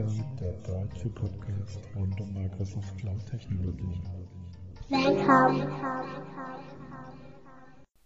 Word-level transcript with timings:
Cloud, 0.00 0.40
der 0.40 0.52
deutsche 0.62 1.08
Podcast 1.10 1.80
rund 1.94 2.18
um 2.20 2.32
Microsoft 2.32 2.96
Cloud 2.96 3.26
Technologien. 3.26 4.00
Welcome. 4.88 5.68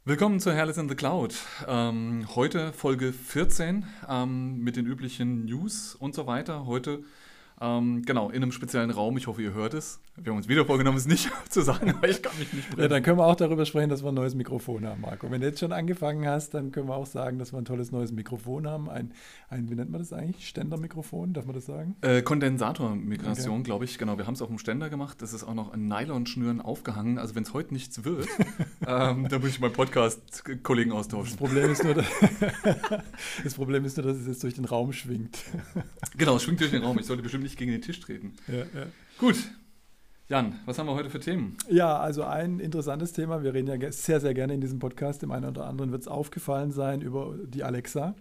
Willkommen 0.04 0.40
zu 0.40 0.52
Herrlis 0.52 0.76
in 0.76 0.88
the 0.88 0.96
Cloud. 0.96 1.36
Ähm, 1.68 2.26
heute 2.34 2.72
Folge 2.72 3.12
14 3.12 3.84
ähm, 4.08 4.58
mit 4.58 4.74
den 4.74 4.86
üblichen 4.86 5.44
News 5.44 5.94
und 5.94 6.16
so 6.16 6.26
weiter. 6.26 6.66
Heute 6.66 7.04
ähm, 7.64 8.02
genau, 8.04 8.28
in 8.28 8.42
einem 8.42 8.52
speziellen 8.52 8.90
Raum. 8.90 9.16
Ich 9.16 9.26
hoffe, 9.26 9.42
ihr 9.42 9.54
hört 9.54 9.74
es. 9.74 10.00
Wir 10.16 10.30
haben 10.30 10.36
uns 10.36 10.48
wieder 10.48 10.64
vorgenommen, 10.64 10.96
es 10.96 11.06
nicht 11.06 11.30
zu 11.48 11.62
sagen, 11.62 11.92
aber 11.92 12.08
ich 12.08 12.22
kann 12.22 12.38
mich 12.38 12.52
nicht 12.52 12.78
Ja, 12.78 12.88
dann 12.88 13.02
können 13.02 13.18
wir 13.18 13.26
auch 13.26 13.34
darüber 13.34 13.64
sprechen, 13.64 13.88
dass 13.88 14.04
wir 14.04 14.10
ein 14.10 14.14
neues 14.14 14.34
Mikrofon 14.34 14.86
haben, 14.86 15.00
Marco. 15.00 15.30
Wenn 15.30 15.40
du 15.40 15.46
jetzt 15.46 15.60
schon 15.60 15.72
angefangen 15.72 16.26
hast, 16.28 16.54
dann 16.54 16.72
können 16.72 16.88
wir 16.88 16.94
auch 16.94 17.06
sagen, 17.06 17.38
dass 17.38 17.52
wir 17.52 17.58
ein 17.58 17.64
tolles 17.64 17.90
neues 17.90 18.12
Mikrofon 18.12 18.68
haben. 18.68 18.88
Ein, 18.88 19.12
ein 19.48 19.70
wie 19.70 19.74
nennt 19.74 19.90
man 19.90 20.00
das 20.00 20.12
eigentlich? 20.12 20.46
Ständermikrofon, 20.46 21.32
darf 21.32 21.46
man 21.46 21.54
das 21.54 21.66
sagen? 21.66 21.96
Äh, 22.02 22.22
Kondensatormigration, 22.22 23.54
okay. 23.54 23.62
glaube 23.64 23.86
ich. 23.86 23.98
Genau, 23.98 24.18
wir 24.18 24.26
haben 24.26 24.34
es 24.34 24.42
auf 24.42 24.48
dem 24.48 24.58
Ständer 24.58 24.90
gemacht. 24.90 25.20
Das 25.22 25.32
ist 25.32 25.42
auch 25.42 25.54
noch 25.54 25.72
an 25.72 25.88
Nylonschnüren 25.88 26.60
aufgehangen. 26.60 27.18
Also 27.18 27.34
wenn 27.34 27.42
es 27.42 27.54
heute 27.54 27.72
nichts 27.72 28.04
wird, 28.04 28.28
ähm, 28.86 29.28
dann 29.28 29.40
muss 29.40 29.50
ich 29.50 29.60
meinen 29.60 29.72
Podcast-Kollegen 29.72 30.92
austauschen. 30.92 31.30
Das 31.30 31.36
Problem, 31.36 31.72
ist 31.72 31.82
nur, 31.82 31.94
das 33.44 33.54
Problem 33.54 33.84
ist 33.84 33.96
nur, 33.96 34.06
dass 34.06 34.18
es 34.18 34.26
jetzt 34.26 34.42
durch 34.44 34.54
den 34.54 34.64
Raum 34.64 34.92
schwingt. 34.92 35.38
genau, 36.16 36.36
es 36.36 36.44
schwingt 36.44 36.60
durch 36.60 36.70
den 36.70 36.84
Raum. 36.84 36.98
Ich 36.98 37.06
sollte 37.06 37.22
bestimmt 37.22 37.42
nicht 37.42 37.53
gegen 37.56 37.72
den 37.72 37.82
Tisch 37.82 38.00
treten. 38.00 38.34
Ja, 38.48 38.58
ja. 38.58 38.86
Gut, 39.18 39.36
Jan, 40.28 40.58
was 40.64 40.78
haben 40.78 40.86
wir 40.86 40.94
heute 40.94 41.10
für 41.10 41.20
Themen? 41.20 41.54
Ja, 41.68 41.98
also 41.98 42.24
ein 42.24 42.58
interessantes 42.58 43.12
Thema. 43.12 43.42
Wir 43.42 43.52
reden 43.52 43.68
ja 43.68 43.92
sehr, 43.92 44.20
sehr 44.20 44.32
gerne 44.32 44.54
in 44.54 44.60
diesem 44.62 44.78
Podcast. 44.78 45.20
Dem 45.20 45.30
einen 45.30 45.44
oder 45.44 45.66
anderen 45.66 45.92
wird 45.92 46.00
es 46.00 46.08
aufgefallen 46.08 46.72
sein 46.72 47.02
über 47.02 47.36
die 47.44 47.62
Alexa. 47.62 48.14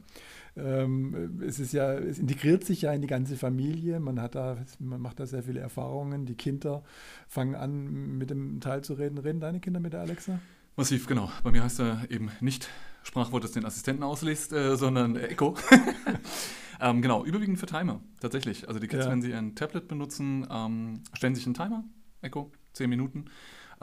Ähm, 0.57 1.41
es 1.47 1.59
ist 1.59 1.71
ja, 1.71 1.93
es 1.93 2.19
integriert 2.19 2.65
sich 2.65 2.81
ja 2.81 2.91
in 2.91 3.01
die 3.01 3.07
ganze 3.07 3.37
Familie. 3.37 4.01
Man 4.01 4.21
hat 4.21 4.35
da, 4.35 4.57
man 4.79 4.99
macht 4.99 5.21
da 5.21 5.25
sehr 5.25 5.43
viele 5.43 5.61
Erfahrungen. 5.61 6.25
Die 6.25 6.35
Kinder 6.35 6.83
fangen 7.29 7.55
an, 7.55 8.17
mit 8.17 8.29
dem 8.29 8.59
Teil 8.59 8.83
zu 8.83 8.95
reden. 8.95 9.17
Reden 9.17 9.39
deine 9.39 9.61
Kinder 9.61 9.79
mit 9.79 9.93
der 9.93 10.01
Alexa? 10.01 10.39
Massiv, 10.75 11.07
genau. 11.07 11.31
Bei 11.41 11.51
mir 11.51 11.63
heißt 11.63 11.79
er 11.79 12.01
eben 12.09 12.31
nicht 12.41 12.67
Sprachwort, 13.03 13.43
das 13.43 13.51
den 13.51 13.65
Assistenten 13.65 14.03
ausliest, 14.03 14.53
äh, 14.53 14.75
sondern 14.75 15.15
Echo. 15.15 15.55
Ähm, 16.83 17.01
genau, 17.01 17.23
überwiegend 17.23 17.59
für 17.59 17.65
Timer, 17.65 18.01
tatsächlich. 18.19 18.67
Also 18.67 18.77
die 18.77 18.89
Kids, 18.89 19.05
ja. 19.05 19.11
wenn 19.11 19.21
sie 19.21 19.33
ein 19.33 19.55
Tablet 19.55 19.87
benutzen, 19.87 20.45
ähm, 20.51 21.01
stellen 21.13 21.33
sich 21.33 21.45
einen 21.45 21.53
Timer, 21.53 21.85
Echo, 22.21 22.51
10 22.73 22.89
Minuten. 22.89 23.25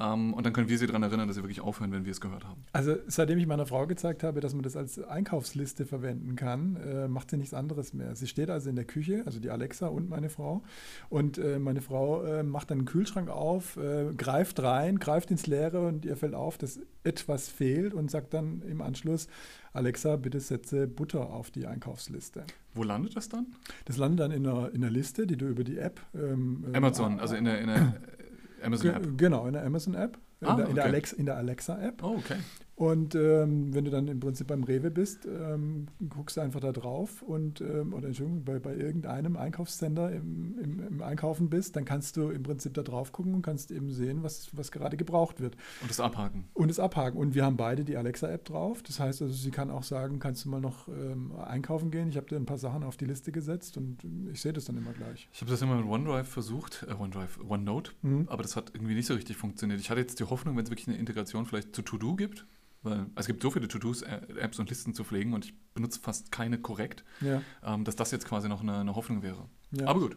Ähm, 0.01 0.33
und 0.35 0.47
dann 0.47 0.53
können 0.53 0.69
wir 0.69 0.79
sie 0.79 0.87
daran 0.87 1.03
erinnern, 1.03 1.29
dass 1.29 1.37
sie 1.37 1.43
wirklich 1.43 1.61
aufhören, 1.61 1.93
wenn 1.93 2.05
wir 2.05 2.13
es 2.13 2.21
gehört 2.21 2.45
haben. 2.45 2.65
Also 2.73 2.97
seitdem 3.07 3.39
ich 3.39 3.47
meiner 3.47 3.67
Frau 3.67 3.87
gezeigt 3.87 4.23
habe, 4.23 4.41
dass 4.41 4.55
man 4.55 4.63
das 4.63 4.77
als 4.77 4.99
Einkaufsliste 5.03 5.85
verwenden 5.85 6.37
kann, 6.37 6.77
äh, 6.77 7.09
macht 7.09 7.31
sie 7.31 7.37
nichts 7.37 7.55
anderes 7.55 7.93
mehr. 7.93 8.17
Sie 8.17 8.27
steht 8.27 8.51
also 8.51 8.71
in 8.71 8.77
der 8.77 8.87
Küche, 8.87 9.23
also 9.27 9.41
die 9.41 9.51
Alexa 9.51 9.89
und 9.89 10.09
meine 10.09 10.31
Frau. 10.31 10.63
Und 11.09 11.39
äh, 11.39 11.59
meine 11.59 11.83
Frau 11.83 12.23
äh, 12.25 12.43
macht 12.43 12.71
dann 12.71 12.79
einen 12.79 12.87
Kühlschrank 12.87 13.29
auf, 13.29 13.77
äh, 13.77 14.13
greift 14.17 14.63
rein, 14.63 14.99
greift 14.99 15.31
ins 15.31 15.47
Leere 15.47 15.87
und 15.87 16.05
ihr 16.05 16.17
fällt 16.17 16.35
auf, 16.35 16.57
dass 16.57 16.81
etwas 17.05 17.49
fehlt 17.49 17.95
und 17.95 18.11
sagt 18.11 18.35
dann 18.35 18.63
im 18.63 18.81
Anschluss, 18.83 19.29
Alexa, 19.73 20.17
bitte 20.17 20.41
setze 20.41 20.87
Butter 20.87 21.31
auf 21.31 21.51
die 21.51 21.67
Einkaufsliste. 21.67 22.45
Wo 22.75 22.83
landet 22.83 23.17
das 23.17 23.29
dann? 23.29 23.47
Das 23.85 23.97
landet 23.97 24.21
dann 24.21 24.31
in 24.33 24.47
einer, 24.47 24.71
in 24.73 24.83
einer 24.83 24.91
Liste, 24.91 25.27
die 25.27 25.37
du 25.37 25.47
über 25.47 25.65
die 25.65 25.79
App. 25.79 26.01
Ähm, 26.15 26.65
Amazon, 26.73 27.21
also 27.21 27.37
in 27.37 27.45
der, 27.45 27.61
in 27.61 27.69
der 27.69 27.95
Amazon 28.63 28.95
App. 28.95 29.07
Genau, 29.17 29.47
in 29.47 29.53
der 29.53 29.65
Amazon 29.65 29.95
App. 29.95 30.19
In, 30.41 30.47
ah, 30.47 30.57
der, 30.57 30.65
in, 30.65 30.73
okay. 30.73 30.75
der 30.75 30.85
Alexa, 30.85 31.17
in 31.17 31.27
der 31.27 31.37
Alexa 31.37 31.81
App. 31.81 32.03
Oh, 32.03 32.17
okay. 32.17 32.37
Und 32.81 33.15
ähm, 33.15 33.75
wenn 33.75 33.85
du 33.85 33.91
dann 33.91 34.09
im 34.09 34.21
Prinzip 34.21 34.47
beim 34.47 34.65
Rewe 34.65 34.91
bist, 34.91 35.27
ähm, 35.27 35.89
guckst 36.09 36.39
du 36.39 36.41
einfach 36.41 36.61
da 36.61 36.73
drauf 36.73 37.21
und, 37.21 37.61
ähm, 37.61 37.93
oder 37.93 38.07
Entschuldigung, 38.07 38.43
bei, 38.43 38.59
bei 38.59 38.75
irgendeinem 38.75 39.37
Einkaufscenter 39.37 40.11
im, 40.11 40.59
im, 40.59 40.87
im, 40.89 41.03
Einkaufen 41.03 41.51
bist, 41.51 41.77
dann 41.77 41.85
kannst 41.85 42.17
du 42.17 42.31
im 42.31 42.43
Prinzip 42.43 42.73
da 42.73 42.81
drauf 42.83 43.13
gucken 43.13 43.35
und 43.35 43.43
kannst 43.43 43.71
eben 43.71 43.91
sehen, 43.91 44.23
was, 44.23 44.57
was 44.57 44.73
gerade 44.73 44.97
gebraucht 44.97 45.41
wird. 45.41 45.59
Und 45.83 45.91
das 45.91 46.01
abhaken. 46.01 46.45
Und 46.55 46.69
das 46.69 46.79
abhaken. 46.79 47.21
Und 47.21 47.35
wir 47.35 47.45
haben 47.45 47.59
beide 47.59 47.85
die 47.85 47.99
Alexa-App 47.99 48.47
drauf. 48.47 48.83
Das 48.83 48.99
heißt 48.99 49.21
also, 49.21 49.35
sie 49.35 49.51
kann 49.51 49.71
auch 49.71 49.83
sagen, 49.83 50.19
kannst 50.19 50.47
du 50.47 50.49
mal 50.49 50.63
noch 50.63 50.89
ähm, 50.89 51.33
einkaufen 51.37 51.91
gehen? 51.91 52.09
Ich 52.09 52.17
habe 52.17 52.29
dir 52.29 52.37
ein 52.37 52.47
paar 52.47 52.57
Sachen 52.57 52.83
auf 52.83 52.97
die 52.97 53.05
Liste 53.05 53.31
gesetzt 53.31 53.77
und 53.77 53.99
ich 54.33 54.41
sehe 54.41 54.55
das 54.55 54.65
dann 54.65 54.79
immer 54.79 54.95
gleich. 54.95 55.29
Ich 55.35 55.43
habe 55.43 55.51
das 55.51 55.61
immer 55.61 55.77
mit 55.77 55.85
OneDrive 55.85 56.27
versucht, 56.27 56.87
äh, 56.89 56.95
OneDrive, 56.95 57.41
OneNote, 57.47 57.93
mhm. 58.01 58.27
aber 58.31 58.43
das 58.43 58.57
hat 58.57 58.71
irgendwie 58.73 58.95
nicht 58.95 59.07
so 59.07 59.13
richtig 59.13 59.37
funktioniert. 59.37 59.81
Ich 59.81 59.91
hatte 59.91 60.01
jetzt 60.01 60.19
die 60.19 60.25
Hoffnung, 60.25 60.57
wenn 60.57 60.65
es 60.65 60.71
wirklich 60.71 60.89
eine 60.89 60.97
Integration 60.97 61.45
vielleicht 61.45 61.77
zu 61.77 61.83
To-Do 61.83 62.17
gibt, 62.17 62.47
weil 62.83 63.07
es 63.15 63.27
gibt 63.27 63.43
so 63.43 63.51
viele 63.51 63.69
To-Dos, 63.69 64.03
äh, 64.03 64.21
Apps 64.39 64.59
und 64.59 64.71
Listen 64.71 64.95
zu 64.95 65.05
pflegen 65.05 65.35
und 65.35 65.45
ich 65.45 65.55
benutze 65.75 66.01
fast 66.01 66.33
keine 66.33 66.59
korrekt, 66.59 67.05
ja. 67.21 67.43
ähm, 67.65 67.85
dass 67.85 67.97
das 67.97 68.11
jetzt 68.11 68.27
quasi 68.27 68.49
noch 68.49 68.63
eine, 68.63 68.79
eine 68.79 68.95
Hoffnung 68.95 69.23
wäre. 69.23 69.49
Ja. 69.73 69.87
Aber 69.87 70.01
gut. 70.01 70.17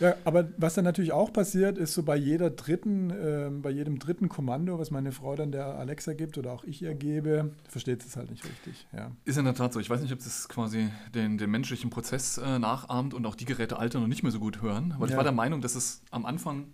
Ja, 0.00 0.14
aber 0.24 0.48
was 0.56 0.74
dann 0.74 0.84
natürlich 0.84 1.12
auch 1.12 1.32
passiert, 1.32 1.78
ist 1.78 1.94
so 1.94 2.02
bei 2.02 2.16
jeder 2.16 2.50
dritten, 2.50 3.10
äh, 3.10 3.50
bei 3.50 3.70
jedem 3.70 3.98
dritten 3.98 4.28
Kommando, 4.28 4.78
was 4.78 4.90
meine 4.90 5.12
Frau 5.12 5.36
dann 5.36 5.52
der 5.52 5.66
Alexa 5.66 6.14
gibt 6.14 6.38
oder 6.38 6.52
auch 6.52 6.64
ich 6.64 6.82
ihr 6.82 6.94
gebe, 6.94 7.52
versteht 7.68 8.04
es 8.04 8.16
halt 8.16 8.30
nicht 8.30 8.44
richtig. 8.44 8.88
Ja. 8.92 9.12
Ist 9.24 9.38
in 9.38 9.44
der 9.44 9.54
Tat 9.54 9.72
so. 9.72 9.78
Ich 9.78 9.90
weiß 9.90 10.00
nicht, 10.00 10.12
ob 10.12 10.18
das 10.18 10.48
quasi 10.48 10.88
den, 11.14 11.38
den 11.38 11.50
menschlichen 11.50 11.90
Prozess 11.90 12.38
äh, 12.38 12.58
nachahmt 12.58 13.14
und 13.14 13.26
auch 13.26 13.36
die 13.36 13.44
Geräte 13.44 13.78
altern 13.78 14.02
und 14.02 14.08
nicht 14.08 14.22
mehr 14.22 14.32
so 14.32 14.40
gut 14.40 14.62
hören. 14.62 14.92
Aber 14.92 15.06
ja. 15.06 15.12
ich 15.12 15.16
war 15.16 15.24
der 15.24 15.32
Meinung, 15.32 15.60
dass 15.60 15.76
es 15.76 16.02
am 16.10 16.26
Anfang 16.26 16.72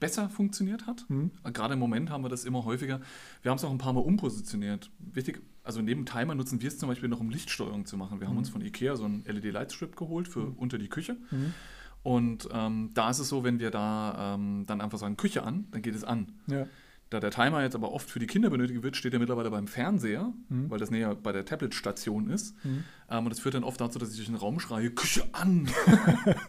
besser 0.00 0.28
funktioniert 0.28 0.86
hat. 0.86 1.04
Mhm. 1.08 1.30
Gerade 1.52 1.74
im 1.74 1.80
Moment 1.80 2.10
haben 2.10 2.24
wir 2.24 2.28
das 2.28 2.44
immer 2.44 2.64
häufiger. 2.64 3.00
Wir 3.42 3.50
haben 3.50 3.58
es 3.58 3.64
auch 3.64 3.70
ein 3.70 3.78
paar 3.78 3.92
Mal 3.92 4.00
umpositioniert. 4.00 4.90
Wichtig, 4.98 5.42
also 5.62 5.82
neben 5.82 6.06
Timer 6.06 6.34
nutzen 6.34 6.60
wir 6.60 6.68
es 6.68 6.78
zum 6.78 6.88
Beispiel 6.88 7.08
noch, 7.08 7.20
um 7.20 7.30
Lichtsteuerung 7.30 7.86
zu 7.86 7.96
machen. 7.96 8.18
Wir 8.18 8.26
mhm. 8.26 8.30
haben 8.30 8.38
uns 8.38 8.48
von 8.48 8.62
Ikea 8.62 8.96
so 8.96 9.04
einen 9.04 9.24
LED-Lightstrip 9.24 9.94
geholt 9.96 10.26
für 10.26 10.40
mhm. 10.40 10.54
unter 10.54 10.78
die 10.78 10.88
Küche. 10.88 11.16
Mhm. 11.30 11.54
Und 12.02 12.48
ähm, 12.52 12.90
da 12.94 13.10
ist 13.10 13.18
es 13.18 13.28
so, 13.28 13.44
wenn 13.44 13.60
wir 13.60 13.70
da 13.70 14.34
ähm, 14.34 14.64
dann 14.66 14.80
einfach 14.80 14.98
sagen, 14.98 15.16
Küche 15.16 15.42
an, 15.42 15.66
dann 15.70 15.82
geht 15.82 15.94
es 15.94 16.02
an. 16.02 16.32
Ja. 16.46 16.66
Da 17.10 17.18
der 17.18 17.32
Timer 17.32 17.60
jetzt 17.62 17.74
aber 17.74 17.90
oft 17.90 18.08
für 18.08 18.20
die 18.20 18.28
Kinder 18.28 18.50
benötigt 18.50 18.84
wird, 18.84 18.96
steht 18.96 19.12
er 19.12 19.18
mittlerweile 19.18 19.50
beim 19.50 19.66
Fernseher, 19.66 20.32
mhm. 20.48 20.70
weil 20.70 20.78
das 20.78 20.92
näher 20.92 21.16
bei 21.16 21.32
der 21.32 21.44
Tablet-Station 21.44 22.30
ist. 22.30 22.54
Mhm. 22.64 22.84
Ähm, 23.10 23.24
und 23.24 23.30
das 23.30 23.40
führt 23.40 23.56
dann 23.56 23.64
oft 23.64 23.80
dazu, 23.80 23.98
dass 23.98 24.10
ich 24.10 24.16
durch 24.16 24.28
den 24.28 24.36
Raum 24.36 24.60
schreie, 24.60 24.90
Küche 24.90 25.24
an! 25.32 25.68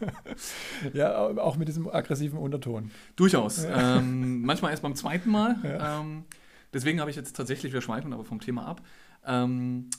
ja, 0.92 1.18
auch 1.18 1.56
mit 1.56 1.66
diesem 1.66 1.88
aggressiven 1.88 2.38
Unterton. 2.38 2.92
Durchaus. 3.16 3.64
Ja. 3.64 3.98
Ähm, 3.98 4.42
manchmal 4.42 4.70
erst 4.70 4.84
beim 4.84 4.94
zweiten 4.94 5.30
Mal. 5.30 5.56
Ja. 5.64 6.00
Ähm, 6.00 6.26
deswegen 6.72 7.00
habe 7.00 7.10
ich 7.10 7.16
jetzt 7.16 7.36
tatsächlich, 7.36 7.72
wir 7.72 7.80
schweifen 7.80 8.12
aber 8.12 8.24
vom 8.24 8.40
Thema 8.40 8.64
ab. 8.64 8.82
Ähm, 9.26 9.90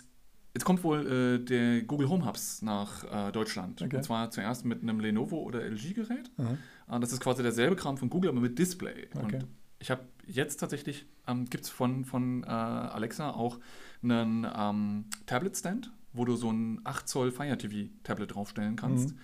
jetzt 0.53 0.63
kommt 0.63 0.81
wohl 0.85 1.05
äh, 1.05 1.43
der 1.43 1.81
Google 1.81 2.07
Home 2.07 2.25
Hubs 2.25 2.61
nach 2.61 3.03
äh, 3.27 3.33
Deutschland. 3.33 3.81
Okay. 3.81 3.97
Und 3.97 4.03
zwar 4.03 4.31
zuerst 4.31 4.63
mit 4.63 4.81
einem 4.81 5.01
Lenovo 5.01 5.39
oder 5.39 5.61
LG-Gerät. 5.61 6.31
Mhm. 6.37 6.57
Äh, 6.89 6.99
das 7.01 7.11
ist 7.11 7.19
quasi 7.19 7.43
derselbe 7.43 7.75
Kram 7.75 7.97
von 7.97 8.09
Google, 8.09 8.29
aber 8.29 8.39
mit 8.39 8.57
Display. 8.57 9.09
Okay. 9.13 9.35
Und 9.35 9.47
ich 9.83 9.91
habe 9.91 10.05
jetzt 10.25 10.61
tatsächlich, 10.61 11.05
ähm, 11.27 11.43
gibt 11.49 11.65
es 11.65 11.69
von, 11.69 12.05
von 12.05 12.43
äh, 12.43 12.47
Alexa 12.47 13.31
auch 13.31 13.59
einen 14.01 14.47
ähm, 14.55 15.05
Tablet-Stand, 15.25 15.91
wo 16.13 16.23
du 16.23 16.37
so 16.37 16.49
ein 16.49 16.79
8 16.85 17.05
Zoll 17.05 17.31
Fire 17.33 17.57
TV-Tablet 17.57 18.33
draufstellen 18.33 18.77
kannst, 18.77 19.09
mhm. 19.09 19.19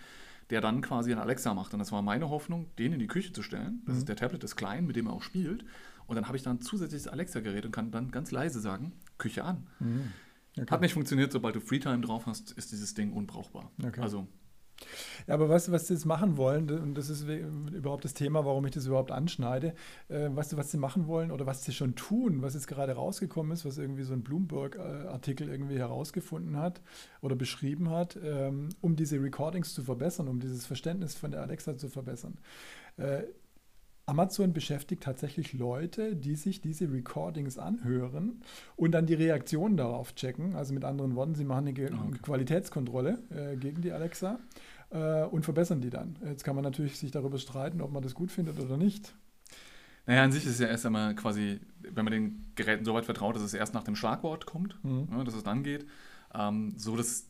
der 0.50 0.60
dann 0.60 0.82
quasi 0.82 1.14
ein 1.14 1.18
Alexa 1.18 1.54
macht. 1.54 1.72
Und 1.72 1.80
das 1.80 1.94
war 1.94 2.02
meine 2.02 2.30
Hoffnung, 2.30 2.66
den 2.78 2.92
in 2.92 3.00
die 3.00 3.08
Küche 3.08 3.32
zu 3.32 3.42
stellen. 3.42 3.84
Das 3.86 3.94
mhm. 3.94 4.00
ist 4.00 4.10
der 4.10 4.18
Tablet 4.18 4.44
ist 4.44 4.58
klein, 4.58 4.86
mit 4.86 4.98
dem 4.98 5.08
er 5.08 5.14
auch 5.14 5.22
spielt. 5.22 5.64
Und 6.08 6.18
dann 6.18 6.28
habe 6.28 6.36
ich 6.36 6.44
dann 6.44 6.58
ein 6.58 6.62
zusätzliches 6.62 7.08
Alexa-Gerät 7.08 7.66
und 7.66 7.72
kann 7.72 7.90
dann 7.92 8.12
ganz 8.12 8.32
leise 8.32 8.60
sagen, 8.60 8.92
Küche 9.18 9.46
an. 9.46 9.66
Mhm. 9.80 10.12
Okay. 10.58 10.72
Hat 10.72 10.82
nicht 10.82 10.94
funktioniert, 10.94 11.32
sobald 11.32 11.56
du 11.56 11.62
Freetime 11.62 12.02
drauf 12.02 12.26
hast, 12.26 12.52
ist 12.52 12.74
dieses 12.74 12.96
Ding 12.96 13.14
unbrauchbar. 13.14 13.72
Okay. 13.82 14.02
Also 14.02 14.28
ja, 15.28 15.34
aber 15.34 15.50
weißt 15.50 15.68
du, 15.68 15.72
was 15.72 15.88
sie 15.88 15.94
jetzt 15.94 16.06
machen 16.06 16.38
wollen, 16.38 16.70
und 16.70 16.96
das 16.96 17.10
ist 17.10 17.26
überhaupt 17.28 18.06
das 18.06 18.14
Thema, 18.14 18.46
warum 18.46 18.66
ich 18.66 18.72
das 18.72 18.86
überhaupt 18.86 19.12
anschneide, 19.12 19.74
äh, 20.08 20.30
weißt 20.32 20.54
du, 20.54 20.58
was 20.58 20.72
sie 20.72 20.78
machen 20.78 21.08
wollen 21.08 21.32
oder 21.32 21.46
was 21.46 21.64
sie 21.64 21.74
schon 21.74 21.96
tun, 21.96 22.42
was 22.42 22.54
jetzt 22.54 22.68
gerade 22.68 22.94
rausgekommen 22.94 23.52
ist, 23.52 23.66
was 23.66 23.78
irgendwie 23.78 24.04
so 24.04 24.14
ein 24.14 24.24
Bloomberg-Artikel 24.24 25.50
irgendwie 25.50 25.78
herausgefunden 25.78 26.58
hat 26.58 26.82
oder 27.22 27.36
beschrieben 27.36 27.90
hat, 27.90 28.18
ähm, 28.24 28.70
um 28.82 28.96
diese 28.96 29.22
Recordings 29.22 29.74
zu 29.74 29.84
verbessern, 29.84 30.28
um 30.28 30.40
dieses 30.40 30.66
Verständnis 30.66 31.16
von 31.16 31.32
der 31.32 31.42
Alexa 31.42 31.78
zu 31.78 31.90
verbessern. 31.90 32.38
Äh, 32.98 33.24
Amazon 34.10 34.54
beschäftigt 34.54 35.04
tatsächlich 35.04 35.54
Leute, 35.54 36.16
die 36.16 36.36
sich 36.36 36.62
diese 36.62 36.92
Recordings 36.92 37.58
anhören 37.58 38.42
und 38.76 38.92
dann 38.92 39.06
die 39.06 39.14
Reaktionen 39.14 39.78
darauf 39.78 40.16
checken. 40.16 40.56
Also 40.56 40.74
mit 40.74 40.84
anderen 40.84 41.16
Worten, 41.16 41.36
sie 41.36 41.46
machen 41.46 41.68
eine 41.68 41.92
ah, 41.92 42.06
okay. 42.08 42.20
Qualitätskontrolle 42.22 43.20
äh, 43.30 43.56
gegen 43.56 43.82
die 43.82 43.92
Alexa 43.92 44.40
äh, 44.90 45.24
und 45.24 45.46
verbessern 45.46 45.82
die 45.82 45.90
dann. 45.90 46.18
Jetzt 46.26 46.44
kann 46.44 46.56
man 46.56 46.64
natürlich 46.64 46.98
sich 46.98 47.12
darüber 47.12 47.38
streiten, 47.38 47.82
ob 47.82 47.92
man 47.92 48.02
das 48.02 48.16
gut 48.16 48.32
findet 48.32 48.60
oder 48.60 48.78
nicht. 48.78 49.14
Naja, 50.06 50.24
an 50.24 50.32
sich 50.32 50.44
ist 50.46 50.54
es 50.54 50.60
ja 50.60 50.68
erst 50.68 50.88
einmal 50.88 51.14
quasi, 51.14 51.60
wenn 51.82 52.04
man 52.04 52.12
den 52.12 52.46
Geräten 52.56 52.84
so 52.84 52.96
weit 52.96 53.06
vertraut, 53.06 53.36
dass 53.36 53.44
es 53.44 53.54
erst 53.54 53.76
nach 53.76 53.84
dem 53.84 53.96
Schlagwort 53.96 54.48
kommt, 54.48 54.84
mhm. 54.84 55.08
ja, 55.12 55.24
dass 55.24 55.36
es 55.36 55.44
dann 55.44 55.62
geht, 55.62 55.86
ähm, 56.34 56.74
so 56.78 56.98
dass 56.98 57.29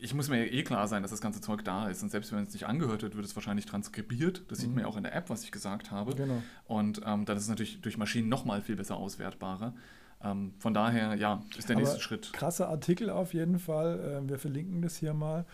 ich 0.00 0.14
muss 0.14 0.28
mir 0.28 0.50
eh 0.50 0.62
klar 0.62 0.88
sein, 0.88 1.02
dass 1.02 1.10
das 1.10 1.20
ganze 1.20 1.40
Zeug 1.40 1.64
da 1.64 1.88
ist. 1.88 2.02
Und 2.02 2.10
selbst 2.10 2.32
wenn 2.32 2.44
es 2.44 2.52
nicht 2.52 2.66
angehört 2.66 3.02
wird, 3.02 3.14
wird 3.14 3.24
es 3.24 3.36
wahrscheinlich 3.36 3.66
transkribiert. 3.66 4.44
Das 4.48 4.58
mhm. 4.58 4.62
sieht 4.62 4.74
man 4.74 4.80
ja 4.84 4.86
auch 4.86 4.96
in 4.96 5.02
der 5.02 5.14
App, 5.14 5.30
was 5.30 5.44
ich 5.44 5.52
gesagt 5.52 5.90
habe. 5.90 6.14
Genau. 6.14 6.42
Und 6.66 7.02
ähm, 7.04 7.24
dann 7.24 7.36
ist 7.36 7.44
es 7.44 7.48
natürlich 7.48 7.80
durch 7.80 7.98
Maschinen 7.98 8.28
nochmal 8.28 8.62
viel 8.62 8.76
besser 8.76 8.96
auswertbarer. 8.96 9.74
Ähm, 10.22 10.52
von 10.58 10.74
daher, 10.74 11.14
ja, 11.14 11.42
ist 11.56 11.68
der 11.68 11.76
Aber 11.76 11.84
nächste 11.84 12.00
Schritt. 12.00 12.32
Krasser 12.32 12.68
Artikel 12.68 13.10
auf 13.10 13.34
jeden 13.34 13.58
Fall. 13.58 14.22
Äh, 14.24 14.28
wir 14.28 14.38
verlinken 14.38 14.82
das 14.82 14.96
hier 14.96 15.14
mal. 15.14 15.46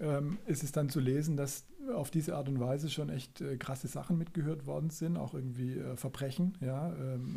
ähm, 0.00 0.38
ist 0.46 0.62
es 0.62 0.72
dann 0.72 0.88
zu 0.88 1.00
lesen, 1.00 1.36
dass 1.36 1.66
auf 1.94 2.10
diese 2.10 2.36
Art 2.36 2.48
und 2.48 2.60
Weise 2.60 2.90
schon 2.90 3.08
echt 3.08 3.40
äh, 3.40 3.56
krasse 3.56 3.88
Sachen 3.88 4.18
mitgehört 4.18 4.66
worden 4.66 4.90
sind, 4.90 5.16
auch 5.16 5.34
irgendwie 5.34 5.78
äh, 5.78 5.96
Verbrechen, 5.96 6.56
ja, 6.60 6.92
ähm, 6.94 7.36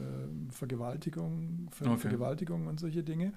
äh, 0.49 0.51
Vergewaltigung, 0.51 1.69
Ver 1.71 1.87
okay. 1.87 1.99
Vergewaltigung 1.99 2.67
und 2.67 2.79
solche 2.79 3.03
Dinge. 3.03 3.33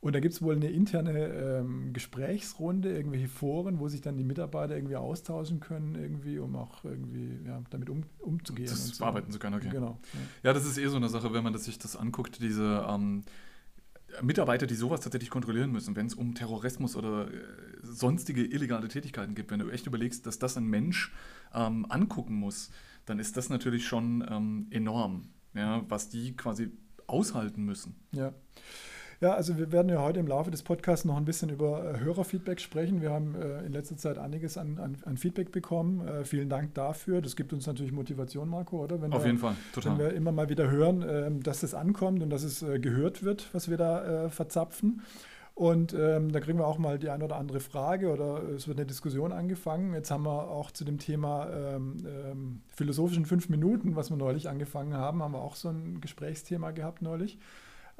Und 0.00 0.14
da 0.14 0.20
gibt 0.20 0.32
es 0.32 0.40
wohl 0.40 0.56
eine 0.56 0.70
interne 0.70 1.26
ähm, 1.26 1.92
Gesprächsrunde, 1.92 2.90
irgendwelche 2.90 3.28
Foren, 3.28 3.78
wo 3.80 3.88
sich 3.88 4.00
dann 4.00 4.16
die 4.16 4.24
Mitarbeiter 4.24 4.74
irgendwie 4.74 4.96
austauschen 4.96 5.60
können, 5.60 5.94
irgendwie, 5.94 6.38
um 6.38 6.56
auch 6.56 6.84
irgendwie 6.84 7.38
ja, 7.46 7.62
damit 7.68 7.90
um, 7.90 8.04
umzugehen. 8.18 8.68
Das 8.68 8.88
so. 8.88 9.04
arbeiten 9.04 9.30
zu 9.30 9.38
können, 9.38 9.56
okay. 9.56 9.68
Genau. 9.70 9.98
Ja. 10.14 10.20
ja. 10.44 10.52
das 10.54 10.64
ist 10.64 10.78
eh 10.78 10.86
so 10.86 10.96
eine 10.96 11.10
Sache, 11.10 11.34
wenn 11.34 11.44
man 11.44 11.52
das, 11.52 11.64
sich 11.64 11.78
das 11.78 11.96
anguckt, 11.96 12.40
diese 12.40 12.86
ähm, 12.88 13.24
Mitarbeiter, 14.22 14.66
die 14.66 14.74
sowas 14.74 15.00
tatsächlich 15.00 15.28
kontrollieren 15.28 15.70
müssen, 15.70 15.94
wenn 15.96 16.06
es 16.06 16.14
um 16.14 16.34
Terrorismus 16.34 16.96
oder 16.96 17.28
äh, 17.28 17.36
sonstige 17.82 18.44
illegale 18.44 18.88
Tätigkeiten 18.88 19.34
geht, 19.34 19.50
wenn 19.50 19.60
du 19.60 19.68
echt 19.68 19.86
überlegst, 19.86 20.26
dass 20.26 20.38
das 20.38 20.56
ein 20.56 20.64
Mensch 20.64 21.12
ähm, 21.54 21.84
angucken 21.90 22.34
muss, 22.34 22.70
dann 23.04 23.18
ist 23.18 23.36
das 23.36 23.50
natürlich 23.50 23.86
schon 23.86 24.26
ähm, 24.30 24.66
enorm, 24.70 25.28
ja, 25.54 25.84
was 25.88 26.08
die 26.08 26.36
quasi 26.36 26.70
aushalten 27.06 27.64
müssen. 27.64 27.96
Ja. 28.12 28.32
Ja, 29.20 29.34
also 29.34 29.58
wir 29.58 29.70
werden 29.70 29.90
ja 29.90 30.00
heute 30.00 30.18
im 30.18 30.26
Laufe 30.26 30.50
des 30.50 30.62
Podcasts 30.62 31.04
noch 31.04 31.18
ein 31.18 31.26
bisschen 31.26 31.50
über 31.50 31.84
äh, 31.84 32.00
Hörerfeedback 32.00 32.58
sprechen. 32.58 33.02
Wir 33.02 33.10
haben 33.10 33.34
äh, 33.34 33.66
in 33.66 33.72
letzter 33.72 33.98
Zeit 33.98 34.16
einiges 34.16 34.56
an, 34.56 34.78
an, 34.78 34.96
an 35.04 35.18
Feedback 35.18 35.52
bekommen. 35.52 36.08
Äh, 36.08 36.24
vielen 36.24 36.48
Dank 36.48 36.72
dafür. 36.72 37.20
Das 37.20 37.36
gibt 37.36 37.52
uns 37.52 37.66
natürlich 37.66 37.92
Motivation, 37.92 38.48
Marco, 38.48 38.82
oder? 38.82 39.02
Wenn 39.02 39.12
Auf 39.12 39.22
wir, 39.22 39.26
jeden 39.26 39.38
Fall, 39.38 39.56
total. 39.74 39.92
Wenn 39.92 39.98
wir 39.98 40.14
immer 40.14 40.32
mal 40.32 40.48
wieder 40.48 40.70
hören, 40.70 41.04
ähm, 41.06 41.42
dass 41.42 41.62
es 41.62 41.74
ankommt 41.74 42.22
und 42.22 42.30
dass 42.30 42.44
es 42.44 42.64
gehört 42.80 43.22
wird, 43.22 43.50
was 43.52 43.68
wir 43.68 43.76
da 43.76 44.30
verzapfen. 44.30 45.02
Und 45.54 45.92
ähm, 45.92 46.32
da 46.32 46.40
kriegen 46.40 46.58
wir 46.58 46.66
auch 46.66 46.78
mal 46.78 46.98
die 46.98 47.10
eine 47.10 47.24
oder 47.24 47.36
andere 47.36 47.60
Frage 47.60 48.10
oder 48.10 48.42
es 48.56 48.66
wird 48.66 48.78
eine 48.78 48.86
Diskussion 48.86 49.32
angefangen. 49.32 49.92
Jetzt 49.92 50.10
haben 50.10 50.24
wir 50.24 50.48
auch 50.48 50.70
zu 50.70 50.84
dem 50.84 50.98
Thema 50.98 51.48
ähm, 51.50 51.96
ähm, 52.06 52.60
philosophischen 52.74 53.26
fünf 53.26 53.50
Minuten, 53.50 53.96
was 53.96 54.08
wir 54.08 54.16
neulich 54.16 54.48
angefangen 54.48 54.94
haben, 54.94 55.22
haben 55.22 55.32
wir 55.32 55.42
auch 55.42 55.56
so 55.56 55.68
ein 55.68 56.00
Gesprächsthema 56.00 56.70
gehabt 56.70 57.02
neulich 57.02 57.38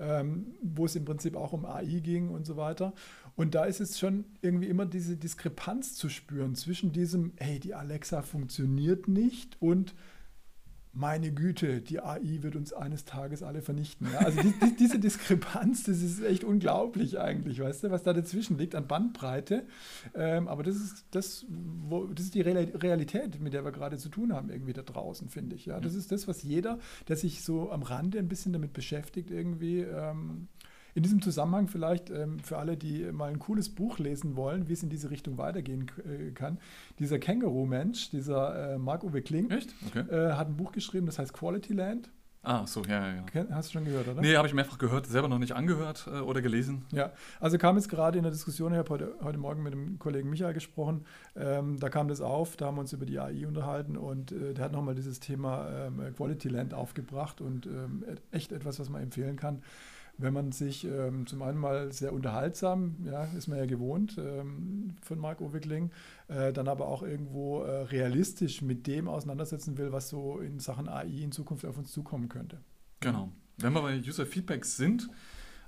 ähm, 0.00 0.55
wo 0.62 0.87
es 0.87 0.97
im 0.97 1.05
Prinzip 1.05 1.37
auch 1.37 1.52
um 1.52 1.64
AI 1.64 2.00
ging 2.00 2.31
und 2.31 2.47
so 2.47 2.56
weiter. 2.56 2.94
Und 3.37 3.55
da 3.55 3.64
ist 3.64 3.81
es 3.81 3.99
schon 3.99 4.25
irgendwie 4.41 4.69
immer 4.69 4.87
diese 4.87 5.17
Diskrepanz 5.17 5.94
zu 5.94 6.08
spüren 6.08 6.55
zwischen 6.55 6.93
diesem, 6.93 7.32
hey, 7.37 7.61
die 7.61 7.75
Alexa 7.75 8.23
funktioniert 8.23 9.08
nicht 9.08 9.56
und 9.61 9.94
meine 10.92 11.32
Güte, 11.32 11.81
die 11.81 12.00
AI 12.00 12.42
wird 12.42 12.56
uns 12.56 12.72
eines 12.72 13.04
Tages 13.04 13.42
alle 13.42 13.62
vernichten. 13.62 14.08
Ja, 14.12 14.20
also 14.20 14.42
die, 14.42 14.52
die, 14.52 14.76
diese 14.76 14.98
Diskrepanz, 14.98 15.84
das 15.84 16.02
ist 16.02 16.22
echt 16.22 16.42
unglaublich 16.42 17.20
eigentlich, 17.20 17.60
weißt 17.60 17.84
du, 17.84 17.90
was 17.90 18.02
da 18.02 18.12
dazwischen 18.12 18.58
liegt 18.58 18.75
an 18.75 18.88
Bandbreite. 18.88 19.66
Ähm, 20.14 20.48
aber 20.48 20.64
das 20.64 20.76
ist, 20.76 21.04
das, 21.12 21.46
wo, 21.48 22.06
das 22.06 22.26
ist 22.26 22.34
die 22.34 22.40
Realität, 22.40 23.40
mit 23.40 23.52
der 23.52 23.64
wir 23.64 23.72
gerade 23.72 23.98
zu 23.98 24.08
tun 24.08 24.32
haben, 24.32 24.50
irgendwie 24.50 24.72
da 24.72 24.82
draußen, 24.82 25.28
finde 25.28 25.54
ich. 25.54 25.66
Ja, 25.66 25.78
das 25.78 25.94
ist 25.94 26.10
das, 26.10 26.26
was 26.26 26.42
jeder, 26.42 26.78
der 27.06 27.16
sich 27.16 27.44
so 27.44 27.70
am 27.70 27.82
Rande 27.82 28.19
ein 28.19 28.28
bisschen 28.28 28.52
damit 28.52 28.72
beschäftigt, 28.72 29.31
irgendwie 29.31 29.81
ähm, 29.81 30.48
in 30.94 31.02
diesem 31.02 31.22
Zusammenhang 31.22 31.69
vielleicht 31.69 32.10
ähm, 32.10 32.38
für 32.40 32.58
alle, 32.58 32.76
die 32.76 33.10
mal 33.12 33.31
ein 33.31 33.38
cooles 33.38 33.69
Buch 33.69 33.98
lesen 33.98 34.37
wollen, 34.37 34.69
wie 34.69 34.72
es 34.72 34.82
in 34.82 34.90
diese 34.90 35.10
Richtung 35.10 35.38
weitergehen 35.38 35.90
äh, 36.04 36.31
kann. 36.32 36.58
Dieser 36.98 37.19
Känguru-Mensch, 37.19 38.10
dieser 38.10 38.75
äh, 38.75 38.78
Marc-Uwe 38.78 39.22
Kling, 39.22 39.50
okay. 39.88 40.00
äh, 40.10 40.32
hat 40.32 40.48
ein 40.48 40.56
Buch 40.56 40.72
geschrieben, 40.72 41.06
das 41.06 41.19
heißt 41.19 41.32
Quality 41.32 41.75
Land. 41.75 42.10
Ah, 42.42 42.66
so, 42.66 42.82
ja, 42.84 43.06
ja. 43.06 43.25
ja. 43.34 43.46
Hast 43.50 43.69
du 43.69 43.72
schon 43.75 43.84
gehört, 43.84 44.08
oder? 44.08 44.22
Nee, 44.22 44.34
habe 44.34 44.48
ich 44.48 44.54
mehrfach 44.54 44.78
gehört, 44.78 45.06
selber 45.06 45.28
noch 45.28 45.38
nicht 45.38 45.52
angehört 45.52 46.08
äh, 46.10 46.20
oder 46.20 46.40
gelesen. 46.40 46.87
Ja, 46.90 47.12
also 47.38 47.58
kam 47.58 47.76
es 47.76 47.86
gerade 47.86 48.16
in 48.16 48.22
der 48.22 48.32
Diskussion, 48.32 48.72
ich 48.72 48.78
habe 48.78 48.88
heute, 48.88 49.14
heute 49.22 49.36
Morgen 49.36 49.62
mit 49.62 49.75
dem 49.75 49.98
Kollegen 49.98 50.31
Michael 50.31 50.54
gesprochen, 50.54 51.04
ähm, 51.36 51.78
da 51.78 51.90
kam 51.90 52.08
das 52.08 52.22
auf, 52.22 52.56
da 52.56 52.66
haben 52.66 52.76
wir 52.76 52.81
uns 52.81 52.94
über 52.94 53.04
die 53.04 53.19
AI 53.19 53.46
unterhalten 53.46 53.98
und 53.98 54.32
äh, 54.32 54.54
der 54.54 54.64
hat 54.64 54.72
nochmal 54.72 54.94
dieses 54.94 55.20
Thema 55.20 55.69
ähm, 55.69 56.00
Quality 56.16 56.48
Land 56.48 56.72
aufgebracht 56.72 57.43
und 57.43 57.66
ähm, 57.66 58.04
echt 58.31 58.52
etwas, 58.52 58.81
was 58.81 58.88
man 58.88 59.02
empfehlen 59.02 59.36
kann 59.36 59.62
wenn 60.22 60.32
man 60.32 60.52
sich 60.52 60.84
ähm, 60.84 61.26
zum 61.26 61.43
einen 61.43 61.58
mal 61.58 61.93
sehr 61.93 62.12
unterhaltsam, 62.12 62.96
ja, 63.05 63.25
ist 63.37 63.49
man 63.49 63.58
ja 63.58 63.67
gewohnt 63.67 64.17
ähm, 64.19 64.96
von 65.02 65.19
Marc 65.19 65.40
Owickling, 65.40 65.90
äh, 66.28 66.52
dann 66.52 66.69
aber 66.69 66.87
auch 66.87 67.02
irgendwo 67.02 67.62
äh, 67.62 67.82
realistisch 67.84 68.62
mit 68.62 68.87
dem 68.87 69.08
auseinandersetzen 69.08 69.78
will, 69.78 69.93
was 69.93 70.08
so 70.08 70.38
in 70.38 70.61
Sachen 70.61 70.88
AI 70.88 71.22
in 71.22 71.32
Zukunft 71.32 71.64
auf 71.64 71.78
uns 71.78 71.93
zukommen 71.93 72.28
könnte. 72.28 72.58
Genau. 73.00 73.31
Wenn 73.58 73.72
wir 73.72 73.82
bei 73.82 73.99
User 73.99 74.26
Feedbacks 74.26 74.76
sind, 74.76 75.08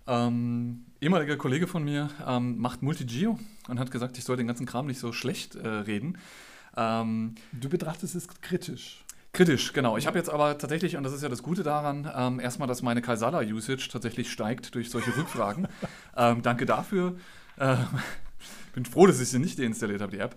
ähm, 0.06 0.86
ehemaliger 1.00 1.36
Kollege 1.36 1.66
von 1.66 1.84
mir 1.84 2.10
ähm, 2.26 2.58
macht 2.58 2.82
Multigeo 2.82 3.38
und 3.68 3.78
hat 3.78 3.90
gesagt, 3.90 4.18
ich 4.18 4.24
soll 4.24 4.36
den 4.36 4.46
ganzen 4.46 4.66
Kram 4.66 4.86
nicht 4.86 4.98
so 4.98 5.12
schlecht 5.12 5.54
äh, 5.54 5.68
reden. 5.68 6.18
Ähm, 6.76 7.34
du 7.52 7.68
betrachtest 7.68 8.14
es 8.14 8.28
kritisch. 8.40 9.01
Kritisch, 9.32 9.72
genau. 9.72 9.96
Ich 9.96 10.06
habe 10.06 10.18
jetzt 10.18 10.28
aber 10.28 10.58
tatsächlich, 10.58 10.96
und 10.96 11.04
das 11.04 11.14
ist 11.14 11.22
ja 11.22 11.30
das 11.30 11.42
Gute 11.42 11.62
daran, 11.62 12.10
ähm, 12.14 12.38
erstmal, 12.38 12.68
dass 12.68 12.82
meine 12.82 13.00
Kaisala-Usage 13.00 13.88
tatsächlich 13.90 14.30
steigt 14.30 14.74
durch 14.74 14.90
solche 14.90 15.16
Rückfragen. 15.16 15.68
ähm, 16.16 16.42
danke 16.42 16.66
dafür. 16.66 17.16
Äh, 17.56 17.76
bin 18.74 18.84
froh, 18.84 19.06
dass 19.06 19.20
ich 19.20 19.30
sie 19.30 19.38
nicht 19.38 19.58
deinstalliert 19.58 20.02
habe, 20.02 20.12
die 20.12 20.18
App. 20.18 20.36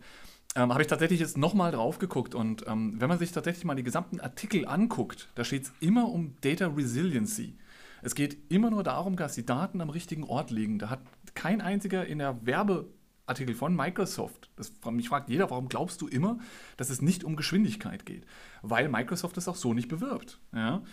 Ähm, 0.56 0.71
habe 0.71 0.81
ich 0.81 0.88
tatsächlich 0.88 1.19
jetzt 1.19 1.38
nochmal 1.38 1.74
drauf 1.74 2.00
geguckt 2.00 2.33
und 2.33 2.65
ähm, 2.68 2.95
wenn 2.97 3.09
man 3.09 3.19
sich 3.19 3.33
tatsächlich 3.33 3.65
mal 3.65 3.75
die 3.75 3.83
gesamten 3.83 4.21
Artikel 4.21 4.65
anguckt, 4.65 5.27
da 5.36 5.44
steht 5.44 5.63
es 5.63 5.74
immer 5.81 6.07
um 6.07 6.38
Data 6.39 6.68
Resiliency. 6.68 7.57
Es 8.01 8.15
geht 8.15 8.38
immer 8.50 8.69
nur 8.69 8.83
darum, 8.83 9.18
dass 9.18 9.36
die 9.36 9.45
Daten 9.45 9.81
am 9.81 9.89
richtigen 9.89 10.24
Ort 10.24 10.51
liegen. 10.51 10.80
Da 10.80 10.89
hat 10.89 11.01
kein 11.33 11.59
einziger 11.59 12.06
in 12.06 12.19
der 12.19 12.45
Werbe 12.45 12.88
Artikel 13.25 13.56
von 13.56 13.75
Microsoft. 13.75 14.50
Das, 14.56 14.72
mich 14.92 15.10
fragt 15.10 15.30
jeder, 15.30 15.50
warum 15.50 15.68
glaubst 15.68 16.01
du 16.01 16.07
immer, 16.07 16.38
dass 16.77 16.89
es 16.89 17.01
nicht 17.01 17.24
um 17.24 17.36
Geschwindigkeit 17.36 18.06
geht? 18.06 18.25
Weil 18.62 18.89
Microsoft 18.89 19.38
es 19.38 19.48
auch 19.48 19.56
so 19.56 19.74
nicht 19.74 19.88
bewirbt. 19.88 20.39
Ja? 20.54 20.83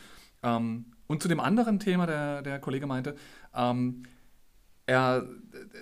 Ähm, 0.43 0.87
und 1.07 1.23
zu 1.23 1.29
dem 1.29 1.41
anderen 1.41 1.79
Thema, 1.79 2.07
der, 2.07 2.43
der 2.43 2.59
Kollege 2.59 2.87
meinte, 2.87 3.17
ähm, 3.55 4.05
er 4.87 5.27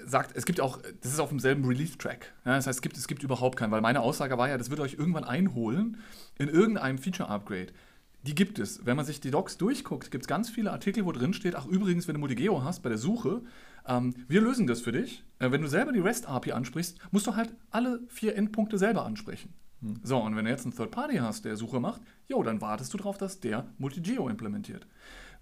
sagt, 0.04 0.36
es 0.36 0.44
gibt 0.44 0.60
auch, 0.60 0.78
das 1.00 1.12
ist 1.12 1.20
auf 1.20 1.30
demselben 1.30 1.64
Release-Track. 1.64 2.32
Ja, 2.44 2.56
das 2.56 2.66
heißt, 2.66 2.78
es 2.78 2.82
gibt, 2.82 2.96
es 2.96 3.08
gibt 3.08 3.22
überhaupt 3.22 3.56
keinen, 3.56 3.70
weil 3.70 3.80
meine 3.80 4.00
Aussage 4.00 4.36
war 4.36 4.48
ja, 4.48 4.58
das 4.58 4.70
wird 4.70 4.80
euch 4.80 4.94
irgendwann 4.94 5.24
einholen 5.24 5.98
in 6.38 6.48
irgendeinem 6.48 6.98
Feature-Upgrade. 6.98 7.72
Die 8.22 8.34
gibt 8.34 8.58
es. 8.58 8.84
Wenn 8.84 8.96
man 8.96 9.06
sich 9.06 9.20
die 9.20 9.30
Docs 9.30 9.56
durchguckt, 9.56 10.10
gibt 10.10 10.24
es 10.24 10.28
ganz 10.28 10.50
viele 10.50 10.72
Artikel, 10.72 11.06
wo 11.06 11.12
drin 11.12 11.32
steht, 11.32 11.54
ach 11.54 11.66
übrigens, 11.66 12.06
wenn 12.06 12.14
du 12.14 12.20
Multigeo 12.20 12.62
hast 12.62 12.82
bei 12.82 12.90
der 12.90 12.98
Suche, 12.98 13.42
ähm, 13.86 14.14
wir 14.28 14.42
lösen 14.42 14.66
das 14.66 14.82
für 14.82 14.92
dich. 14.92 15.24
Äh, 15.38 15.50
wenn 15.52 15.62
du 15.62 15.68
selber 15.68 15.92
die 15.92 16.00
REST-API 16.00 16.52
ansprichst, 16.52 16.98
musst 17.12 17.26
du 17.26 17.34
halt 17.34 17.54
alle 17.70 18.00
vier 18.08 18.36
Endpunkte 18.36 18.76
selber 18.76 19.06
ansprechen. 19.06 19.54
Hm. 19.80 20.00
So, 20.02 20.18
und 20.18 20.36
wenn 20.36 20.44
du 20.44 20.50
jetzt 20.50 20.64
einen 20.64 20.74
Third-Party 20.74 21.16
hast, 21.16 21.46
der 21.46 21.56
Suche 21.56 21.80
macht, 21.80 22.02
jo, 22.28 22.42
dann 22.42 22.60
wartest 22.60 22.92
du 22.92 22.98
darauf, 22.98 23.16
dass 23.16 23.40
der 23.40 23.66
Multigeo 23.78 24.28
implementiert. 24.28 24.86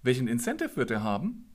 Welchen 0.03 0.29
Incentive 0.29 0.77
wird 0.77 0.93
er 0.93 1.03
haben? 1.03 1.51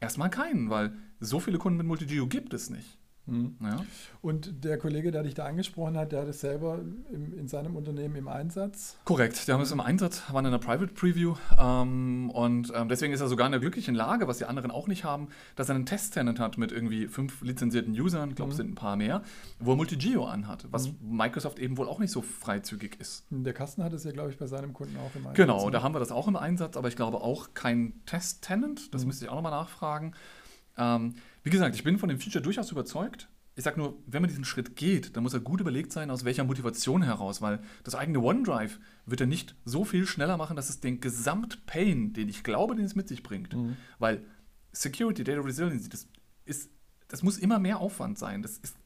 Erstmal 0.00 0.30
keinen, 0.30 0.70
weil 0.70 0.92
so 1.20 1.38
viele 1.38 1.58
Kunden 1.58 1.78
mit 1.78 1.86
Multigeo 1.86 2.26
gibt 2.26 2.52
es 2.52 2.68
nicht. 2.68 2.98
Mhm. 3.26 3.56
Ja. 3.62 3.84
Und 4.20 4.64
der 4.64 4.78
Kollege, 4.78 5.10
der 5.10 5.22
dich 5.22 5.34
da 5.34 5.46
angesprochen 5.46 5.96
hat, 5.96 6.12
der 6.12 6.22
hat 6.22 6.28
es 6.28 6.40
selber 6.40 6.80
im, 7.10 7.38
in 7.38 7.48
seinem 7.48 7.74
Unternehmen 7.74 8.16
im 8.16 8.28
Einsatz? 8.28 8.98
Korrekt, 9.04 9.46
die 9.46 9.52
haben 9.52 9.62
es 9.62 9.72
im 9.72 9.80
Einsatz, 9.80 10.22
waren 10.30 10.44
in 10.44 10.48
einer 10.48 10.58
Private 10.58 10.92
Preview 10.92 11.34
ähm, 11.58 12.30
und 12.30 12.72
ähm, 12.74 12.88
deswegen 12.88 13.14
ist 13.14 13.20
er 13.20 13.28
sogar 13.28 13.46
in 13.46 13.52
der 13.52 13.60
glücklichen 13.60 13.94
Lage, 13.94 14.28
was 14.28 14.38
die 14.38 14.44
anderen 14.44 14.70
auch 14.70 14.88
nicht 14.88 15.04
haben, 15.04 15.28
dass 15.56 15.70
er 15.70 15.74
einen 15.74 15.86
Test-Tenant 15.86 16.38
hat 16.38 16.58
mit 16.58 16.70
irgendwie 16.70 17.08
fünf 17.08 17.40
lizenzierten 17.42 17.98
Usern, 17.98 18.30
ich 18.30 18.36
glaube, 18.36 18.50
es 18.50 18.58
mhm. 18.58 18.62
sind 18.62 18.72
ein 18.72 18.74
paar 18.74 18.96
mehr, 18.96 19.22
wo 19.58 19.72
er 19.72 19.76
Multigeo 19.76 20.26
anhat, 20.26 20.66
was 20.70 20.88
mhm. 20.88 21.16
Microsoft 21.16 21.58
eben 21.58 21.78
wohl 21.78 21.88
auch 21.88 22.00
nicht 22.00 22.10
so 22.10 22.20
freizügig 22.20 23.00
ist. 23.00 23.24
Der 23.30 23.54
Kasten 23.54 23.82
hat 23.82 23.94
es 23.94 24.04
ja, 24.04 24.12
glaube 24.12 24.30
ich, 24.30 24.36
bei 24.36 24.46
seinem 24.46 24.74
Kunden 24.74 24.96
auch 24.98 25.14
im 25.14 25.22
Einsatz. 25.22 25.36
Genau, 25.36 25.64
ne? 25.66 25.70
da 25.70 25.82
haben 25.82 25.94
wir 25.94 26.00
das 26.00 26.12
auch 26.12 26.28
im 26.28 26.36
Einsatz, 26.36 26.76
aber 26.76 26.88
ich 26.88 26.96
glaube 26.96 27.22
auch 27.22 27.54
kein 27.54 27.94
Test-Tenant, 28.04 28.92
das 28.92 29.02
mhm. 29.02 29.08
müsste 29.08 29.24
ich 29.24 29.30
auch 29.30 29.36
nochmal 29.36 29.52
nachfragen. 29.52 30.12
Ähm, 30.76 31.14
wie 31.44 31.50
gesagt, 31.50 31.76
ich 31.76 31.84
bin 31.84 31.98
von 31.98 32.08
dem 32.08 32.18
Feature 32.18 32.42
durchaus 32.42 32.72
überzeugt. 32.72 33.28
Ich 33.56 33.62
sage 33.62 33.78
nur, 33.78 34.02
wenn 34.06 34.20
man 34.20 34.28
diesen 34.28 34.44
Schritt 34.44 34.74
geht, 34.74 35.14
dann 35.14 35.22
muss 35.22 35.34
er 35.34 35.40
gut 35.40 35.60
überlegt 35.60 35.92
sein, 35.92 36.10
aus 36.10 36.24
welcher 36.24 36.42
Motivation 36.42 37.02
heraus, 37.02 37.40
weil 37.40 37.60
das 37.84 37.94
eigene 37.94 38.18
OneDrive 38.18 38.80
wird 39.06 39.20
er 39.20 39.28
nicht 39.28 39.54
so 39.64 39.84
viel 39.84 40.06
schneller 40.06 40.36
machen, 40.36 40.56
dass 40.56 40.70
es 40.70 40.80
den 40.80 41.00
Gesamtpain, 41.00 42.12
den 42.14 42.28
ich 42.28 42.42
glaube, 42.42 42.74
den 42.74 42.84
es 42.84 42.96
mit 42.96 43.06
sich 43.06 43.22
bringt, 43.22 43.54
mhm. 43.54 43.76
weil 44.00 44.24
Security, 44.72 45.22
Data 45.22 45.40
Resiliency, 45.40 45.88
das 45.88 46.08
ist, 46.44 46.70
das 47.06 47.22
muss 47.22 47.38
immer 47.38 47.60
mehr 47.60 47.78
Aufwand 47.78 48.18
sein. 48.18 48.42
Das 48.42 48.58
ist 48.58 48.76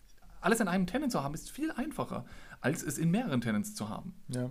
alles 0.40 0.60
in 0.60 0.68
einem 0.68 0.86
Tenant 0.86 1.12
zu 1.12 1.22
haben, 1.22 1.32
ist 1.34 1.50
viel 1.50 1.70
einfacher, 1.70 2.26
als 2.60 2.82
es 2.82 2.98
in 2.98 3.10
mehreren 3.10 3.40
Tenants 3.40 3.74
zu 3.74 3.88
haben. 3.88 4.14
Ja. 4.28 4.50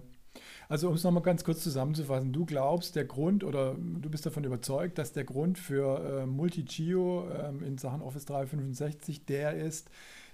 Also 0.69 0.89
um 0.89 0.95
es 0.95 1.03
nochmal 1.03 1.23
ganz 1.23 1.43
kurz 1.43 1.63
zusammenzufassen, 1.63 2.33
du 2.33 2.45
glaubst, 2.45 2.95
der 2.95 3.05
Grund 3.05 3.43
oder 3.43 3.75
du 3.75 4.09
bist 4.09 4.25
davon 4.25 4.43
überzeugt, 4.43 4.97
dass 4.97 5.13
der 5.13 5.23
Grund 5.23 5.57
für 5.57 6.21
äh, 6.21 6.25
Multi-Geo 6.25 7.27
äh, 7.29 7.65
in 7.65 7.77
Sachen 7.77 8.01
Office 8.01 8.25
365 8.25 9.25
der 9.25 9.53
ist, 9.55 9.89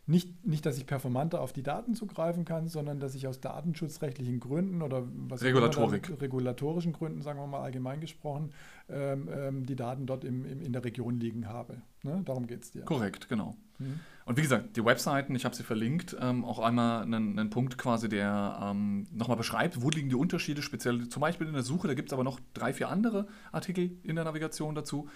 nicht, 0.06 0.46
nicht, 0.46 0.66
dass 0.66 0.78
ich 0.78 0.86
performanter 0.86 1.40
auf 1.40 1.54
die 1.54 1.64
Daten 1.64 1.96
zugreifen 1.96 2.44
kann, 2.44 2.68
sondern 2.68 3.00
dass 3.00 3.16
ich 3.16 3.26
aus 3.26 3.40
datenschutzrechtlichen 3.40 4.42
Gründen 4.42 4.82
oder 4.82 5.04
was 5.30 5.42
Regulatorik. 5.42 6.10
Immer, 6.10 6.22
regulatorischen 6.22 6.92
Gründen, 6.92 7.22
sagen 7.22 7.40
wir 7.40 7.48
mal 7.48 7.62
allgemein 7.62 8.02
gesprochen, 8.02 8.52
ähm, 8.90 9.30
ähm, 9.34 9.66
die 9.66 9.78
Daten 9.78 10.06
dort 10.06 10.26
im, 10.26 10.46
im, 10.46 10.62
in 10.62 10.74
der 10.74 10.84
Region 10.84 11.20
liegen 11.22 11.48
habe. 11.48 11.82
Ne? 12.04 12.22
Darum 12.26 12.48
geht 12.48 12.64
es 12.64 12.72
dir. 12.72 12.82
Korrekt, 12.82 13.30
genau. 13.30 13.56
Mhm. 13.80 14.02
Und 14.26 14.38
wie 14.38 14.42
gesagt, 14.42 14.78
die 14.78 14.86
Webseiten, 14.86 15.36
ich 15.36 15.46
habe 15.46 15.56
sie 15.56 15.64
verlinkt, 15.64 16.16
ähm, 16.20 16.46
auch 16.46 16.60
einmal 16.60 17.04
einen, 17.04 17.38
einen, 17.38 17.50
Punkt 17.50 17.78
quasi, 17.78 18.08
der 18.08 18.60
ähm, 18.62 19.06
nochmal 19.12 19.38
beschreibt, 19.38 19.82
wo 19.82 19.90
liegen 19.90 20.10
die 20.10 20.16
Unterschiede, 20.16 20.62
speziell 20.62 21.10
zum 21.10 21.22
Beispiel 21.22 21.48
in 21.48 21.54
der 21.54 21.64
Suche. 21.64 21.88
Da 21.88 21.94
gibt 21.94 22.10
es 22.10 22.14
aber 22.14 22.24
noch 22.24 22.40
drei, 22.54 22.74
vier 22.74 22.90
andere 22.90 23.28
Artikel 23.52 23.92
in 24.04 24.16
der 24.16 24.24
Navigation 24.24 24.76
dazu. 24.76 25.10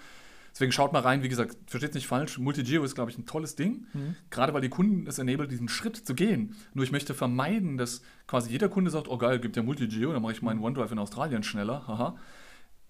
Deswegen 0.52 0.72
schaut 0.72 0.92
mal 0.92 1.02
rein, 1.02 1.22
wie 1.22 1.28
gesagt, 1.28 1.56
versteht 1.66 1.90
es 1.90 1.94
nicht 1.94 2.06
falsch, 2.06 2.38
Multigeo 2.38 2.82
ist, 2.82 2.94
glaube 2.94 3.10
ich, 3.10 3.18
ein 3.18 3.26
tolles 3.26 3.54
Ding, 3.54 3.86
mhm. 3.92 4.16
gerade 4.30 4.54
weil 4.54 4.60
die 4.60 4.68
Kunden 4.68 5.06
es 5.06 5.18
enabelt, 5.18 5.50
diesen 5.50 5.68
Schritt 5.68 5.96
zu 5.96 6.14
gehen. 6.14 6.56
Nur 6.74 6.84
ich 6.84 6.90
möchte 6.90 7.14
vermeiden, 7.14 7.76
dass 7.76 8.02
quasi 8.26 8.50
jeder 8.50 8.68
Kunde 8.68 8.90
sagt, 8.90 9.08
oh 9.08 9.18
geil, 9.18 9.38
gibt 9.38 9.56
ja 9.56 9.62
Multigeo, 9.62 10.12
dann 10.12 10.22
mache 10.22 10.32
ich 10.32 10.42
meinen 10.42 10.60
OneDrive 10.60 10.92
in 10.92 10.98
Australien 10.98 11.42
schneller, 11.42 11.86
haha. 11.86 12.16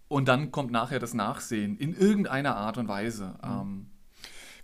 Und 0.08 0.28
dann 0.28 0.50
kommt 0.50 0.70
nachher 0.70 0.98
das 0.98 1.12
Nachsehen 1.12 1.76
in 1.76 1.92
irgendeiner 1.92 2.56
Art 2.56 2.78
und 2.78 2.88
Weise. 2.88 3.38
Mhm. 3.42 3.50
Ähm, 3.50 3.86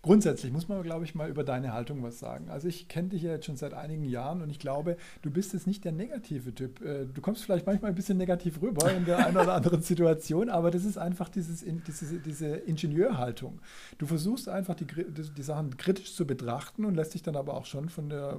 Grundsätzlich 0.05 0.53
muss 0.53 0.69
man, 0.69 0.83
glaube 0.83 1.07
ich, 1.07 1.15
mal 1.15 1.31
über 1.31 1.45
deine 1.45 1.73
Haltung 1.73 2.03
was 2.03 2.19
sagen. 2.19 2.51
Also 2.51 2.69
ich 2.69 2.89
kenne 2.89 3.09
dich 3.09 3.23
ja 3.23 3.31
jetzt 3.31 3.47
schon 3.47 3.57
seit 3.57 3.73
einigen 3.73 4.05
Jahren 4.05 4.43
und 4.43 4.51
ich 4.51 4.59
glaube, 4.59 4.99
du 5.23 5.31
bist 5.31 5.55
jetzt 5.55 5.67
nicht 5.67 5.83
der 5.83 5.93
negative 5.93 6.55
Typ. 6.55 6.85
Äh, 6.85 7.07
du 7.07 7.23
kommst 7.23 7.43
vielleicht 7.43 7.65
manchmal 7.65 7.91
ein 7.91 7.95
bisschen 7.95 8.19
negativ 8.19 8.61
rüber 8.61 8.93
in 8.93 9.07
der 9.07 9.25
einen 9.27 9.39
oder 9.39 9.55
anderen 9.55 9.81
Situation, 9.83 10.51
aber 10.51 10.71
das 10.71 10.85
ist 10.85 10.99
einfach 10.99 11.31
dieses, 11.31 11.65
diese, 11.65 12.19
diese 12.19 12.49
Ingenieurhaltung. 12.49 13.61
Du 13.97 14.05
versuchst 14.05 14.47
einfach 14.47 14.75
die, 14.75 14.85
die 14.85 15.43
Sachen 15.43 15.75
kritisch 15.79 16.15
zu 16.15 16.27
betrachten 16.27 16.85
und 16.85 16.97
lässt 16.97 17.15
dich 17.15 17.23
dann 17.23 17.37
aber 17.37 17.55
auch 17.55 17.65
schon 17.65 17.89
von, 17.89 18.11
der, 18.11 18.39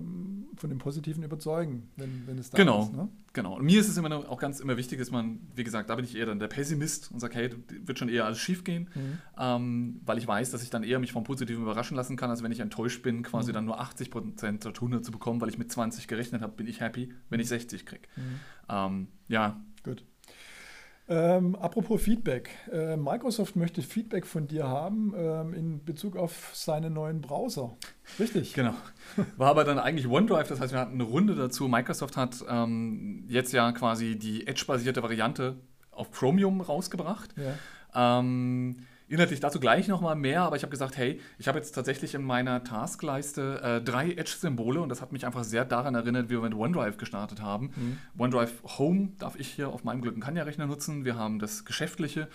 von 0.58 0.70
dem 0.70 0.78
Positiven 0.78 1.24
überzeugen, 1.24 1.90
wenn, 1.98 2.28
wenn 2.28 2.38
es 2.38 2.52
da 2.52 2.58
genau. 2.60 2.84
ist. 2.84 2.94
Ne? 2.94 3.10
Genau. 3.36 3.58
Und 3.58 3.66
mir 3.66 3.82
ist 3.82 3.90
es 3.90 3.98
immer 3.98 4.08
noch, 4.08 4.30
auch 4.30 4.40
ganz 4.40 4.62
immer 4.62 4.78
wichtig, 4.78 4.98
dass 4.98 5.12
man, 5.12 5.42
wie 5.54 5.66
gesagt, 5.66 5.90
da 5.90 5.96
bin 5.96 6.06
ich 6.06 6.16
eher 6.16 6.26
dann 6.26 6.40
der 6.40 6.48
Pessimist 6.48 7.12
und 7.12 7.20
sage, 7.20 7.36
hey, 7.36 7.50
wird 7.86 8.00
schon 8.00 8.08
eher 8.08 8.26
alles 8.26 8.40
schief 8.40 8.64
gehen, 8.64 8.90
mhm. 8.96 9.18
ähm, 9.38 10.02
weil 10.06 10.18
ich 10.18 10.26
weiß, 10.26 10.52
dass 10.52 10.64
ich 10.64 10.70
dann 10.70 10.84
eher 10.84 11.00
mich 11.00 11.12
vom 11.12 11.26
Positiven 11.26 11.62
überraschen 11.62 11.98
lassen 11.98 12.16
kann, 12.16 12.30
als 12.30 12.44
wenn 12.44 12.54
ich 12.54 12.62
enttäuscht 12.62 13.04
bin, 13.04 13.24
quasi 13.24 13.52
mhm. 13.52 13.56
dann 13.56 13.66
nur 13.66 13.82
80 13.82 14.10
Prozent 14.10 14.64
statt 14.64 14.78
100 14.78 15.04
zu 15.04 15.12
bekommen, 15.12 15.42
weil 15.42 15.50
ich 15.50 15.58
mit 15.58 15.70
20 15.70 16.08
gerechnet 16.08 16.42
habe, 16.42 16.54
bin 16.54 16.66
ich 16.66 16.80
happy, 16.80 17.14
wenn 17.30 17.42
ich 17.42 17.50
60 17.50 17.86
kriege. 17.86 18.08
Mhm. 18.16 18.40
Ähm, 18.70 19.08
ja. 19.28 19.62
Gut. 19.84 20.06
Ähm, 21.08 21.56
apropos 21.56 22.02
Feedback. 22.02 22.50
Äh, 22.72 22.98
Microsoft 22.98 23.56
möchte 23.56 23.82
Feedback 23.84 24.26
von 24.26 24.48
dir 24.48 24.68
haben 24.68 25.14
ähm, 25.16 25.54
in 25.54 25.86
Bezug 25.86 26.16
auf 26.18 26.50
seine 26.54 26.90
neuen 26.90 27.22
Browser. 27.22 27.78
Richtig? 28.20 28.54
Genau. 28.54 28.74
War 29.38 29.50
aber 29.50 29.64
dann 29.64 29.78
eigentlich 29.78 30.08
OneDrive, 30.08 30.48
das 30.48 30.60
heißt, 30.60 30.74
wir 30.74 30.80
hatten 30.80 30.96
eine 30.96 31.04
Runde 31.04 31.36
dazu. 31.36 31.68
Microsoft 31.68 32.18
hat 32.18 32.44
ähm, 32.50 33.26
jetzt 33.28 33.54
ja 33.54 33.72
quasi 33.72 34.18
die 34.18 34.48
Edge-basierte 34.48 35.04
Variante 35.04 35.58
auf 35.92 36.12
Chromium 36.12 36.62
rausgebracht. 36.62 37.36
Ja. 37.38 38.20
Ähm, 38.20 38.78
Inhaltlich 39.16 39.40
dazu 39.40 39.62
gleich 39.62 39.88
nochmal 39.88 40.18
mehr, 40.18 40.42
aber 40.42 40.58
ich 40.58 40.64
habe 40.64 40.72
gesagt, 40.72 40.98
hey, 40.98 41.22
ich 41.38 41.48
habe 41.48 41.58
jetzt 41.58 41.72
tatsächlich 41.72 42.16
in 42.16 42.22
meiner 42.22 42.66
Taskleiste 42.66 43.62
äh, 43.64 43.82
drei 43.82 44.12
Edge-Symbole 44.12 44.82
und 44.82 44.90
das 44.90 45.02
hat 45.02 45.14
mich 45.14 45.26
einfach 45.26 45.46
sehr 45.46 45.64
daran 45.64 45.96
erinnert, 45.96 46.26
wie 46.26 46.34
wir 46.34 46.42
mit 46.42 46.54
OneDrive 46.54 46.98
gestartet 46.98 47.42
haben. 47.42 47.72
Mhm. 47.78 47.98
OneDrive 48.18 48.62
Home 48.78 49.14
darf 49.18 49.38
ich 49.38 49.48
hier 49.48 49.70
auf 49.70 49.86
meinem 49.86 50.02
Glück 50.02 50.16
einen 50.16 50.22
Kanya-Rechner 50.22 50.66
nutzen. 50.66 51.06
Wir 51.06 51.16
haben 51.16 51.40
das 51.40 51.64
Geschäftliche 51.64 52.28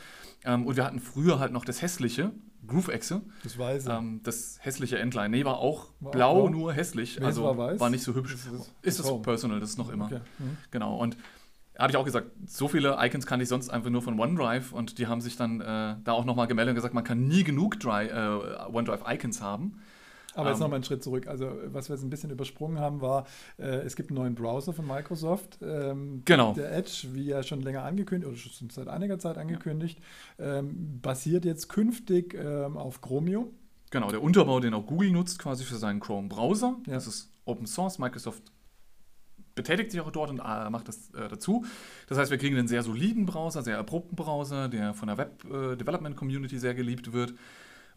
ähm, 0.46 0.66
und 0.66 0.78
wir 0.78 0.86
hatten 0.86 1.00
früher 1.00 1.38
halt 1.38 1.52
noch 1.52 1.66
das 1.66 1.82
Hässliche, 1.82 2.32
GrooveExe. 2.66 3.20
Das 3.42 3.58
Weiße. 3.58 3.90
Ähm, 3.90 4.20
das 4.22 4.58
hässliche 4.62 4.98
Endline. 4.98 5.28
Nee, 5.28 5.44
war 5.44 5.58
auch 5.58 5.88
war 6.00 6.12
blau, 6.12 6.46
auch 6.46 6.48
nur 6.48 6.72
hässlich. 6.72 7.20
Nee, 7.20 7.26
also 7.26 7.44
war, 7.44 7.58
weiß. 7.58 7.78
war, 7.78 7.90
nicht 7.90 8.04
so 8.04 8.14
hübsch. 8.14 8.32
Das 8.32 8.46
ist, 8.46 8.72
ist 8.80 9.00
das 9.00 9.20
Personal, 9.20 9.60
das 9.60 9.68
ist 9.68 9.78
noch 9.78 9.90
immer. 9.90 10.06
Okay. 10.06 10.20
Mhm. 10.38 10.56
Genau. 10.70 10.96
Und 10.96 11.18
habe 11.78 11.90
ich 11.90 11.96
auch 11.96 12.04
gesagt, 12.04 12.30
so 12.46 12.68
viele 12.68 12.96
Icons 13.00 13.26
kann 13.26 13.40
ich 13.40 13.48
sonst 13.48 13.70
einfach 13.70 13.90
nur 13.90 14.02
von 14.02 14.18
OneDrive 14.18 14.72
und 14.72 14.98
die 14.98 15.06
haben 15.06 15.20
sich 15.20 15.36
dann 15.36 15.60
äh, 15.60 15.96
da 16.04 16.12
auch 16.12 16.24
nochmal 16.24 16.46
gemeldet 16.46 16.72
und 16.72 16.76
gesagt, 16.76 16.94
man 16.94 17.04
kann 17.04 17.26
nie 17.26 17.44
genug 17.44 17.80
Dry, 17.80 18.06
äh, 18.06 18.70
OneDrive-Icons 18.72 19.40
haben. 19.40 19.80
Aber 20.34 20.50
jetzt 20.50 20.58
ähm, 20.58 20.62
nochmal 20.62 20.76
einen 20.76 20.84
Schritt 20.84 21.02
zurück. 21.02 21.26
Also, 21.26 21.50
was 21.66 21.88
wir 21.88 21.96
jetzt 21.96 22.04
ein 22.04 22.10
bisschen 22.10 22.30
übersprungen 22.30 22.78
haben, 22.78 23.00
war, 23.00 23.26
äh, 23.58 23.64
es 23.64 23.96
gibt 23.96 24.10
einen 24.10 24.18
neuen 24.18 24.34
Browser 24.34 24.72
von 24.72 24.86
Microsoft. 24.86 25.58
Ähm, 25.62 26.22
genau. 26.24 26.54
Der 26.54 26.72
Edge, 26.72 27.08
wie 27.12 27.24
ja 27.24 27.42
schon 27.42 27.60
länger 27.60 27.82
angekündigt, 27.82 28.28
oder 28.28 28.38
schon 28.38 28.70
seit 28.70 28.88
einiger 28.88 29.18
Zeit 29.18 29.38
angekündigt, 29.38 29.98
ja. 30.38 30.58
ähm, 30.58 31.00
basiert 31.00 31.44
jetzt 31.44 31.68
künftig 31.68 32.34
ähm, 32.34 32.76
auf 32.76 33.00
Chromium. 33.00 33.48
Genau, 33.90 34.10
der 34.10 34.22
Unterbau, 34.22 34.60
den 34.60 34.72
auch 34.74 34.86
Google 34.86 35.10
nutzt, 35.10 35.40
quasi 35.40 35.64
für 35.64 35.76
seinen 35.76 35.98
Chrome-Browser. 35.98 36.76
Ja. 36.86 36.94
Das 36.94 37.08
ist 37.08 37.32
Open 37.44 37.66
Source. 37.66 37.98
Microsoft 37.98 38.42
betätigt 39.54 39.90
sich 39.92 40.00
auch 40.00 40.10
dort 40.10 40.30
und 40.30 40.38
äh, 40.38 40.70
macht 40.70 40.88
das 40.88 41.10
äh, 41.10 41.28
dazu. 41.28 41.64
Das 42.08 42.18
heißt, 42.18 42.30
wir 42.30 42.38
kriegen 42.38 42.56
einen 42.56 42.68
sehr 42.68 42.82
soliden 42.82 43.26
Browser, 43.26 43.62
sehr 43.62 43.76
erprobten 43.76 44.16
Browser, 44.16 44.68
der 44.68 44.94
von 44.94 45.08
der 45.08 45.18
Web 45.18 45.44
äh, 45.44 45.76
Development 45.76 46.16
Community 46.16 46.58
sehr 46.58 46.74
geliebt 46.74 47.12
wird. 47.12 47.34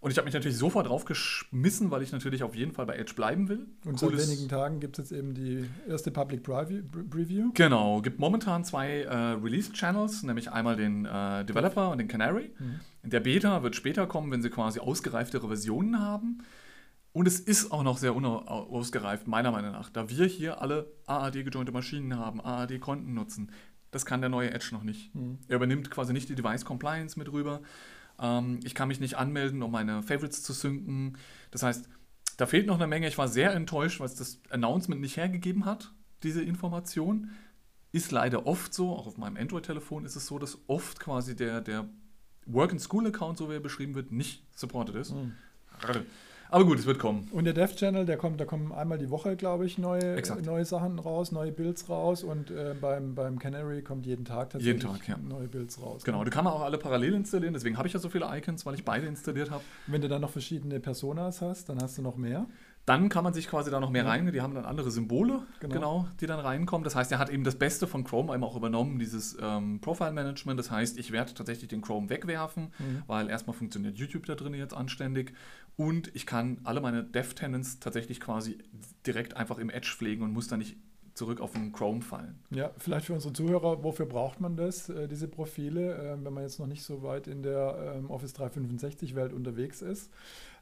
Und 0.03 0.11
ich 0.11 0.17
habe 0.17 0.25
mich 0.25 0.33
natürlich 0.33 0.57
sofort 0.57 0.89
draufgeschmissen, 0.89 1.89
weil 1.89 2.03
ich 2.03 2.11
natürlich 2.11 2.43
auf 2.43 2.55
jeden 2.55 2.73
Fall 2.73 2.85
bei 2.85 2.97
Edge 2.97 3.13
bleiben 3.13 3.47
will. 3.47 3.67
Und 3.85 3.97
Cooles 3.97 4.25
seit 4.25 4.31
wenigen 4.31 4.49
Tagen 4.49 4.81
gibt 4.81 4.99
es 4.99 5.09
jetzt 5.09 5.17
eben 5.17 5.33
die 5.33 5.63
erste 5.87 6.11
Public 6.11 6.43
Preview. 6.43 7.51
Genau, 7.53 8.01
gibt 8.01 8.19
momentan 8.19 8.65
zwei 8.65 9.03
äh, 9.03 9.15
Release-Channels, 9.15 10.23
nämlich 10.23 10.51
einmal 10.51 10.75
den 10.75 11.05
äh, 11.05 11.45
Developer 11.45 11.89
und 11.89 11.99
den 11.99 12.09
Canary. 12.09 12.51
Mhm. 12.59 13.09
Der 13.09 13.21
Beta 13.21 13.63
wird 13.63 13.77
später 13.77 14.05
kommen, 14.05 14.29
wenn 14.29 14.41
sie 14.41 14.49
quasi 14.49 14.81
ausgereiftere 14.81 15.47
Versionen 15.47 15.97
haben. 16.01 16.43
Und 17.13 17.27
es 17.27 17.39
ist 17.39 17.71
auch 17.71 17.83
noch 17.83 17.99
sehr 17.99 18.15
unausgereift, 18.15 19.27
meiner 19.27 19.51
Meinung 19.51 19.71
nach, 19.71 19.89
da 19.89 20.09
wir 20.09 20.25
hier 20.25 20.61
alle 20.61 20.91
AAD-gejointe 21.05 21.71
Maschinen 21.71 22.17
haben, 22.17 22.41
AAD-Konten 22.41 23.13
nutzen. 23.13 23.51
Das 23.91 24.05
kann 24.05 24.21
der 24.21 24.31
neue 24.31 24.51
Edge 24.51 24.69
noch 24.71 24.81
nicht. 24.81 25.13
Mhm. 25.13 25.37
Er 25.47 25.57
übernimmt 25.57 25.91
quasi 25.91 26.11
nicht 26.11 26.27
die 26.27 26.35
Device 26.35 26.65
Compliance 26.65 27.17
mit 27.17 27.31
rüber. 27.31 27.61
Ähm, 28.19 28.59
ich 28.63 28.73
kann 28.73 28.87
mich 28.87 28.99
nicht 28.99 29.15
anmelden, 29.15 29.61
um 29.61 29.71
meine 29.71 30.01
Favorites 30.01 30.41
zu 30.41 30.53
synken. 30.53 31.17
Das 31.51 31.61
heißt, 31.61 31.87
da 32.37 32.47
fehlt 32.47 32.65
noch 32.65 32.75
eine 32.75 32.87
Menge. 32.87 33.07
Ich 33.07 33.19
war 33.19 33.27
sehr 33.27 33.53
enttäuscht, 33.53 33.99
weil 33.99 34.07
es 34.07 34.15
das 34.15 34.41
Announcement 34.49 34.99
nicht 34.99 35.17
hergegeben 35.17 35.65
hat, 35.65 35.93
diese 36.23 36.41
Information. 36.41 37.29
Ist 37.91 38.11
leider 38.11 38.47
oft 38.47 38.73
so, 38.73 38.89
auch 38.89 39.05
auf 39.05 39.19
meinem 39.19 39.37
Android-Telefon 39.37 40.03
ist 40.03 40.15
es 40.15 40.25
so, 40.25 40.39
dass 40.39 40.57
oft 40.65 40.99
quasi 40.99 41.35
der, 41.35 41.61
der 41.61 41.87
Work-and-School-Account, 42.47 43.37
so 43.37 43.51
wie 43.51 43.53
er 43.53 43.59
beschrieben 43.59 43.93
wird, 43.93 44.11
nicht 44.11 44.43
supported 44.57 44.95
ist. 44.95 45.11
Mhm. 45.11 45.33
Aber 46.53 46.65
gut, 46.65 46.77
es 46.77 46.85
wird 46.85 46.99
kommen. 46.99 47.27
Und 47.31 47.45
der 47.45 47.53
Dev 47.53 47.73
Channel, 47.75 48.05
der 48.05 48.15
kommt, 48.15 48.39
da 48.39 48.45
kommen 48.45 48.71
einmal 48.71 48.99
die 48.99 49.09
Woche, 49.09 49.35
glaube 49.35 49.65
ich, 49.65 49.79
neue, 49.79 50.21
neue 50.45 50.65
Sachen 50.65 50.99
raus, 50.99 51.31
neue 51.31 51.51
Builds 51.51 51.89
raus. 51.89 52.23
Und 52.23 52.51
äh, 52.51 52.75
beim, 52.79 53.15
beim 53.15 53.39
Canary 53.39 53.81
kommt 53.81 54.05
jeden 54.05 54.23
Tag 54.23 54.51
tatsächlich 54.51 54.83
jeden 54.83 54.93
Tag, 54.93 55.07
ja. 55.07 55.17
neue 55.17 55.47
Builds 55.47 55.81
raus. 55.81 56.03
Genau, 56.03 56.23
die 56.23 56.29
kann 56.29 56.43
man 56.43 56.53
auch 56.53 56.61
alle 56.61 56.77
parallel 56.77 57.15
installieren. 57.15 57.55
Deswegen 57.55 57.75
habe 57.79 57.87
ich 57.87 57.95
ja 57.95 57.99
so 57.99 58.07
viele 58.07 58.27
Icons, 58.37 58.67
weil 58.67 58.75
ich 58.75 58.85
beide 58.85 59.07
installiert 59.07 59.49
habe. 59.49 59.63
Wenn 59.87 60.03
du 60.03 60.07
dann 60.07 60.21
noch 60.21 60.29
verschiedene 60.29 60.79
Personas 60.79 61.41
hast, 61.41 61.69
dann 61.69 61.81
hast 61.81 61.97
du 61.97 62.03
noch 62.03 62.17
mehr. 62.17 62.45
Dann 62.85 63.07
kann 63.07 63.23
man 63.23 63.33
sich 63.33 63.47
quasi 63.47 63.71
da 63.71 63.79
noch 63.79 63.89
mehr 63.89 64.05
rein, 64.05 64.29
die 64.31 64.41
haben 64.41 64.53
dann 64.53 64.65
andere 64.65 64.91
Symbole, 64.91 65.43
genau. 65.61 65.73
genau. 65.73 66.07
die 66.19 66.27
dann 66.27 66.39
reinkommen. 66.39 66.83
Das 66.83 66.95
heißt, 66.95 67.11
er 67.13 67.19
hat 67.19 67.29
eben 67.29 67.45
das 67.45 67.55
Beste 67.55 67.87
von 67.87 68.03
Chrome 68.03 68.33
einmal 68.33 68.49
auch 68.49 68.57
übernommen, 68.57 68.99
dieses 68.99 69.37
ähm, 69.41 69.79
Profile-Management. 69.79 70.59
Das 70.59 70.69
heißt, 70.69 70.97
ich 70.97 71.11
werde 71.11 71.33
tatsächlich 71.33 71.69
den 71.69 71.81
Chrome 71.81 72.09
wegwerfen, 72.09 72.73
mhm. 72.79 73.03
weil 73.07 73.29
erstmal 73.29 73.55
funktioniert 73.55 73.97
YouTube 73.97 74.25
da 74.25 74.35
drin 74.35 74.53
jetzt 74.53 74.73
anständig 74.73 75.33
und 75.75 76.13
ich 76.13 76.25
kann 76.25 76.59
alle 76.63 76.81
meine 76.81 77.03
Dev-Tenants 77.03 77.79
tatsächlich 77.79 78.19
quasi 78.19 78.59
direkt 79.05 79.37
einfach 79.37 79.57
im 79.57 79.69
Edge 79.69 79.93
pflegen 79.97 80.23
und 80.23 80.33
muss 80.33 80.47
dann 80.47 80.59
nicht 80.59 80.77
zurück 81.13 81.41
auf 81.41 81.51
den 81.51 81.71
Chrome 81.71 82.01
fallen. 82.01 82.39
Ja, 82.49 82.71
vielleicht 82.77 83.05
für 83.05 83.13
unsere 83.13 83.33
Zuhörer, 83.33 83.83
wofür 83.83 84.05
braucht 84.05 84.41
man 84.41 84.55
das, 84.55 84.89
äh, 84.89 85.07
diese 85.07 85.27
Profile, 85.27 85.95
äh, 85.95 86.23
wenn 86.23 86.33
man 86.33 86.43
jetzt 86.43 86.59
noch 86.59 86.67
nicht 86.67 86.83
so 86.83 87.03
weit 87.03 87.27
in 87.27 87.43
der 87.43 87.95
ähm, 87.97 88.09
Office 88.09 88.35
365-Welt 88.35 89.33
unterwegs 89.33 89.81
ist? 89.81 90.09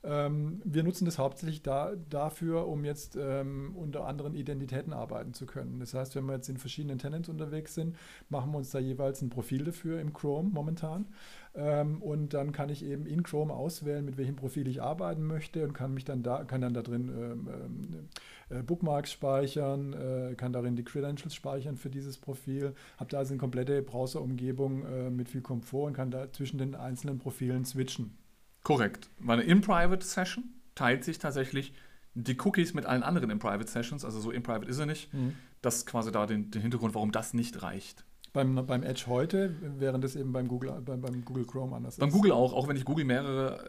Ähm, 0.03 0.61
wir 0.65 0.83
nutzen 0.83 1.05
das 1.05 1.19
hauptsächlich 1.19 1.61
da, 1.61 1.93
dafür, 2.09 2.67
um 2.67 2.85
jetzt 2.85 3.15
ähm, 3.15 3.75
unter 3.75 4.05
anderen 4.07 4.33
Identitäten 4.33 4.93
arbeiten 4.93 5.33
zu 5.33 5.45
können. 5.45 5.79
Das 5.79 5.93
heißt, 5.93 6.15
wenn 6.15 6.25
wir 6.25 6.33
jetzt 6.33 6.49
in 6.49 6.57
verschiedenen 6.57 6.97
Tenants 6.97 7.29
unterwegs 7.29 7.75
sind, 7.75 7.95
machen 8.29 8.51
wir 8.51 8.57
uns 8.57 8.71
da 8.71 8.79
jeweils 8.79 9.21
ein 9.21 9.29
Profil 9.29 9.63
dafür 9.63 9.99
im 10.01 10.11
Chrome 10.11 10.49
momentan. 10.49 11.05
Ähm, 11.53 12.01
und 12.01 12.33
dann 12.33 12.51
kann 12.51 12.69
ich 12.69 12.83
eben 12.83 13.05
in 13.05 13.21
Chrome 13.21 13.53
auswählen, 13.53 14.03
mit 14.03 14.17
welchem 14.17 14.37
Profil 14.37 14.67
ich 14.67 14.81
arbeiten 14.81 15.23
möchte 15.23 15.63
und 15.63 15.73
kann 15.73 15.93
mich 15.93 16.05
dann 16.05 16.23
da, 16.23 16.45
kann 16.45 16.61
dann 16.61 16.73
da 16.73 16.81
drin 16.81 17.09
ähm, 17.09 17.47
ähm, 17.47 18.09
äh, 18.51 18.63
Bookmarks 18.63 19.11
speichern, 19.11 19.93
äh, 19.93 20.35
kann 20.35 20.53
darin 20.53 20.75
die 20.75 20.83
Credentials 20.83 21.33
speichern 21.35 21.77
für 21.77 21.89
dieses 21.89 22.17
Profil, 22.17 22.75
habe 22.97 23.09
da 23.09 23.19
also 23.19 23.33
eine 23.33 23.39
komplette 23.39 23.81
Browserumgebung 23.81 24.85
äh, 24.85 25.09
mit 25.09 25.29
viel 25.29 25.41
Komfort 25.41 25.87
und 25.87 25.93
kann 25.93 26.11
da 26.11 26.31
zwischen 26.31 26.57
den 26.57 26.75
einzelnen 26.75 27.19
Profilen 27.19 27.65
switchen. 27.65 28.17
Korrekt. 28.63 29.09
Meine 29.19 29.43
In-Private 29.43 30.05
Session 30.05 30.43
teilt 30.75 31.03
sich 31.03 31.19
tatsächlich 31.19 31.73
die 32.13 32.37
Cookies 32.39 32.73
mit 32.73 32.85
allen 32.85 33.03
anderen 33.03 33.29
In-Private 33.29 33.69
Sessions, 33.69 34.03
also 34.03 34.19
so 34.19 34.31
In-Private 34.31 34.69
ist 34.69 34.79
er 34.79 34.85
nicht. 34.85 35.13
Mhm. 35.13 35.35
Das 35.61 35.77
ist 35.77 35.85
quasi 35.85 36.11
da 36.11 36.25
den, 36.25 36.51
den 36.51 36.61
Hintergrund, 36.61 36.93
warum 36.93 37.11
das 37.11 37.33
nicht 37.33 37.61
reicht. 37.61 38.05
Beim, 38.33 38.55
beim 38.65 38.83
Edge 38.83 39.03
heute, 39.07 39.53
während 39.77 40.05
es 40.05 40.15
eben 40.15 40.31
beim 40.31 40.47
Google, 40.47 40.71
beim, 40.85 41.01
beim 41.01 41.25
Google 41.25 41.43
Chrome 41.45 41.75
anders 41.75 41.97
beim 41.97 42.07
ist. 42.07 42.13
Beim 42.13 42.17
Google 42.21 42.31
auch, 42.31 42.53
auch 42.53 42.69
wenn 42.69 42.77
ich 42.77 42.85
Google 42.85 43.03
mehrere 43.03 43.61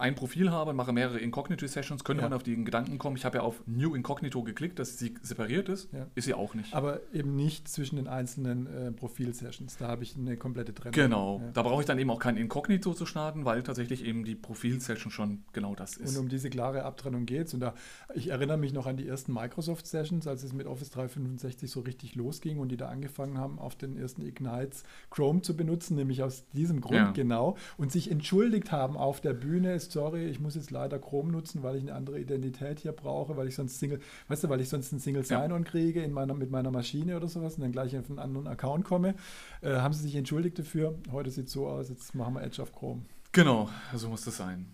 ein 0.00 0.16
Profil 0.16 0.50
habe 0.50 0.70
und 0.70 0.76
mache 0.76 0.92
mehrere 0.92 1.20
Incognito-Sessions, 1.20 2.02
könnte 2.02 2.22
Ja. 2.24 2.28
man 2.28 2.36
auf 2.36 2.42
den 2.42 2.64
Gedanken 2.64 2.98
kommen, 2.98 3.14
ich 3.16 3.24
habe 3.24 3.38
ja 3.38 3.42
auf 3.44 3.62
New 3.66 3.94
Incognito 3.94 4.42
geklickt, 4.42 4.80
dass 4.80 4.98
sie 4.98 5.14
separiert 5.22 5.68
ist. 5.68 5.92
Ja. 5.92 6.06
Ist 6.16 6.24
sie 6.24 6.34
auch 6.34 6.54
nicht. 6.54 6.74
Aber 6.74 6.98
eben 7.12 7.36
nicht 7.36 7.68
zwischen 7.68 7.94
den 7.96 8.08
einzelnen 8.08 8.66
äh, 8.66 8.90
Profil-Sessions. 8.90 9.76
Da 9.76 9.86
habe 9.86 10.02
ich 10.02 10.16
eine 10.16 10.36
komplette 10.36 10.74
Trennung. 10.74 10.94
Genau, 10.94 11.40
Ja. 11.40 11.50
da 11.52 11.62
brauche 11.62 11.82
ich 11.82 11.86
dann 11.86 11.98
eben 12.00 12.10
auch 12.10 12.18
kein 12.18 12.36
Inkognito 12.36 12.94
zu 12.94 13.06
starten, 13.06 13.44
weil 13.44 13.62
tatsächlich 13.62 14.04
eben 14.04 14.24
die 14.24 14.34
Profil-Session 14.34 15.12
schon 15.12 15.44
genau 15.52 15.76
das 15.76 15.96
ist. 15.96 16.16
Und 16.16 16.24
um 16.24 16.28
diese 16.28 16.50
klare 16.50 16.82
Abtrennung 16.84 17.24
geht 17.24 17.46
es. 17.46 17.54
Und 17.54 17.60
da, 17.60 17.74
ich 18.14 18.28
erinnere 18.30 18.56
mich 18.58 18.72
noch 18.72 18.86
an 18.86 18.96
die 18.96 19.06
ersten 19.06 19.32
Microsoft-Sessions, 19.32 20.26
als 20.26 20.42
es 20.42 20.52
mit 20.52 20.66
Office 20.66 20.90
365 20.90 21.70
so 21.70 21.80
richtig 21.80 22.16
losging 22.16 22.58
und 22.58 22.70
die 22.70 22.76
da 22.76 22.88
angefangen 22.88 23.38
haben, 23.38 23.58
auf 23.60 23.76
den 23.76 23.96
ersten 23.96 24.07
Ignites 24.16 24.84
Chrome 25.10 25.42
zu 25.42 25.56
benutzen, 25.56 25.96
nämlich 25.96 26.22
aus 26.22 26.44
diesem 26.52 26.80
Grund 26.80 26.94
Ja. 26.96 27.10
genau. 27.12 27.56
Und 27.76 27.92
sich 27.92 28.10
entschuldigt 28.10 28.72
haben 28.72 28.96
auf 28.96 29.20
der 29.20 29.34
Bühne, 29.34 29.78
sorry, 29.80 30.26
ich 30.26 30.40
muss 30.40 30.54
jetzt 30.54 30.70
leider 30.70 30.98
Chrome 30.98 31.30
nutzen, 31.32 31.62
weil 31.62 31.76
ich 31.76 31.82
eine 31.82 31.94
andere 31.94 32.18
Identität 32.20 32.80
hier 32.80 32.92
brauche, 32.92 33.36
weil 33.36 33.48
ich 33.48 33.54
sonst 33.56 33.78
Single, 33.78 34.00
weißt 34.28 34.44
du, 34.44 34.48
weil 34.48 34.60
ich 34.60 34.68
sonst 34.68 34.92
ein 34.92 35.00
Single 35.00 35.22
Ja. 35.24 35.40
Sign-On 35.42 35.64
kriege 35.64 36.02
in 36.02 36.12
meiner, 36.12 36.34
mit 36.34 36.50
meiner 36.50 36.70
Maschine 36.70 37.16
oder 37.16 37.28
sowas 37.28 37.56
und 37.56 37.62
dann 37.62 37.72
gleich 37.72 37.96
auf 37.98 38.08
einen 38.08 38.18
anderen 38.18 38.46
Account 38.46 38.84
komme. 38.84 39.14
Äh, 39.60 39.74
haben 39.76 39.92
sie 39.92 40.02
sich 40.02 40.14
entschuldigt 40.14 40.58
dafür. 40.58 40.94
Heute 41.12 41.30
sieht 41.30 41.46
es 41.48 41.52
so 41.52 41.66
aus, 41.66 41.88
jetzt 41.88 42.14
machen 42.14 42.34
wir 42.34 42.42
Edge 42.42 42.62
auf 42.62 42.72
Chrome. 42.72 43.02
genau, 43.32 43.68
so 43.94 44.08
muss 44.08 44.24
das 44.24 44.36
sein. 44.36 44.66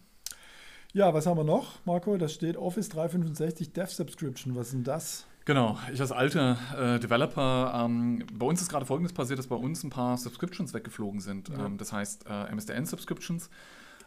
Ja, 0.92 1.12
was 1.12 1.26
haben 1.26 1.36
wir 1.38 1.44
noch, 1.44 1.84
Marco? 1.84 2.16
Da 2.16 2.28
steht 2.28 2.56
Office 2.56 2.88
365 2.90 3.72
Dev 3.72 3.90
Subscription. 3.92 4.54
Was 4.54 4.68
ist 4.68 4.74
denn 4.74 4.84
das? 4.84 5.26
Genau, 5.46 5.78
ich 5.92 6.00
als 6.00 6.10
alter 6.10 6.58
äh, 6.76 6.98
Developer, 6.98 7.84
ähm, 7.84 8.24
bei 8.32 8.46
uns 8.46 8.62
ist 8.62 8.70
gerade 8.70 8.86
Folgendes 8.86 9.12
passiert, 9.12 9.38
dass 9.38 9.46
bei 9.46 9.56
uns 9.56 9.84
ein 9.84 9.90
paar 9.90 10.16
Subscriptions 10.16 10.72
weggeflogen 10.72 11.20
sind. 11.20 11.50
Ja. 11.50 11.66
Ähm, 11.66 11.76
das 11.76 11.92
heißt 11.92 12.26
äh, 12.26 12.54
MSDN-Subscriptions. 12.54 13.50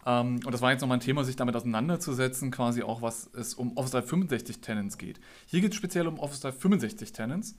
Ähm, 0.08 0.40
und 0.44 0.52
das 0.52 0.62
war 0.62 0.72
jetzt 0.72 0.82
nochmal 0.82 0.98
ein 0.98 1.02
Thema, 1.02 1.24
sich 1.24 1.36
damit 1.36 1.56
auseinanderzusetzen, 1.56 2.50
quasi 2.50 2.82
auch, 2.82 3.04
was 3.04 3.30
es 3.34 3.54
um 3.54 3.78
Office 3.78 3.92
365 3.92 4.62
Tenants 4.62 4.98
geht. 4.98 5.20
Hier 5.46 5.62
geht 5.62 5.72
es 5.72 5.78
speziell 5.78 6.08
um 6.08 6.18
Office 6.18 6.40
365 6.40 7.12
Tenants. 7.12 7.56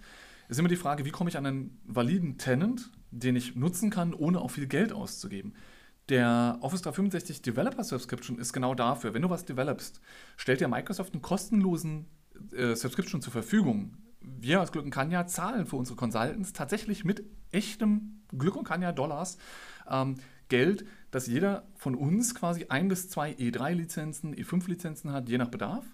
Es 0.46 0.52
ist 0.52 0.58
immer 0.58 0.68
die 0.68 0.76
Frage, 0.76 1.04
wie 1.04 1.10
komme 1.10 1.30
ich 1.30 1.36
an 1.36 1.46
einen 1.46 1.80
validen 1.84 2.36
Tenant, 2.36 2.90
den 3.12 3.36
ich 3.36 3.54
nutzen 3.54 3.90
kann, 3.90 4.12
ohne 4.12 4.40
auch 4.40 4.50
viel 4.50 4.66
Geld 4.66 4.92
auszugeben. 4.92 5.54
Der 6.08 6.58
Office 6.62 6.82
365 6.82 7.42
Developer 7.42 7.84
Subscription 7.84 8.38
ist 8.38 8.54
genau 8.54 8.74
dafür. 8.74 9.12
Wenn 9.14 9.22
du 9.22 9.30
was 9.30 9.44
developst, 9.44 10.00
stellt 10.38 10.60
dir 10.60 10.68
Microsoft 10.68 11.12
einen 11.12 11.22
kostenlosen 11.22 12.06
äh, 12.52 12.74
Subscription 12.74 13.22
zur 13.22 13.32
Verfügung. 13.32 13.96
Wir 14.20 14.60
als 14.60 14.72
Glück 14.72 14.84
und 14.84 14.90
Kanja 14.90 15.26
zahlen 15.26 15.66
für 15.66 15.76
unsere 15.76 15.96
Consultants 15.96 16.52
tatsächlich 16.52 17.04
mit 17.04 17.24
echtem 17.50 18.22
Glück 18.36 18.56
und 18.56 18.64
Kanja 18.64 18.92
Dollars 18.92 19.38
ähm, 19.88 20.16
Geld, 20.48 20.86
dass 21.10 21.26
jeder 21.26 21.66
von 21.76 21.94
uns 21.94 22.34
quasi 22.34 22.66
ein 22.68 22.88
bis 22.88 23.08
zwei 23.08 23.32
E3-Lizenzen, 23.32 24.34
E5-Lizenzen 24.34 25.12
hat, 25.12 25.28
je 25.28 25.38
nach 25.38 25.48
Bedarf. 25.48 25.84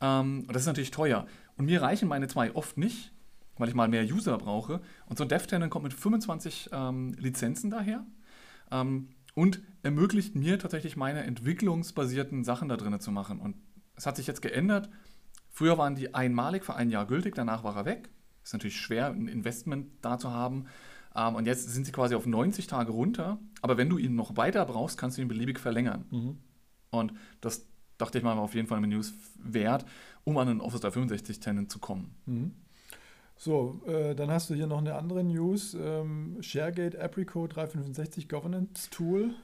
Ähm, 0.00 0.44
und 0.46 0.52
das 0.52 0.62
ist 0.62 0.66
natürlich 0.66 0.90
teuer. 0.90 1.26
Und 1.56 1.66
mir 1.66 1.82
reichen 1.82 2.08
meine 2.08 2.28
zwei 2.28 2.54
oft 2.54 2.76
nicht, 2.78 3.12
weil 3.58 3.68
ich 3.68 3.74
mal 3.74 3.88
mehr 3.88 4.04
User 4.04 4.36
brauche. 4.38 4.80
Und 5.06 5.18
so 5.18 5.24
ein 5.24 5.28
DevTenant 5.28 5.70
kommt 5.70 5.84
mit 5.84 5.94
25 5.94 6.70
ähm, 6.72 7.14
Lizenzen 7.18 7.70
daher 7.70 8.04
ähm, 8.70 9.08
und 9.34 9.62
ermöglicht 9.82 10.34
mir 10.34 10.58
tatsächlich 10.58 10.96
meine 10.96 11.24
entwicklungsbasierten 11.24 12.44
Sachen 12.44 12.68
da 12.68 12.76
drin 12.76 12.98
zu 13.00 13.10
machen. 13.10 13.38
Und 13.38 13.56
es 13.96 14.06
hat 14.06 14.16
sich 14.16 14.26
jetzt 14.26 14.42
geändert. 14.42 14.88
Früher 15.52 15.76
waren 15.78 15.94
die 15.94 16.14
einmalig 16.14 16.64
für 16.64 16.74
ein 16.74 16.90
Jahr 16.90 17.06
gültig, 17.06 17.34
danach 17.34 17.62
war 17.62 17.76
er 17.76 17.84
weg. 17.84 18.08
Ist 18.42 18.54
natürlich 18.54 18.80
schwer, 18.80 19.08
ein 19.08 19.28
Investment 19.28 19.86
da 20.00 20.18
zu 20.18 20.30
haben. 20.30 20.66
Ähm, 21.14 21.34
und 21.34 21.46
jetzt 21.46 21.68
sind 21.68 21.84
sie 21.84 21.92
quasi 21.92 22.14
auf 22.14 22.26
90 22.26 22.66
Tage 22.66 22.90
runter. 22.90 23.38
Aber 23.60 23.76
wenn 23.76 23.88
du 23.88 23.98
ihn 23.98 24.16
noch 24.16 24.36
weiter 24.36 24.64
brauchst, 24.64 24.98
kannst 24.98 25.18
du 25.18 25.22
ihn 25.22 25.28
beliebig 25.28 25.60
verlängern. 25.60 26.06
Und 26.90 27.12
das 27.40 27.66
dachte 27.98 28.18
ich 28.18 28.24
mal 28.24 28.36
war 28.36 28.42
auf 28.42 28.54
jeden 28.54 28.66
Fall 28.66 28.78
eine 28.78 28.88
News 28.88 29.14
wert, 29.38 29.84
um 30.24 30.38
an 30.38 30.48
einen 30.48 30.60
Office 30.60 30.80
365 30.80 31.38
Tenant 31.38 31.70
zu 31.70 31.78
kommen. 31.78 32.14
Mhm. 32.26 32.52
So, 33.36 33.80
äh, 33.86 34.14
dann 34.14 34.30
hast 34.30 34.50
du 34.50 34.54
hier 34.54 34.66
noch 34.66 34.78
eine 34.78 34.94
andere 34.94 35.22
News. 35.22 35.74
Ähm, 35.74 36.38
ShareGate 36.40 37.00
Apricot 37.00 37.56
365 37.56 38.28
Governance 38.28 38.88
Tool. 38.90 39.34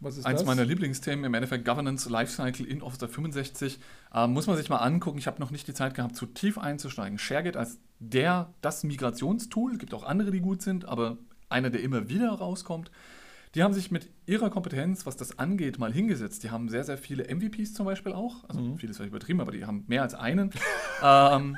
Was 0.00 0.18
ist 0.18 0.26
Eins 0.26 0.40
das? 0.40 0.46
meiner 0.46 0.64
Lieblingsthemen 0.64 1.24
im 1.24 1.32
Endeffekt 1.34 1.64
Governance 1.64 2.08
Lifecycle 2.10 2.66
in 2.66 2.82
Office 2.82 2.98
365. 2.98 3.78
Ähm, 4.14 4.32
muss 4.32 4.46
man 4.46 4.56
sich 4.56 4.68
mal 4.68 4.76
angucken. 4.76 5.18
Ich 5.18 5.26
habe 5.26 5.40
noch 5.40 5.50
nicht 5.50 5.66
die 5.68 5.74
Zeit 5.74 5.94
gehabt, 5.94 6.16
zu 6.16 6.26
tief 6.26 6.58
einzusteigen. 6.58 7.18
ShareGate 7.18 7.58
als 7.58 7.78
der, 7.98 8.52
das 8.60 8.84
Migrationstool. 8.84 9.72
Es 9.72 9.78
gibt 9.78 9.94
auch 9.94 10.04
andere, 10.04 10.30
die 10.30 10.40
gut 10.40 10.60
sind, 10.60 10.84
aber 10.84 11.16
einer, 11.48 11.70
der 11.70 11.82
immer 11.82 12.08
wieder 12.10 12.30
rauskommt. 12.30 12.90
Die 13.54 13.62
haben 13.62 13.72
sich 13.72 13.90
mit 13.90 14.10
ihrer 14.26 14.50
Kompetenz, 14.50 15.06
was 15.06 15.16
das 15.16 15.38
angeht, 15.38 15.78
mal 15.78 15.92
hingesetzt. 15.92 16.42
Die 16.42 16.50
haben 16.50 16.68
sehr, 16.68 16.84
sehr 16.84 16.98
viele 16.98 17.24
MVPs 17.34 17.72
zum 17.72 17.86
Beispiel 17.86 18.12
auch. 18.12 18.44
Also 18.48 18.60
Mhm. 18.60 18.76
viele 18.76 18.90
ist 18.90 18.98
vielleicht 18.98 19.12
übertrieben, 19.12 19.40
aber 19.40 19.52
die 19.52 19.64
haben 19.64 19.84
mehr 19.86 20.02
als 20.02 20.14
einen. 20.14 20.50
ähm, 21.02 21.56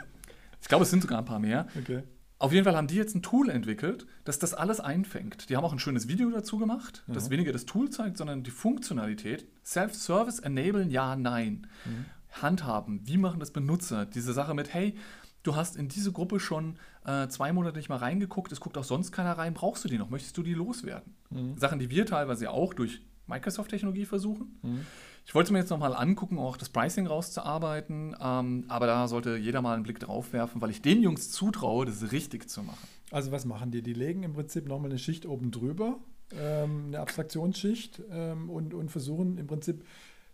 ich 0.63 0.69
glaube, 0.69 0.85
es 0.85 0.91
sind 0.91 1.03
sogar 1.03 1.19
ein 1.19 1.25
paar 1.25 1.41
mehr. 1.41 1.67
Okay. 1.77 2.03
Auf 2.41 2.53
jeden 2.53 2.65
Fall 2.65 2.77
haben 2.77 2.87
die 2.87 2.95
jetzt 2.95 3.17
ein 3.17 3.23
Tool 3.23 3.49
entwickelt, 3.51 4.07
das 4.25 4.39
das 4.39 4.55
alles 4.55 4.79
einfängt. 4.79 5.49
Die 5.51 5.57
haben 5.57 5.65
auch 5.65 5.73
ein 5.73 5.81
schönes 5.81 6.07
Video 6.07 6.31
dazu 6.31 6.57
gemacht, 6.59 7.03
das 7.09 7.27
Mhm. 7.27 7.31
weniger 7.33 7.53
das 7.53 7.67
Tool 7.67 7.91
zeigt, 7.91 8.17
sondern 8.17 8.45
die 8.45 8.53
Funktionalität. 8.53 9.47
Self-Service 9.65 10.39
enablen, 10.39 10.91
ja, 10.91 11.17
nein. 11.17 11.67
Handhaben, 12.31 13.01
wie 13.07 13.17
machen 13.17 13.41
das 13.41 13.51
Benutzer? 13.51 14.07
Diese 14.07 14.33
Sache 14.33 14.55
mit, 14.55 14.73
hey, 14.73 14.95
du 15.43 15.57
hast 15.57 15.77
in 15.77 15.89
diese 15.89 16.13
Gruppe 16.13 16.39
schon 16.39 16.77
äh, 17.05 17.27
zwei 17.29 17.53
Monate 17.53 17.77
nicht 17.77 17.89
mal 17.89 17.97
reingeguckt, 17.97 18.53
es 18.53 18.61
guckt 18.61 18.77
auch 18.79 18.85
sonst 18.85 19.11
keiner 19.13 19.33
rein, 19.33 19.55
brauchst 19.55 19.85
du 19.85 19.89
die 19.89 19.99
noch? 19.99 20.11
Möchtest 20.11 20.37
du 20.37 20.43
die 20.43 20.55
loswerden? 20.55 21.15
Sachen, 21.57 21.79
die 21.79 21.91
wir 21.91 22.07
teilweise 22.07 22.51
auch 22.51 22.73
durch 22.75 23.01
Microsoft-Technologie 23.27 24.05
versuchen. 24.07 24.87
Ich 25.29 25.35
wollte 25.35 25.53
mir 25.53 25.59
jetzt 25.59 25.69
nochmal 25.69 25.95
angucken, 25.95 26.39
auch 26.39 26.57
das 26.57 26.71
Pricing 26.71 27.07
rauszuarbeiten, 27.07 28.17
ähm, 28.19 28.65
aber 28.69 28.87
da 28.87 29.07
sollte 29.09 29.37
jeder 29.37 29.61
mal 29.61 29.75
einen 29.75 29.83
Blick 29.83 30.01
drauf 30.01 30.33
werfen, 30.33 30.63
weil 30.63 30.71
ich 30.71 30.81
den 30.81 31.03
Jungs 31.03 31.31
zutraue, 31.31 31.85
das 31.85 32.13
richtig 32.13 32.49
zu 32.49 32.63
machen. 32.63 32.89
Also 33.11 33.31
was 33.31 33.45
machen 33.45 33.71
die? 33.71 33.83
Die 33.83 33.93
legen 33.93 34.23
im 34.23 34.33
Prinzip 34.33 34.67
nochmal 34.67 34.89
eine 34.89 34.99
Schicht 34.99 35.27
oben 35.27 35.51
drüber, 35.51 35.99
ähm, 36.33 36.85
eine 36.87 37.01
Abstraktionsschicht 37.01 38.01
ähm, 38.11 38.49
und, 38.49 38.73
und 38.73 38.91
versuchen 38.91 39.37
im 39.37 39.47
Prinzip 39.47 39.85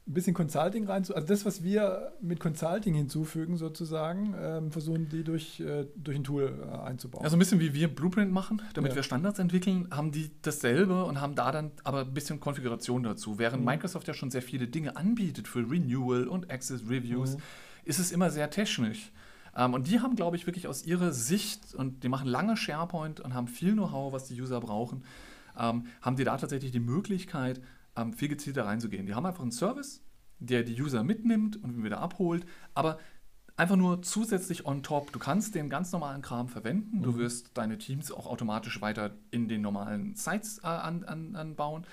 ein 0.07 0.13
bisschen 0.13 0.35
Consulting 0.35 0.87
reinzu... 0.87 1.15
Also 1.15 1.27
das, 1.27 1.47
was 1.47 1.63
wir 1.63 2.13
mit 2.21 2.39
Consulting 2.39 2.93
hinzufügen 2.95 3.57
sozusagen, 3.57 4.35
ähm, 4.39 4.71
versuchen 4.71 5.09
die 5.09 5.25
durch, 5.25 5.61
äh, 5.61 5.87
durch 5.97 6.17
ein 6.19 6.25
Tool 6.25 6.61
äh, 6.71 6.77
einzubauen. 6.77 7.25
Also 7.25 7.37
ein 7.37 7.39
bisschen 7.39 7.59
wie 7.59 7.73
wir 7.73 7.89
Blueprint 7.89 8.31
machen, 8.31 8.61
damit 8.75 8.91
Ja. 8.93 8.97
wir 8.97 9.03
Standards 9.03 9.39
entwickeln, 9.39 9.89
haben 9.91 10.13
die 10.13 10.31
dasselbe 10.43 11.05
und 11.05 11.23
haben 11.23 11.35
da 11.35 11.51
dann 11.53 11.71
aber 11.85 12.01
ein 12.03 12.13
bisschen 12.13 12.39
Konfiguration 12.39 13.03
dazu. 13.03 13.39
Während 13.39 13.61
Mhm. 13.61 13.67
Microsoft 13.67 14.07
ja 14.07 14.13
schon 14.13 14.31
sehr 14.31 14.43
viele 14.43 14.67
Dinge 14.69 14.97
anbietet 14.97 15.49
für 15.49 15.61
Renewal 15.71 16.29
und 16.29 16.51
Access 16.51 16.83
Reviews, 16.87 17.37
Mhm. 17.37 17.43
ist 17.85 17.99
es 17.99 18.13
immer 18.13 18.29
sehr 18.31 18.51
technisch. 18.51 19.11
Ähm, 19.57 19.73
und 19.73 19.89
die 19.89 20.01
haben, 20.01 20.17
glaube 20.17 20.37
ich, 20.37 20.47
wirklich 20.47 20.67
aus 20.69 20.85
ihrer 20.85 21.13
Sicht, 21.13 21.75
und 21.75 22.05
die 22.05 22.09
machen 22.11 22.27
lange 22.29 22.57
SharePoint 22.59 23.21
und 23.21 23.33
haben 23.33 23.49
viel 23.49 23.73
Know-how, 23.73 24.13
was 24.13 24.25
die 24.25 24.39
User 24.39 24.61
brauchen, 24.61 25.03
ähm, 25.59 25.87
haben 26.03 26.17
die 26.17 26.25
da 26.25 26.37
tatsächlich 26.37 26.73
die 26.73 26.81
Möglichkeit, 26.81 27.61
ähm, 27.97 28.13
viel 28.13 28.29
gezielter 28.29 28.67
reinzugehen. 28.67 29.07
Die 29.07 29.15
haben 29.15 29.27
einfach 29.27 29.43
einen 29.43 29.53
Service, 29.53 30.03
der 30.39 30.63
die 30.63 30.81
User 30.81 31.03
mitnimmt 31.03 31.63
und 31.63 31.83
wieder 31.83 32.01
abholt, 32.01 32.45
aber 32.75 32.99
einfach 33.57 33.77
nur 33.77 34.03
zusätzlich 34.03 34.67
on 34.67 34.83
top. 34.83 35.13
Du 35.13 35.19
kannst 35.19 35.55
den 35.55 35.71
ganz 35.71 35.93
normalen 35.93 36.23
Kram 36.23 36.49
verwenden. 36.49 37.03
Du 37.03 37.17
wirst 37.17 37.51
deine 37.55 37.79
Teams 37.79 38.11
auch 38.11 38.27
automatisch 38.27 38.81
weiter 38.81 39.13
in 39.31 39.49
den 39.49 39.63
normalen 39.63 40.15
Sites 40.17 40.59
äh, 40.59 40.67
an, 40.67 41.05
an, 41.05 41.37
anbauen. 41.37 41.87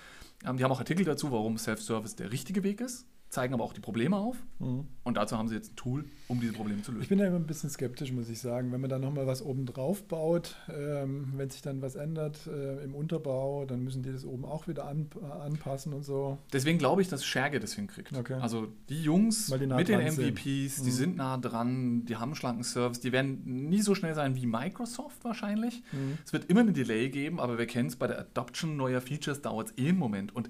Ähm, 0.45 0.57
die 0.57 0.63
haben 0.63 0.71
auch 0.71 0.79
Artikel 0.79 1.05
dazu, 1.05 1.31
warum 1.31 1.57
Self-Service 1.57 2.15
der 2.15 2.31
richtige 2.31 2.63
Weg 2.63 2.81
ist, 2.81 3.05
zeigen 3.31 3.53
aber 3.53 3.63
auch 3.63 3.71
die 3.71 3.79
Probleme 3.79 4.17
auf. 4.17 4.35
Mhm. 4.59 4.85
Und 5.03 5.15
dazu 5.15 5.37
haben 5.37 5.47
sie 5.47 5.55
jetzt 5.55 5.71
ein 5.71 5.75
Tool, 5.77 6.03
um 6.27 6.41
diese 6.41 6.51
Probleme 6.51 6.81
zu 6.81 6.91
lösen. 6.91 7.01
Ich 7.01 7.07
bin 7.07 7.17
da 7.17 7.25
immer 7.25 7.37
ein 7.37 7.47
bisschen 7.47 7.69
skeptisch, 7.69 8.11
muss 8.11 8.29
ich 8.29 8.39
sagen. 8.41 8.73
Wenn 8.73 8.81
man 8.81 8.89
da 8.89 8.99
nochmal 8.99 9.25
was 9.25 9.41
oben 9.41 9.65
drauf 9.65 10.03
baut, 10.03 10.57
ähm, 10.69 11.31
wenn 11.37 11.49
sich 11.49 11.61
dann 11.61 11.81
was 11.81 11.95
ändert 11.95 12.45
äh, 12.47 12.83
im 12.83 12.93
Unterbau, 12.93 13.63
dann 13.65 13.83
müssen 13.85 14.03
die 14.03 14.11
das 14.11 14.25
oben 14.25 14.43
auch 14.43 14.67
wieder 14.67 14.85
an, 14.85 15.07
äh, 15.21 15.25
anpassen 15.25 15.93
und 15.93 16.03
so. 16.03 16.39
Deswegen 16.51 16.77
glaube 16.77 17.01
ich, 17.01 17.07
dass 17.07 17.23
Scherge 17.23 17.61
das 17.61 17.71
hinkriegt. 17.73 18.11
Okay. 18.13 18.33
Also 18.41 18.67
die 18.89 19.01
Jungs 19.01 19.45
die 19.45 19.53
mit 19.53 19.61
den 19.61 19.69
dran 19.69 20.11
sind. 20.11 20.25
MVPs, 20.33 20.83
die 20.83 20.89
Mhm. 20.89 20.93
sind 20.93 21.15
nah 21.15 21.37
dran, 21.37 22.03
die 22.05 22.17
haben 22.17 22.31
einen 22.31 22.35
schlanken 22.35 22.65
Service, 22.65 22.99
die 22.99 23.13
werden 23.13 23.69
nie 23.69 23.81
so 23.81 23.95
schnell 23.95 24.13
sein 24.13 24.35
wie 24.35 24.45
Microsoft 24.45 25.23
wahrscheinlich. 25.23 25.83
Mhm. 25.93 26.17
Es 26.25 26.33
wird 26.33 26.49
immer 26.49 26.59
einen 26.59 26.73
Delay 26.73 27.09
geben, 27.09 27.39
aber 27.39 27.57
wir 27.57 27.65
kennen 27.65 27.87
es, 27.87 27.95
bei 27.95 28.07
der 28.07 28.19
Adoption 28.19 28.75
neuer 28.75 28.99
Features 28.99 29.41
dauert 29.41 29.69
es 29.69 29.77
eh 29.77 29.87
einen 29.87 29.97
Moment. 29.99 30.35
Und 30.35 30.49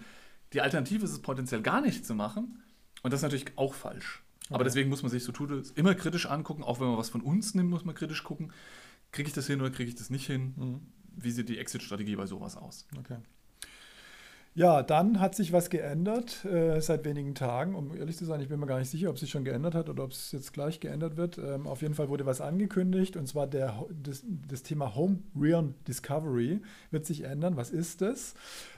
die 0.53 0.61
Alternative 0.61 1.05
ist 1.05 1.11
es 1.11 1.21
potenziell 1.21 1.61
gar 1.61 1.79
nicht 1.79 2.05
zu 2.07 2.15
machen. 2.15 2.57
Und 3.03 3.11
das 3.11 3.19
ist 3.19 3.23
natürlich 3.23 3.57
auch 3.57 3.73
falsch. 3.73 4.23
Aber 4.49 4.57
Okay. 4.57 4.63
deswegen 4.65 4.89
muss 4.89 5.01
man 5.01 5.09
sich 5.11 5.23
so 5.23 5.31
Tools 5.31 5.71
immer 5.71 5.95
kritisch 5.95 6.25
angucken, 6.25 6.63
auch 6.63 6.79
wenn 6.79 6.87
man 6.87 6.97
was 6.97 7.09
von 7.09 7.21
uns 7.21 7.55
nimmt, 7.55 7.69
muss 7.69 7.85
man 7.85 7.95
kritisch 7.95 8.23
gucken. 8.23 8.51
Kriege 9.11 9.27
ich 9.27 9.33
das 9.33 9.47
hin 9.47 9.61
oder 9.61 9.71
kriege 9.71 9.89
ich 9.89 9.95
das 9.95 10.09
nicht 10.09 10.25
hin? 10.27 10.53
Mhm. 10.57 10.81
Wie 11.15 11.31
sieht 11.31 11.49
die 11.49 11.57
Exit-Strategie 11.57 12.15
bei 12.15 12.25
sowas 12.25 12.55
aus? 12.57 12.87
Okay. 12.97 13.17
Ja, 14.53 14.83
dann 14.83 15.21
hat 15.21 15.33
sich 15.33 15.53
was 15.53 15.69
geändert 15.69 16.43
äh, 16.43 16.81
seit 16.81 17.05
wenigen 17.05 17.35
Tagen. 17.35 17.73
Um 17.73 17.95
ehrlich 17.95 18.17
zu 18.17 18.25
sein, 18.25 18.41
ich 18.41 18.49
bin 18.49 18.59
mir 18.59 18.65
gar 18.65 18.79
nicht 18.79 18.89
sicher, 18.89 19.09
ob 19.09 19.15
es 19.15 19.21
sich 19.21 19.29
schon 19.29 19.45
geändert 19.45 19.75
hat 19.75 19.87
oder 19.87 20.03
ob 20.03 20.11
es 20.11 20.33
jetzt 20.33 20.51
gleich 20.51 20.81
geändert 20.81 21.15
wird. 21.15 21.37
Ähm, 21.37 21.67
auf 21.67 21.81
jeden 21.81 21.93
Fall 21.93 22.09
wurde 22.09 22.25
was 22.25 22.41
angekündigt 22.41 23.15
und 23.15 23.27
zwar 23.27 23.47
der, 23.47 23.85
das, 24.03 24.25
das 24.49 24.63
Thema 24.63 24.93
Home 24.93 25.19
Realm 25.39 25.75
Discovery 25.87 26.59
wird 26.91 27.05
sich 27.05 27.23
ändern. 27.23 27.55
Was 27.55 27.69
ist 27.69 28.01
das? 28.01 28.33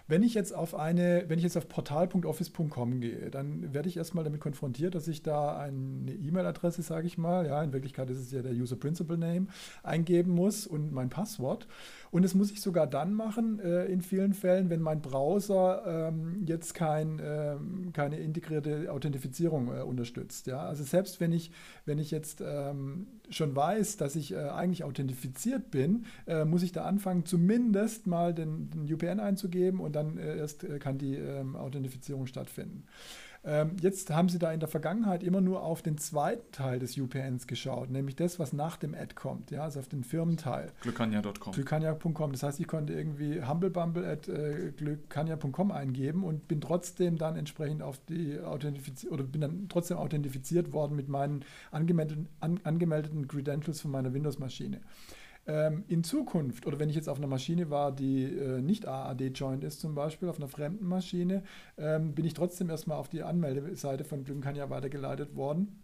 Wenn 0.07 0.21
ich 0.21 0.35
jetzt 0.35 0.53
auf 0.53 0.75
eine, 0.75 1.23
wenn 1.27 1.39
ich 1.39 1.43
jetzt 1.43 1.57
auf 1.57 1.67
portal.office.com 1.67 2.99
gehe, 2.99 3.31
dann 3.31 3.73
werde 3.73 3.87
ich 3.89 3.97
erstmal 3.97 4.23
damit 4.25 4.41
konfrontiert, 4.41 4.93
dass 4.93 5.07
ich 5.07 5.23
da 5.23 5.57
eine 5.57 6.11
E-Mail-Adresse, 6.11 6.81
sage 6.81 7.07
ich 7.07 7.17
mal, 7.17 7.47
ja, 7.47 7.63
in 7.63 7.71
Wirklichkeit 7.71 8.09
ist 8.09 8.19
es 8.19 8.31
ja 8.31 8.41
der 8.41 8.51
User 8.51 8.75
Principal 8.75 9.17
Name, 9.17 9.47
eingeben 9.81 10.33
muss 10.33 10.67
und 10.67 10.91
mein 10.91 11.09
Passwort. 11.09 11.67
Und 12.13 12.21
das 12.21 12.35
muss 12.35 12.51
ich 12.51 12.61
sogar 12.61 12.85
dann 12.85 13.15
machen, 13.15 13.59
äh, 13.59 13.85
in 13.85 14.03
vielen 14.03 14.35
Fällen, 14.35 14.69
wenn 14.69 14.81
mein 14.81 15.01
Browser 15.01 16.11
ähm, 16.11 16.43
jetzt 16.45 16.75
kein, 16.75 17.19
ähm, 17.19 17.89
keine 17.91 18.19
integrierte 18.19 18.91
Authentifizierung 18.91 19.75
äh, 19.75 19.81
unterstützt. 19.81 20.45
Ja? 20.45 20.59
Also 20.59 20.83
selbst 20.83 21.19
wenn 21.19 21.31
ich, 21.31 21.49
wenn 21.85 21.97
ich 21.97 22.11
jetzt 22.11 22.43
ähm, 22.45 23.07
schon 23.31 23.55
weiß, 23.55 23.97
dass 23.97 24.15
ich 24.15 24.31
äh, 24.31 24.37
eigentlich 24.37 24.83
authentifiziert 24.83 25.71
bin, 25.71 26.05
äh, 26.27 26.45
muss 26.45 26.61
ich 26.61 26.71
da 26.71 26.83
anfangen, 26.83 27.25
zumindest 27.25 28.05
mal 28.05 28.31
den, 28.31 28.69
den 28.69 28.93
UPN 28.93 29.19
einzugeben 29.19 29.79
und 29.79 29.95
dann 29.95 30.19
äh, 30.19 30.37
erst 30.37 30.65
äh, 30.65 30.77
kann 30.77 30.99
die 30.99 31.15
ähm, 31.15 31.55
Authentifizierung 31.55 32.27
stattfinden. 32.27 32.83
Ähm, 33.45 33.75
jetzt 33.81 34.09
haben 34.09 34.29
sie 34.29 34.39
da 34.39 34.53
in 34.53 34.61
der 34.61 34.69
Vergangenheit 34.69 35.21
immer 35.21 35.41
nur 35.41 35.63
auf 35.63 35.81
den 35.81 35.97
zweiten 35.97 36.49
Teil 36.53 36.79
des 36.79 36.97
UPNs 36.97 37.45
geschaut, 37.45 37.89
nämlich 37.89 38.15
das, 38.15 38.39
was 38.39 38.53
nach 38.53 38.77
dem 38.77 38.95
Ad 38.95 39.15
kommt, 39.15 39.51
ja, 39.51 39.63
also 39.63 39.81
auf 39.81 39.89
den 39.89 40.05
Firmenteil. 40.05 40.71
Glückania.com. 40.81 41.51
Glückania.com. 41.51 42.31
Das 42.31 42.43
heißt, 42.43 42.61
ich 42.61 42.67
konnte 42.67 42.93
irgendwie 42.93 43.43
humblebumble.glückania.com 43.43 45.71
äh, 45.71 45.73
eingeben 45.73 46.23
und 46.23 46.47
bin 46.47 46.61
trotzdem 46.61 47.17
dann 47.17 47.35
entsprechend 47.35 47.81
auf 47.81 47.99
die 48.07 48.39
Authentifizierung 48.39 49.15
oder 49.15 49.25
bin 49.25 49.41
dann 49.41 49.65
trotzdem 49.67 49.97
authentifiziert 49.97 50.71
worden 50.71 50.95
mit 50.95 51.09
meinen 51.09 51.43
angemeldeten, 51.71 52.29
an, 52.39 52.61
angemeldeten 52.63 53.27
Credentials 53.27 53.81
von 53.81 53.91
meiner 53.91 54.13
Windows-Maschine. 54.13 54.79
Ähm, 55.45 55.83
in 55.87 56.03
Zukunft, 56.03 56.65
oder 56.65 56.79
wenn 56.79 56.89
ich 56.89 56.95
jetzt 56.95 57.09
auf 57.09 57.17
einer 57.17 57.27
Maschine 57.27 57.69
war, 57.69 57.91
die 57.91 58.23
äh, 58.23 58.61
nicht 58.61 58.87
AAD-Joint 58.87 59.63
ist 59.63 59.81
zum 59.81 59.93
Beispiel, 59.93 60.29
auf 60.29 60.37
einer 60.37 60.47
fremden 60.47 60.87
Maschine, 60.87 61.43
ähm, 61.77 62.13
bin 62.15 62.25
ich 62.25 62.33
trotzdem 62.33 62.69
erstmal 62.69 62.97
auf 62.97 63.09
die 63.09 63.23
Anmeldeseite 63.23 64.05
von 64.05 64.23
Glückenkanja 64.23 64.69
weitergeleitet 64.69 65.35
worden 65.35 65.83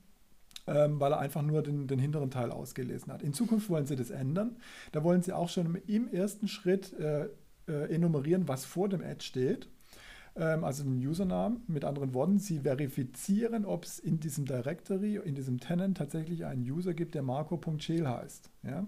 ähm, 0.70 1.00
weil 1.00 1.14
er 1.14 1.20
einfach 1.20 1.42
nur 1.42 1.64
den, 1.64 1.88
den, 1.88 2.00
hinteren 2.00 2.32
Teil 2.32 2.52
ausgelesen 2.52 3.12
hat. 3.12 3.24
In 3.24 3.34
Zukunft 3.34 3.70
wollen 3.70 3.86
sie 3.86 3.96
das 3.96 4.12
ändern. 4.12 4.58
Da 4.92 5.04
wollen 5.04 5.22
sie 5.22 5.34
auch 5.34 5.50
schon 5.50 5.76
im 5.88 6.12
ersten 6.12 6.48
Schritt 6.48 6.94
äh, 7.00 7.28
äh, 7.68 7.94
enumerieren, 7.94 8.48
was 8.48 8.66
vor 8.66 8.88
dem 8.88 9.02
Ad 9.02 9.24
steht. 9.24 9.68
Ähm, 10.36 10.64
also 10.64 10.84
den 10.84 11.06
Usernamen. 11.06 11.64
Mit 11.68 11.86
anderen 11.86 12.14
Worten, 12.14 12.40
sie 12.40 12.60
verifizieren, 12.60 13.66
ob 13.66 13.86
es 13.86 14.00
in 14.00 14.20
diesem 14.20 14.46
Directory, 14.46 15.16
in 15.18 15.36
diesem 15.36 15.60
Tenant 15.60 15.98
tatsächlich 15.98 16.46
einen 16.46 16.62
User 16.62 16.94
gibt, 16.94 17.16
der 17.16 17.24
marco.chel 17.24 18.08
heißt. 18.08 18.50
Ja? 18.64 18.88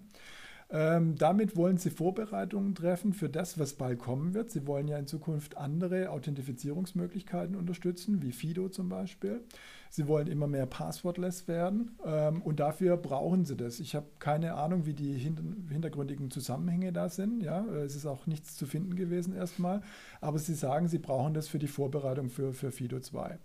Ähm, 0.73 1.15
damit 1.17 1.57
wollen 1.57 1.77
Sie 1.77 1.89
Vorbereitungen 1.89 2.75
treffen 2.75 3.13
für 3.13 3.27
das, 3.27 3.59
was 3.59 3.73
bald 3.73 3.99
kommen 3.99 4.33
wird. 4.33 4.51
Sie 4.51 4.65
wollen 4.65 4.87
ja 4.87 4.97
in 4.97 5.05
Zukunft 5.05 5.57
andere 5.57 6.09
Authentifizierungsmöglichkeiten 6.09 7.57
unterstützen, 7.57 8.21
wie 8.21 8.31
Fido 8.31 8.69
zum 8.69 8.87
Beispiel. 8.87 9.41
Sie 9.89 10.07
wollen 10.07 10.27
immer 10.27 10.47
mehr 10.47 10.65
passwortless 10.65 11.49
werden 11.49 11.97
ähm, 12.05 12.41
und 12.41 12.61
dafür 12.61 12.95
brauchen 12.95 13.43
Sie 13.43 13.57
das. 13.57 13.81
Ich 13.81 13.95
habe 13.95 14.07
keine 14.19 14.53
Ahnung, 14.53 14.85
wie 14.85 14.93
die 14.93 15.17
hintergründigen 15.17 16.31
Zusammenhänge 16.31 16.93
da 16.93 17.09
sind. 17.09 17.43
Ja, 17.43 17.65
es 17.65 17.97
ist 17.97 18.05
auch 18.05 18.25
nichts 18.25 18.55
zu 18.55 18.65
finden 18.65 18.95
gewesen 18.95 19.35
erstmal, 19.35 19.81
aber 20.21 20.39
Sie 20.39 20.55
sagen, 20.55 20.87
Sie 20.87 20.99
brauchen 20.99 21.33
das 21.33 21.49
für 21.49 21.59
die 21.59 21.67
Vorbereitung 21.67 22.29
für, 22.29 22.53
für 22.53 22.71
Fido 22.71 23.01
2. 23.01 23.37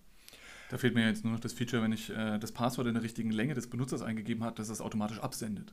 Da 0.71 0.79
fehlt 0.79 0.95
mir 0.95 1.09
jetzt 1.09 1.25
nur 1.25 1.33
noch 1.33 1.41
das 1.41 1.53
Feature, 1.53 1.83
wenn 1.83 1.93
ich 1.93 2.11
äh, 2.11 2.39
das 2.39 2.53
Passwort 2.53 2.87
in 2.87 2.95
der 2.95 3.03
richtigen 3.03 3.31
Länge 3.31 3.55
des 3.55 3.69
Benutzers 3.69 4.03
eingegeben 4.03 4.45
habe, 4.45 4.55
dass 4.55 4.69
es 4.69 4.81
automatisch 4.81 5.19
absendet. 5.19 5.73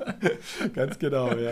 Ganz 0.73 0.99
genau, 0.99 1.35
ja. 1.35 1.51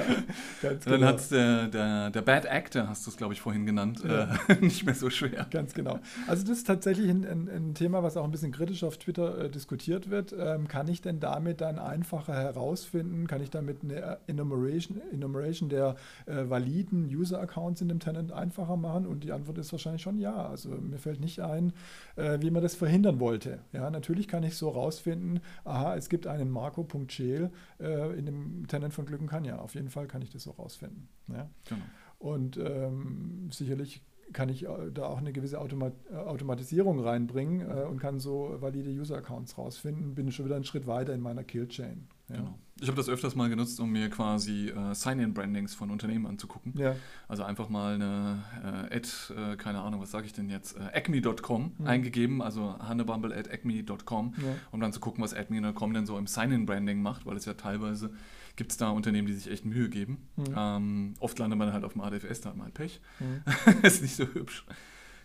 Ganz 0.61 0.85
Dann 0.85 0.93
genau. 0.95 1.07
hat 1.07 1.31
der, 1.31 1.67
der, 1.67 2.09
der 2.09 2.21
Bad 2.21 2.49
Actor, 2.49 2.87
hast 2.87 3.05
du 3.05 3.11
es, 3.11 3.17
glaube 3.17 3.33
ich, 3.33 3.41
vorhin 3.41 3.65
genannt, 3.65 4.03
ja. 4.07 4.37
äh, 4.47 4.55
nicht 4.61 4.85
mehr 4.85 4.95
so 4.95 5.09
schwer. 5.09 5.47
Ganz 5.49 5.73
genau. 5.73 5.99
Also 6.27 6.45
das 6.45 6.59
ist 6.59 6.67
tatsächlich 6.67 7.09
ein, 7.09 7.25
ein, 7.25 7.49
ein 7.49 7.73
Thema, 7.73 8.03
was 8.03 8.17
auch 8.17 8.23
ein 8.23 8.31
bisschen 8.31 8.51
kritisch 8.51 8.83
auf 8.83 8.97
Twitter 8.97 9.45
äh, 9.45 9.49
diskutiert 9.49 10.09
wird. 10.09 10.33
Ähm, 10.37 10.67
kann 10.67 10.87
ich 10.87 11.01
denn 11.01 11.19
damit 11.19 11.61
dann 11.61 11.79
einfacher 11.79 12.33
herausfinden? 12.33 13.27
Kann 13.27 13.41
ich 13.41 13.49
damit 13.49 13.83
eine 13.83 14.17
Enumeration, 14.27 15.01
Enumeration 15.11 15.69
der 15.69 15.95
äh, 16.25 16.49
validen 16.49 17.05
User-Accounts 17.05 17.81
in 17.81 17.89
dem 17.89 17.99
Tenant 17.99 18.31
einfacher 18.31 18.77
machen? 18.77 19.05
Und 19.05 19.23
die 19.23 19.31
Antwort 19.31 19.57
ist 19.57 19.71
wahrscheinlich 19.71 20.01
schon 20.01 20.19
ja. 20.19 20.47
Also 20.47 20.69
mir 20.69 20.97
fällt 20.97 21.19
nicht 21.19 21.39
ein, 21.39 21.73
äh, 22.15 22.39
wie 22.41 22.51
man 22.51 22.61
das 22.61 22.75
verhindern 22.75 23.19
wollte. 23.19 23.59
Ja, 23.73 23.89
natürlich 23.89 24.27
kann 24.27 24.43
ich 24.43 24.55
so 24.55 24.73
herausfinden, 24.73 25.41
aha, 25.63 25.95
es 25.95 26.09
gibt 26.09 26.27
einen 26.27 26.49
Marco.gel 26.49 27.49
äh, 27.79 28.17
in 28.17 28.25
dem 28.25 28.58
Tenant 28.67 28.93
von 28.93 29.05
Glücken 29.05 29.27
kann 29.27 29.45
ja. 29.45 29.59
Auf 29.59 29.75
jeden 29.75 29.89
Fall 29.89 30.07
kann 30.07 30.21
ich 30.21 30.29
das 30.29 30.43
so 30.43 30.51
rausfinden. 30.51 31.07
Ja? 31.27 31.49
Genau. 31.67 31.81
Und 32.19 32.57
ähm, 32.57 33.49
sicherlich 33.51 34.01
kann 34.33 34.49
ich 34.49 34.65
äh, 34.65 34.91
da 34.93 35.05
auch 35.05 35.17
eine 35.17 35.33
gewisse 35.33 35.59
Automat 35.59 35.93
äh, 36.11 36.15
Automatisierung 36.15 36.99
reinbringen 36.99 37.61
äh, 37.61 37.83
und 37.83 37.99
kann 37.99 38.19
so 38.19 38.55
valide 38.59 38.89
User-Accounts 38.89 39.57
rausfinden. 39.57 40.15
Bin 40.15 40.31
schon 40.31 40.45
wieder 40.45 40.55
einen 40.55 40.65
Schritt 40.65 40.87
weiter 40.87 41.13
in 41.13 41.21
meiner 41.21 41.43
Kill-Chain. 41.43 42.07
Ja. 42.29 42.35
Genau. 42.35 42.59
Ich 42.81 42.87
habe 42.87 42.95
das 42.95 43.09
öfters 43.09 43.35
mal 43.35 43.49
genutzt, 43.49 43.79
um 43.81 43.91
mir 43.91 44.09
quasi 44.09 44.69
äh, 44.69 44.93
Sign-in-Brandings 44.93 45.75
von 45.75 45.91
Unternehmen 45.91 46.25
anzugucken. 46.27 46.73
Ja. 46.77 46.95
Also 47.27 47.43
einfach 47.43 47.67
mal 47.67 47.95
eine 47.95 48.43
äh, 48.89 48.95
Ad, 48.95 49.09
äh, 49.35 49.57
keine 49.57 49.81
Ahnung, 49.81 49.99
was 49.99 50.11
sage 50.11 50.27
ich 50.27 50.33
denn 50.33 50.49
jetzt, 50.49 50.77
äh, 50.77 50.97
acme.com 50.97 51.73
mhm. 51.77 51.87
eingegeben, 51.87 52.41
also 52.41 52.77
hannebumble 52.79 53.35
at 53.35 53.49
acme.com, 53.49 54.33
ja. 54.37 54.43
um 54.71 54.79
dann 54.79 54.93
zu 54.93 55.01
gucken, 55.01 55.21
was 55.21 55.33
acme.com 55.33 55.93
denn 55.93 56.05
so 56.05 56.17
im 56.17 56.27
Sign-in-Branding 56.27 57.01
macht, 57.01 57.25
weil 57.25 57.35
es 57.35 57.43
ja 57.45 57.53
teilweise 57.53 58.11
gibt 58.59 58.71
es 58.71 58.77
da 58.77 58.89
Unternehmen, 58.89 59.25
die 59.25 59.33
sich 59.33 59.49
echt 59.49 59.63
Mühe 59.63 59.87
geben. 59.87 60.27
Mhm. 60.35 60.45
Ähm, 60.55 61.13
oft 61.21 61.39
landet 61.39 61.57
man 61.57 61.71
halt 61.71 61.85
auf 61.85 61.93
dem 61.93 62.01
ADFS, 62.01 62.41
da 62.41 62.49
hat 62.49 62.57
man 62.57 62.65
halt 62.65 62.73
Pech. 62.73 62.99
Mhm. 63.19 63.41
ist 63.83 64.01
nicht 64.01 64.17
so 64.17 64.25
hübsch. 64.25 64.65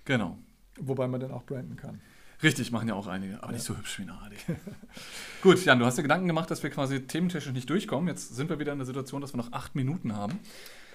Genau. 0.05 0.39
Wobei 0.79 1.09
man 1.09 1.21
dann 1.21 1.33
auch 1.33 1.43
branden 1.43 1.75
kann. 1.75 2.01
Richtig, 2.45 2.71
machen 2.71 2.87
ja 2.87 2.95
auch 2.95 3.09
einige, 3.09 3.39
aber 3.39 3.49
ja. 3.49 3.55
nicht 3.55 3.65
so 3.65 3.77
hübsch 3.77 3.99
wie 3.99 4.03
eine 4.03 4.13
AD. 4.13 4.37
Gut, 5.43 5.65
Jan, 5.65 5.81
du 5.81 5.85
hast 5.85 5.99
dir 5.99 6.03
Gedanken 6.03 6.29
gemacht, 6.29 6.49
dass 6.49 6.63
wir 6.63 6.71
quasi 6.71 7.09
thementechnisch 7.09 7.53
nicht 7.53 7.69
durchkommen. 7.69 8.07
Jetzt 8.07 8.37
sind 8.37 8.51
wir 8.51 8.61
wieder 8.61 8.73
in 8.73 8.79
der 8.79 8.87
Situation, 8.87 9.21
dass 9.21 9.35
wir 9.35 9.39
noch 9.39 9.53
acht 9.53 9.75
Minuten 9.75 10.15
haben. 10.15 10.39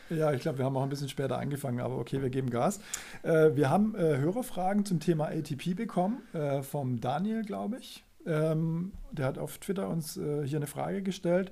Ja, 0.10 0.32
ich 0.32 0.42
glaube, 0.42 0.60
wir 0.60 0.66
haben 0.66 0.78
auch 0.78 0.84
ein 0.84 0.90
bisschen 0.90 1.10
später 1.10 1.40
angefangen, 1.40 1.82
aber 1.82 1.98
okay, 1.98 2.22
wir 2.22 2.30
geben 2.30 2.50
Gas. 2.50 2.80
Äh, 3.24 3.56
wir 3.56 3.70
haben 3.70 3.96
äh, 3.96 4.18
Hörerfragen 4.18 4.86
zum 4.86 5.02
Thema 5.02 5.26
ATP 5.26 5.76
bekommen, 5.76 6.22
äh, 6.34 6.64
vom 6.64 7.02
Daniel, 7.02 7.44
glaube 7.44 7.80
ich. 7.80 8.06
Ähm, 8.26 8.94
der 9.12 9.26
hat 9.26 9.38
auf 9.38 9.58
Twitter 9.58 9.90
uns 9.90 10.16
äh, 10.16 10.46
hier 10.48 10.58
eine 10.58 10.68
Frage 10.68 11.04
gestellt. 11.04 11.52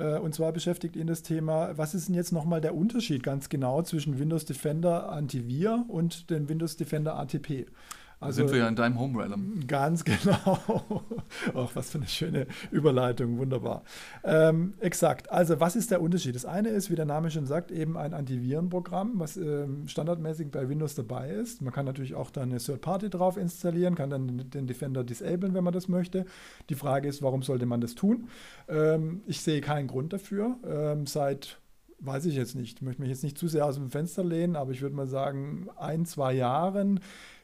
Äh, 0.00 0.18
und 0.18 0.34
zwar 0.34 0.52
beschäftigt 0.52 0.96
ihn 0.96 1.06
das 1.06 1.22
Thema, 1.22 1.76
was 1.76 1.94
ist 1.94 2.08
denn 2.08 2.14
jetzt 2.14 2.32
nochmal 2.32 2.60
der 2.60 2.74
Unterschied 2.74 3.22
ganz 3.22 3.48
genau 3.48 3.82
zwischen 3.82 4.18
Windows 4.18 4.46
Defender 4.46 5.10
Antivir 5.10 5.84
und 5.88 6.30
dem 6.30 6.48
Windows 6.48 6.76
Defender 6.76 7.18
ATP? 7.18 7.66
Also, 8.20 8.42
sind 8.42 8.52
wir 8.52 8.58
ja 8.58 8.68
in 8.68 8.76
deinem 8.76 8.98
Home 8.98 9.18
Realm. 9.18 9.66
Ganz 9.66 10.04
genau. 10.04 10.58
Ach, 11.54 11.70
was 11.74 11.90
für 11.90 11.98
eine 11.98 12.06
schöne 12.06 12.46
Überleitung, 12.70 13.38
wunderbar. 13.38 13.82
Ähm, 14.22 14.74
exakt. 14.80 15.30
Also, 15.30 15.58
was 15.58 15.74
ist 15.74 15.90
der 15.90 16.02
Unterschied? 16.02 16.34
Das 16.34 16.44
eine 16.44 16.68
ist, 16.68 16.90
wie 16.90 16.96
der 16.96 17.06
Name 17.06 17.30
schon 17.30 17.46
sagt, 17.46 17.70
eben 17.70 17.96
ein 17.96 18.12
Antivirenprogramm, 18.12 19.12
was 19.14 19.38
ähm, 19.38 19.88
standardmäßig 19.88 20.50
bei 20.50 20.68
Windows 20.68 20.94
dabei 20.94 21.30
ist. 21.30 21.62
Man 21.62 21.72
kann 21.72 21.86
natürlich 21.86 22.14
auch 22.14 22.30
dann 22.30 22.50
eine 22.50 22.58
Third 22.58 22.82
Party 22.82 23.08
drauf 23.08 23.38
installieren, 23.38 23.94
kann 23.94 24.10
dann 24.10 24.50
den 24.50 24.66
Defender 24.66 25.02
disablen, 25.02 25.54
wenn 25.54 25.64
man 25.64 25.72
das 25.72 25.88
möchte. 25.88 26.26
Die 26.68 26.74
Frage 26.74 27.08
ist, 27.08 27.22
warum 27.22 27.42
sollte 27.42 27.64
man 27.64 27.80
das 27.80 27.94
tun? 27.94 28.28
Ähm, 28.68 29.22
ich 29.26 29.40
sehe 29.40 29.62
keinen 29.62 29.88
Grund 29.88 30.12
dafür. 30.12 30.56
Ähm, 30.68 31.06
seit 31.06 31.58
weiß 32.00 32.26
ich 32.26 32.34
jetzt 32.34 32.54
nicht. 32.54 32.78
Ich 32.78 32.82
möchte 32.82 33.02
mich 33.02 33.10
jetzt 33.10 33.22
nicht 33.22 33.38
zu 33.38 33.48
sehr 33.48 33.66
aus 33.66 33.76
dem 33.76 33.90
Fenster 33.90 34.24
lehnen, 34.24 34.56
aber 34.56 34.72
ich 34.72 34.82
würde 34.82 34.96
mal 34.96 35.06
sagen, 35.06 35.68
ein, 35.76 36.06
zwei 36.06 36.32
Jahren 36.32 37.00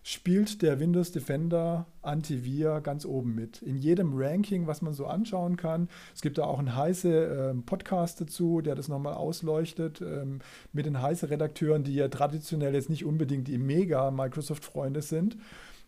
spielt 0.09 0.63
der 0.63 0.79
Windows 0.79 1.11
Defender 1.11 1.87
Antivir 2.01 2.81
ganz 2.81 3.05
oben 3.05 3.35
mit. 3.35 3.61
In 3.63 3.77
jedem 3.77 4.13
Ranking, 4.15 4.69
was 4.69 4.81
man 4.81 4.95
so 4.95 5.07
anschauen 5.07 5.57
kann. 5.57 5.89
Es 6.15 6.23
gibt 6.23 6.39
da 6.39 6.45
auch 6.45 6.61
einen 6.61 6.77
heiße 6.77 7.11
ähm, 7.11 7.65
Podcast 7.65 8.21
dazu, 8.21 8.61
der 8.61 8.77
das 8.77 8.87
nochmal 8.87 9.15
ausleuchtet, 9.15 10.01
ähm, 10.01 10.39
mit 10.73 10.87
den 10.87 11.03
heißen 11.03 11.29
Redakteuren, 11.29 11.83
die 11.83 11.97
ja 11.97 12.07
traditionell 12.07 12.73
jetzt 12.73 12.89
nicht 12.89 13.05
unbedingt 13.05 13.49
die 13.49 13.59
mega 13.59 14.13
Microsoft-Freunde 14.13 15.03
sind. 15.03 15.39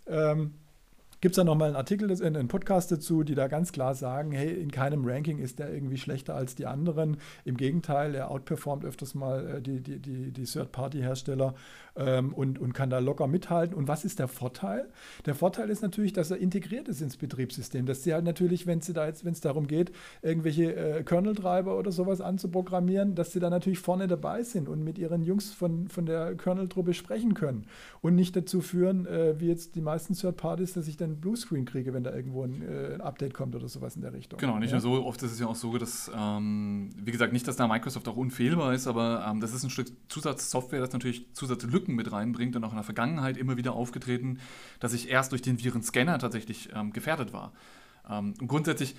Ähm, 0.09 0.55
Gibt 1.21 1.33
es 1.33 1.37
da 1.37 1.43
nochmal 1.43 1.69
einen 1.69 1.77
Artikel, 1.77 2.11
einen 2.23 2.47
Podcast 2.47 2.93
dazu, 2.93 3.25
die 3.25 3.35
da 3.35 3.49
ganz 3.49 3.73
klar 3.73 3.97
sagen, 3.97 4.31
hey, 4.31 4.53
in 4.53 4.71
keinem 4.71 5.05
Ranking 5.05 5.39
ist 5.39 5.59
der 5.59 5.73
irgendwie 5.75 5.97
schlechter 5.97 6.37
als 6.37 6.55
die 6.55 6.65
anderen. 6.65 7.17
Im 7.45 7.57
Gegenteil, 7.57 8.15
er 8.15 8.31
outperformt 8.31 8.85
öfters 8.85 9.17
mal 9.17 9.57
äh, 9.57 9.61
die, 9.61 9.81
die, 9.81 9.99
die, 9.99 10.31
die 10.31 10.45
Third-Party-Hersteller 10.45 11.55
ähm, 11.97 12.33
und, 12.33 12.61
und 12.61 12.73
kann 12.73 12.89
da 12.89 13.01
locker 13.01 13.27
mithalten. 13.27 13.77
Und 13.77 13.89
was 13.89 14.05
ist 14.05 14.21
der 14.21 14.29
Vorteil? 14.29 14.89
Der 15.27 15.35
Vorteil 15.35 15.71
ist 15.71 15.83
natürlich, 15.83 16.13
dass 16.13 16.31
er 16.31 16.37
integriert 16.37 16.87
ist 16.87 17.03
ins 17.03 17.17
Betriebssystem. 17.17 17.85
Dass 17.85 18.05
sie 18.05 18.15
halt 18.15 18.25
natürlich, 18.25 18.69
wenn 18.69 18.79
da 18.79 19.09
wenn 19.25 19.33
es 19.33 19.41
darum 19.41 19.67
geht, 19.67 19.91
irgendwelche 20.23 20.77
äh, 20.77 21.03
Kernel-Treiber 21.03 21.77
oder 21.77 21.91
sowas 21.91 22.21
anzuprogrammieren, 22.21 23.17
dass 23.17 23.33
sie 23.33 23.41
da 23.41 23.51
natürlich 23.51 23.81
vorne 23.81 24.07
dabei 24.07 24.45
sind 24.45 24.69
und 24.69 24.85
mit 24.85 24.99
ihren 24.99 25.25
Jungs 25.25 25.53
von, 25.53 25.89
von 25.89 26.07
der 26.07 26.37
Kernel-Truppe 26.37 26.95
sprechen 26.95 27.35
können. 27.35 27.67
Und 28.03 28.15
nicht 28.15 28.37
dazu 28.37 28.61
führen, 28.61 29.05
äh, 29.07 29.41
wie 29.41 29.49
jetzt 29.49 29.75
die 29.75 29.81
meisten 29.81 30.15
Third-Parties, 30.15 30.75
dass 30.75 30.87
ich 30.87 30.97
dann 30.97 31.08
einen 31.09 31.21
Bluescreen 31.21 31.65
kriege, 31.65 31.93
wenn 31.93 32.05
da 32.05 32.15
irgendwo 32.15 32.45
ein, 32.45 32.63
äh, 32.63 32.95
ein, 32.95 33.01
Update 33.01 33.35
kommt 33.35 33.55
oder 33.55 33.69
sowas 33.69 33.97
in 33.97 34.03
der 34.03 34.13
Richtung. 34.13 34.39
Genau, 34.39 34.59
nicht 34.59 34.71
ja. 34.71 34.77
nur 34.77 34.81
so, 34.81 35.05
oft 35.05 35.23
ist 35.23 35.33
es 35.33 35.41
ja 35.41 35.47
auch 35.47 35.57
so, 35.57 35.77
dass, 35.79 36.11
ähm, 36.15 36.91
wie 36.97 37.11
gesagt, 37.11 37.33
nicht, 37.33 37.47
dass 37.49 37.57
da 37.57 37.67
Microsoft 37.67 38.07
auch 38.09 38.17
unfehlbar 38.17 38.75
ist, 38.75 38.87
aber 38.87 39.27
ähm, 39.29 39.41
das 39.41 39.53
ist 39.53 39.65
ein 39.65 39.71
Stück 39.71 39.89
Zusatzsoftware, 40.09 40.81
das 40.81 40.93
natürlich 40.93 41.33
Zusatzlücken 41.35 41.95
mit 41.95 42.13
reinbringt 42.13 42.57
und 42.57 42.65
auch 42.65 42.71
in 42.71 42.77
der 42.77 42.85
Vergangenheit 42.85 43.37
immer 43.37 43.57
wieder 43.57 43.73
aufgetreten, 43.73 44.39
dass 44.81 44.93
ich 44.93 45.11
erst 45.11 45.33
durch 45.33 45.43
den 45.43 45.63
Virenscanner 45.63 46.19
tatsächlich 46.19 46.71
ähm, 46.75 46.93
gefährdet 46.93 47.33
war. 47.33 47.53
Ähm, 48.09 48.35
grundsätzlich 48.35 48.97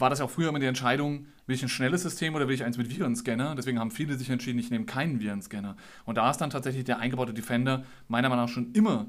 war 0.00 0.10
das 0.10 0.18
ja 0.18 0.24
auch 0.24 0.30
früher 0.30 0.48
immer 0.48 0.58
die 0.58 0.66
Entscheidung, 0.66 1.26
will 1.46 1.54
ich 1.54 1.62
ein 1.62 1.68
schnelles 1.68 2.02
System 2.02 2.34
oder 2.34 2.48
will 2.48 2.54
ich 2.54 2.64
eins 2.64 2.78
mit 2.78 2.96
Virenscanner? 2.96 3.54
Deswegen 3.54 3.78
haben 3.78 3.90
viele 3.90 4.16
sich 4.16 4.30
entschieden, 4.30 4.58
ich 4.58 4.70
nehme 4.70 4.86
keinen 4.86 5.20
Virenscanner. 5.20 5.76
Und 6.04 6.16
da 6.16 6.30
ist 6.30 6.38
dann 6.38 6.50
tatsächlich 6.50 6.84
der 6.84 6.98
eingebaute 6.98 7.34
Defender 7.34 7.84
meiner 8.08 8.28
Meinung 8.28 8.46
nach 8.46 8.52
schon 8.52 8.72
immer 8.72 9.06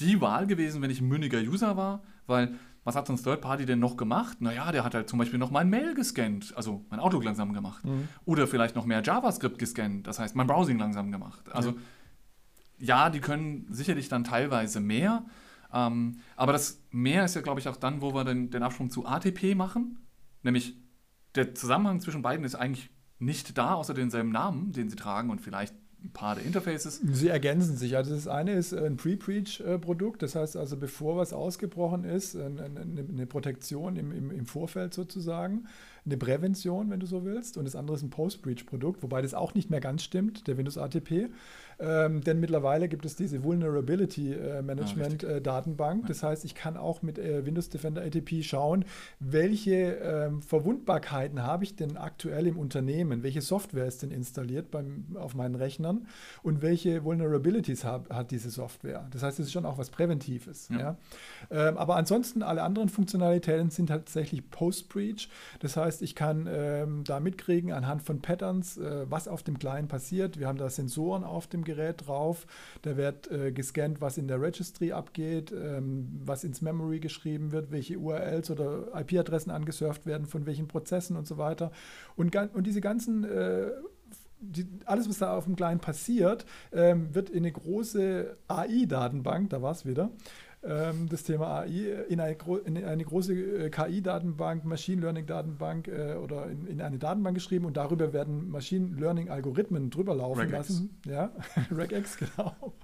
die 0.00 0.20
Wahl 0.20 0.46
gewesen, 0.46 0.82
wenn 0.82 0.90
ich 0.90 1.00
ein 1.00 1.08
mündiger 1.08 1.38
User 1.38 1.76
war, 1.76 2.02
weil 2.26 2.54
was 2.84 2.96
hat 2.96 3.06
so 3.06 3.12
ein 3.12 3.22
Third 3.22 3.40
Party 3.40 3.66
denn 3.66 3.80
noch 3.80 3.96
gemacht? 3.96 4.40
Naja, 4.40 4.72
der 4.72 4.84
hat 4.84 4.94
halt 4.94 5.08
zum 5.08 5.18
Beispiel 5.18 5.38
noch 5.38 5.50
mein 5.50 5.68
Mail 5.68 5.94
gescannt, 5.94 6.54
also 6.56 6.86
mein 6.88 7.00
Outlook 7.00 7.24
langsam 7.24 7.52
gemacht. 7.52 7.84
Mhm. 7.84 8.08
Oder 8.24 8.46
vielleicht 8.46 8.76
noch 8.76 8.86
mehr 8.86 9.02
JavaScript 9.02 9.58
gescannt, 9.58 10.06
das 10.06 10.18
heißt 10.18 10.34
mein 10.36 10.46
Browsing 10.46 10.78
langsam 10.78 11.12
gemacht. 11.12 11.52
Also 11.52 11.74
ja, 12.78 13.04
ja 13.04 13.10
die 13.10 13.20
können 13.20 13.66
sicherlich 13.68 14.08
dann 14.08 14.24
teilweise 14.24 14.80
mehr, 14.80 15.26
ähm, 15.72 16.20
aber 16.36 16.52
das 16.52 16.82
mehr 16.90 17.24
ist 17.24 17.34
ja, 17.34 17.42
glaube 17.42 17.60
ich, 17.60 17.68
auch 17.68 17.76
dann, 17.76 18.00
wo 18.00 18.14
wir 18.14 18.24
den, 18.24 18.50
den 18.50 18.62
Absprung 18.62 18.90
zu 18.90 19.04
ATP 19.04 19.54
machen. 19.54 19.98
Nämlich 20.42 20.76
der 21.34 21.54
Zusammenhang 21.54 22.00
zwischen 22.00 22.22
beiden 22.22 22.44
ist 22.44 22.54
eigentlich 22.54 22.90
nicht 23.18 23.58
da, 23.58 23.74
außer 23.74 23.94
denselben 23.94 24.30
Namen, 24.30 24.72
den 24.72 24.88
sie 24.88 24.96
tragen 24.96 25.30
und 25.30 25.40
vielleicht 25.40 25.74
paar 26.12 26.36
der 26.36 26.44
Interfaces. 26.44 27.00
Sie 27.12 27.28
ergänzen 27.28 27.76
sich. 27.76 27.96
Also 27.96 28.14
das 28.14 28.28
eine 28.28 28.52
ist 28.52 28.72
ein 28.72 28.96
Pre-Preach-Produkt, 28.96 30.22
das 30.22 30.34
heißt 30.34 30.56
also, 30.56 30.76
bevor 30.76 31.16
was 31.16 31.32
ausgebrochen 31.32 32.04
ist, 32.04 32.36
eine 32.36 33.26
Protektion 33.26 33.96
im, 33.96 34.46
Vorfeld 34.46 34.94
sozusagen, 34.94 35.66
eine 36.06 36.16
Prävention, 36.16 36.90
wenn 36.90 37.00
du 37.00 37.06
so 37.06 37.24
willst. 37.24 37.56
Und 37.56 37.64
das 37.64 37.76
andere 37.76 37.96
ist 37.96 38.02
ein 38.02 38.10
Post-Breach-Produkt, 38.10 39.02
wobei 39.02 39.22
das 39.22 39.34
auch 39.34 39.54
nicht 39.54 39.70
mehr 39.70 39.80
ganz 39.80 40.02
stimmt, 40.02 40.46
der 40.46 40.56
Windows 40.56 40.78
ATP. 40.78 41.30
Ähm, 41.80 42.22
denn 42.22 42.40
mittlerweile 42.40 42.88
gibt 42.88 43.04
es 43.04 43.14
diese 43.14 43.44
Vulnerability 43.44 44.32
äh, 44.32 44.62
Management 44.62 45.22
äh, 45.22 45.40
Datenbank. 45.40 46.06
Das 46.08 46.22
heißt, 46.24 46.44
ich 46.44 46.54
kann 46.56 46.76
auch 46.76 47.02
mit 47.02 47.18
äh, 47.18 47.46
Windows 47.46 47.68
Defender 47.68 48.02
ATP 48.02 48.42
schauen, 48.42 48.84
welche 49.20 49.98
ähm, 50.02 50.42
Verwundbarkeiten 50.42 51.42
habe 51.42 51.62
ich 51.64 51.76
denn 51.76 51.96
aktuell 51.96 52.48
im 52.48 52.58
Unternehmen, 52.58 53.22
welche 53.22 53.42
Software 53.42 53.86
ist 53.86 54.02
denn 54.02 54.10
installiert 54.10 54.72
beim, 54.72 55.16
auf 55.16 55.34
meinen 55.34 55.54
Rechnern 55.54 56.06
und 56.42 56.62
welche 56.62 57.04
Vulnerabilities 57.04 57.84
hab, 57.84 58.12
hat 58.12 58.32
diese 58.32 58.50
Software. 58.50 59.06
Das 59.12 59.22
heißt, 59.22 59.38
es 59.38 59.46
ist 59.46 59.52
schon 59.52 59.64
auch 59.64 59.78
was 59.78 59.90
Präventives. 59.90 60.68
Ja. 60.70 60.78
ja? 60.78 60.96
Ähm, 61.50 61.78
aber 61.78 61.94
ansonsten 61.94 62.42
alle 62.42 62.62
anderen 62.62 62.88
Funktionalitäten 62.88 63.70
sind 63.70 63.86
tatsächlich 63.86 64.50
Post-Breach. 64.50 65.28
Das 65.60 65.76
heißt, 65.76 66.02
ich 66.02 66.16
kann 66.16 66.48
ähm, 66.50 67.04
da 67.04 67.20
mitkriegen 67.20 67.72
anhand 67.72 68.02
von 68.02 68.20
Patterns, 68.20 68.78
äh, 68.78 69.06
was 69.08 69.28
auf 69.28 69.44
dem 69.44 69.60
Client 69.60 69.88
passiert. 69.88 70.40
Wir 70.40 70.48
haben 70.48 70.58
da 70.58 70.68
Sensoren 70.70 71.22
auf 71.22 71.46
dem 71.46 71.67
Gerät 71.68 72.06
drauf. 72.06 72.46
Da 72.82 72.96
wird 72.96 73.30
äh, 73.30 73.52
gescannt, 73.52 74.00
was 74.00 74.16
in 74.16 74.26
der 74.26 74.40
Registry 74.40 74.92
abgeht, 74.92 75.52
ähm, 75.52 76.08
was 76.24 76.44
ins 76.44 76.62
Memory 76.62 76.98
geschrieben 76.98 77.52
wird, 77.52 77.70
welche 77.70 77.98
URLs 77.98 78.50
oder 78.50 78.88
IP-Adressen 78.94 79.50
angesurft 79.50 80.06
werden, 80.06 80.26
von 80.26 80.46
welchen 80.46 80.66
Prozessen 80.66 81.16
und 81.16 81.26
so 81.26 81.36
weiter. 81.36 81.70
Und, 82.16 82.34
und 82.34 82.66
diese 82.66 82.80
ganzen 82.80 83.24
äh, 83.24 83.70
die, 84.40 84.66
alles, 84.84 85.08
was 85.08 85.18
da 85.18 85.36
auf 85.36 85.44
dem 85.44 85.56
Client 85.56 85.82
passiert, 85.82 86.46
ähm, 86.72 87.14
wird 87.14 87.30
in 87.30 87.38
eine 87.38 87.52
große 87.52 88.36
AI-Datenbank, 88.46 89.50
da 89.50 89.62
war 89.62 89.72
es 89.72 89.84
wieder, 89.84 90.10
das 90.60 91.22
Thema 91.22 91.60
AI 91.60 92.04
in 92.08 92.20
eine, 92.20 92.36
in 92.64 92.84
eine 92.84 93.04
große 93.04 93.32
äh, 93.32 93.70
KI-Datenbank, 93.70 94.64
Machine 94.64 95.00
Learning-Datenbank 95.02 95.88
äh, 95.88 96.14
oder 96.14 96.46
in, 96.50 96.66
in, 96.66 96.80
eine 96.80 96.98
Datenbank 96.98 97.36
geschrieben 97.36 97.64
und 97.64 97.76
darüber 97.76 98.12
werden 98.12 98.50
Machine 98.50 98.98
Learning-Algorithmen 98.98 99.90
drüber 99.90 100.14
laufen 100.14 100.40
Regex. 100.40 100.68
lassen. 100.68 101.00
Ja, 101.06 101.32
Regex, 101.70 102.16
genau. 102.18 102.74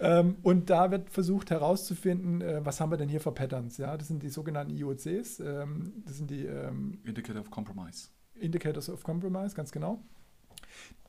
ähm, 0.00 0.36
und 0.42 0.70
da 0.70 0.90
wird 0.90 1.10
versucht 1.10 1.50
herauszufinden, 1.50 2.40
äh, 2.40 2.64
was 2.64 2.80
haben 2.80 2.90
wir 2.90 2.96
denn 2.96 3.08
hier 3.08 3.20
für 3.20 3.32
Patterns. 3.32 3.76
Ja, 3.76 3.96
das 3.96 4.08
sind 4.08 4.22
die 4.22 4.30
sogenannten 4.30 4.74
IOCs, 4.74 5.40
ähm, 5.40 5.92
das 6.06 6.16
sind 6.16 6.30
die 6.30 6.46
ähm, 6.46 6.98
Indicator 7.04 7.40
of 7.42 7.50
Compromise. 7.50 8.08
Indicators 8.34 8.88
of 8.88 9.02
Compromise, 9.02 9.54
ganz 9.54 9.70
genau. 9.70 10.02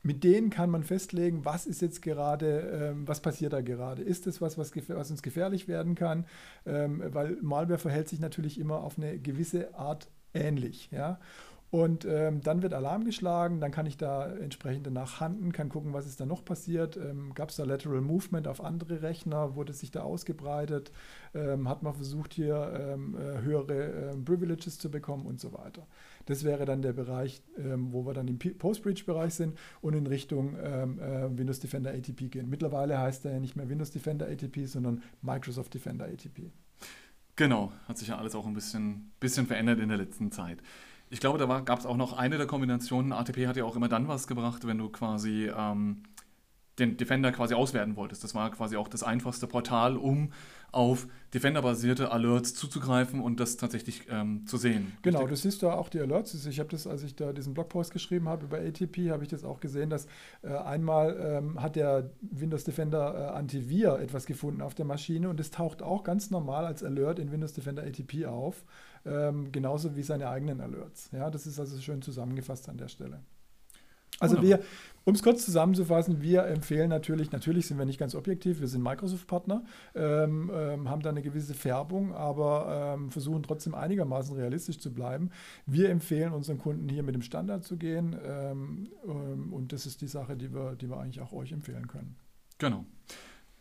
Mit 0.02 0.22
denen 0.22 0.50
kann 0.50 0.70
man 0.70 0.84
festlegen, 0.84 1.44
was 1.44 1.66
ist 1.66 1.82
jetzt 1.82 2.00
gerade, 2.00 2.60
ähm, 2.90 3.08
was 3.08 3.20
passiert 3.20 3.52
da 3.52 3.60
gerade. 3.60 4.02
Ist 4.02 4.28
es 4.28 4.40
was, 4.40 4.56
was, 4.56 4.70
was, 4.76 5.10
uns 5.10 5.22
gefährlich 5.22 5.66
werden 5.66 5.96
kann? 5.96 6.26
Ähm, 6.64 7.02
weil 7.08 7.38
Malware 7.42 7.78
verhält 7.78 8.08
sich 8.08 8.20
natürlich 8.20 8.60
immer 8.60 8.84
auf 8.84 8.98
eine 8.98 9.18
gewisse 9.18 9.74
Art 9.74 10.08
ähnlich. 10.32 10.90
Ja? 10.92 11.18
Und 11.70 12.04
ähm, 12.04 12.40
dann 12.42 12.62
wird 12.62 12.72
Alarm 12.72 13.04
geschlagen, 13.04 13.60
dann 13.60 13.72
kann 13.72 13.86
ich 13.86 13.96
da 13.96 14.32
entsprechend 14.32 14.86
danach 14.86 15.18
handeln, 15.20 15.52
kann 15.52 15.68
gucken, 15.68 15.92
was 15.92 16.06
ist 16.06 16.20
da 16.20 16.24
noch 16.24 16.44
passiert. 16.44 16.96
Ähm, 16.96 17.34
Gab 17.34 17.50
es 17.50 17.56
da 17.56 17.64
Lateral 17.64 18.00
Movement 18.00 18.46
auf 18.46 18.62
andere 18.62 19.02
Rechner, 19.02 19.56
wurde 19.56 19.72
sich 19.72 19.90
da 19.90 20.02
ausgebreitet, 20.02 20.92
ähm, 21.34 21.68
hat 21.68 21.82
man 21.82 21.94
versucht, 21.94 22.34
hier 22.34 22.72
ähm, 22.94 23.16
äh, 23.16 23.42
höhere 23.42 24.12
ähm, 24.12 24.24
Privileges 24.24 24.78
zu 24.78 24.90
bekommen 24.90 25.26
und 25.26 25.40
so 25.40 25.52
weiter. 25.52 25.86
Das 26.26 26.44
wäre 26.44 26.64
dann 26.64 26.82
der 26.82 26.92
Bereich, 26.92 27.42
ähm, 27.56 27.92
wo 27.92 28.04
wir 28.06 28.14
dann 28.14 28.28
im 28.28 28.38
Post-Breach-Bereich 28.38 29.34
sind 29.34 29.58
und 29.80 29.94
in 29.94 30.06
Richtung 30.06 30.56
äh, 30.56 30.86
Windows 31.38 31.60
Defender 31.60 31.90
ATP 31.90 32.30
gehen. 32.30 32.50
Mittlerweile 32.50 32.98
heißt 32.98 33.24
er 33.24 33.32
ja 33.32 33.40
nicht 33.40 33.56
mehr 33.56 33.68
Windows 33.68 33.90
Defender 33.90 34.26
ATP, 34.26 34.66
sondern 34.66 35.02
Microsoft 35.22 35.72
Defender 35.74 36.04
ATP. 36.06 36.50
Genau, 37.36 37.72
hat 37.86 37.98
sich 37.98 38.08
ja 38.08 38.18
alles 38.18 38.34
auch 38.34 38.46
ein 38.46 38.54
bisschen, 38.54 39.12
bisschen 39.20 39.46
verändert 39.46 39.78
in 39.78 39.88
der 39.88 39.98
letzten 39.98 40.32
Zeit. 40.32 40.58
Ich 41.10 41.20
glaube, 41.20 41.38
da 41.38 41.60
gab 41.60 41.78
es 41.78 41.86
auch 41.86 41.96
noch 41.96 42.14
eine 42.14 42.36
der 42.38 42.46
Kombinationen. 42.46 43.12
ATP 43.12 43.46
hat 43.46 43.56
ja 43.56 43.64
auch 43.64 43.76
immer 43.76 43.88
dann 43.88 44.08
was 44.08 44.26
gebracht, 44.26 44.66
wenn 44.66 44.78
du 44.78 44.88
quasi 44.88 45.50
ähm, 45.56 46.02
den 46.78 46.96
Defender 46.96 47.32
quasi 47.32 47.54
auswerten 47.54 47.96
wolltest. 47.96 48.22
Das 48.24 48.34
war 48.34 48.50
quasi 48.50 48.76
auch 48.76 48.88
das 48.88 49.02
einfachste 49.02 49.46
Portal, 49.46 49.96
um 49.96 50.32
auf 50.72 51.06
Defender-basierte 51.32 52.12
Alerts 52.12 52.54
zuzugreifen 52.54 53.20
und 53.20 53.40
das 53.40 53.56
tatsächlich 53.56 54.02
ähm, 54.10 54.46
zu 54.46 54.58
sehen. 54.58 54.92
Genau, 55.02 55.20
richtig? 55.20 55.42
du 55.42 55.48
siehst 55.48 55.62
da 55.62 55.72
auch 55.72 55.88
die 55.88 56.00
Alerts. 56.00 56.34
Also 56.34 56.50
ich 56.50 56.58
habe 56.60 56.68
das, 56.68 56.86
als 56.86 57.02
ich 57.02 57.16
da 57.16 57.32
diesen 57.32 57.54
Blogpost 57.54 57.92
geschrieben 57.92 58.28
habe 58.28 58.44
über 58.44 58.58
ATP, 58.58 59.10
habe 59.10 59.22
ich 59.22 59.28
das 59.28 59.44
auch 59.44 59.60
gesehen, 59.60 59.88
dass 59.88 60.06
äh, 60.42 60.48
einmal 60.48 61.16
ähm, 61.18 61.62
hat 61.62 61.76
der 61.76 62.10
Windows 62.20 62.64
Defender 62.64 63.14
äh, 63.14 63.36
Antivir 63.36 63.98
etwas 64.00 64.26
gefunden 64.26 64.60
auf 64.60 64.74
der 64.74 64.84
Maschine 64.84 65.30
und 65.30 65.40
es 65.40 65.50
taucht 65.50 65.82
auch 65.82 66.04
ganz 66.04 66.30
normal 66.30 66.66
als 66.66 66.82
Alert 66.82 67.18
in 67.18 67.32
Windows 67.32 67.54
Defender 67.54 67.82
ATP 67.82 68.26
auf 68.26 68.64
ähm, 69.06 69.52
genauso 69.52 69.96
wie 69.96 70.02
seine 70.02 70.28
eigenen 70.28 70.60
Alerts. 70.60 71.10
Ja, 71.12 71.30
das 71.30 71.46
ist 71.46 71.58
also 71.58 71.80
schön 71.80 72.02
zusammengefasst 72.02 72.68
an 72.68 72.76
der 72.76 72.88
Stelle. 72.88 73.20
Also 74.18 74.36
Wunderbar. 74.36 74.60
wir, 74.60 74.66
um 75.04 75.14
es 75.14 75.22
kurz 75.22 75.44
zusammenzufassen, 75.44 76.20
wir 76.20 76.46
empfehlen 76.46 76.88
natürlich, 76.88 77.30
natürlich 77.30 77.68
sind 77.68 77.78
wir 77.78 77.84
nicht 77.84 77.98
ganz 77.98 78.14
objektiv, 78.14 78.60
wir 78.60 78.66
sind 78.66 78.82
Microsoft-Partner, 78.82 79.64
ähm, 79.94 80.50
ähm, 80.52 80.90
haben 80.90 81.00
da 81.02 81.10
eine 81.10 81.22
gewisse 81.22 81.54
Färbung, 81.54 82.12
aber 82.12 82.94
ähm, 82.96 83.10
versuchen 83.10 83.42
trotzdem 83.44 83.74
einigermaßen 83.74 84.34
realistisch 84.34 84.78
zu 84.78 84.92
bleiben. 84.92 85.30
Wir 85.64 85.90
empfehlen 85.90 86.32
unseren 86.32 86.58
Kunden 86.58 86.88
hier 86.88 87.04
mit 87.04 87.14
dem 87.14 87.22
Standard 87.22 87.62
zu 87.62 87.76
gehen 87.76 88.16
ähm, 88.24 88.88
ähm, 89.06 89.52
und 89.52 89.72
das 89.72 89.86
ist 89.86 90.00
die 90.00 90.08
Sache, 90.08 90.36
die 90.36 90.52
wir, 90.52 90.74
die 90.74 90.90
wir 90.90 90.98
eigentlich 90.98 91.20
auch 91.20 91.32
euch 91.32 91.52
empfehlen 91.52 91.86
können. 91.86 92.16
Genau. 92.58 92.84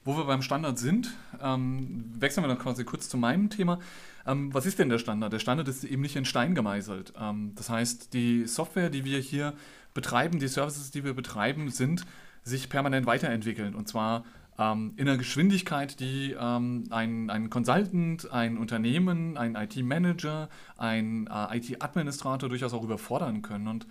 Wo 0.05 0.15
wir 0.15 0.25
beim 0.25 0.43
Standard 0.43 0.77
sind, 0.77 1.13
ähm, 1.41 2.05
wechseln 2.19 2.43
wir 2.43 2.47
dann 2.47 2.59
quasi 2.59 2.83
kurz 2.83 3.09
zu 3.09 3.17
meinem 3.17 3.49
Thema. 3.49 3.79
Ähm, 4.27 4.53
was 4.53 4.67
ist 4.67 4.79
denn 4.79 4.89
der 4.89 4.99
Standard? 4.99 5.33
Der 5.33 5.39
Standard 5.39 5.67
ist 5.67 5.83
eben 5.83 6.03
nicht 6.03 6.15
in 6.15 6.25
Stein 6.25 6.53
gemeißelt. 6.53 7.13
Ähm, 7.19 7.53
das 7.55 7.69
heißt, 7.69 8.13
die 8.13 8.45
Software, 8.45 8.91
die 8.91 9.03
wir 9.03 9.19
hier 9.19 9.53
betreiben, 9.95 10.39
die 10.39 10.47
Services, 10.47 10.91
die 10.91 11.03
wir 11.03 11.15
betreiben, 11.15 11.69
sind 11.69 12.05
sich 12.43 12.69
permanent 12.69 13.07
weiterentwickeln. 13.07 13.73
Und 13.73 13.87
zwar 13.87 14.23
ähm, 14.59 14.93
in 14.95 15.07
einer 15.07 15.17
Geschwindigkeit, 15.17 15.99
die 15.99 16.35
ähm, 16.39 16.83
ein, 16.91 17.29
ein 17.31 17.49
Consultant, 17.49 18.31
ein 18.31 18.57
Unternehmen, 18.57 19.37
ein 19.37 19.55
IT-Manager, 19.55 20.49
ein 20.77 21.27
äh, 21.27 21.57
IT-Administrator 21.57 22.47
durchaus 22.47 22.73
auch 22.73 22.83
überfordern 22.83 23.41
können. 23.41 23.67
Und 23.67 23.87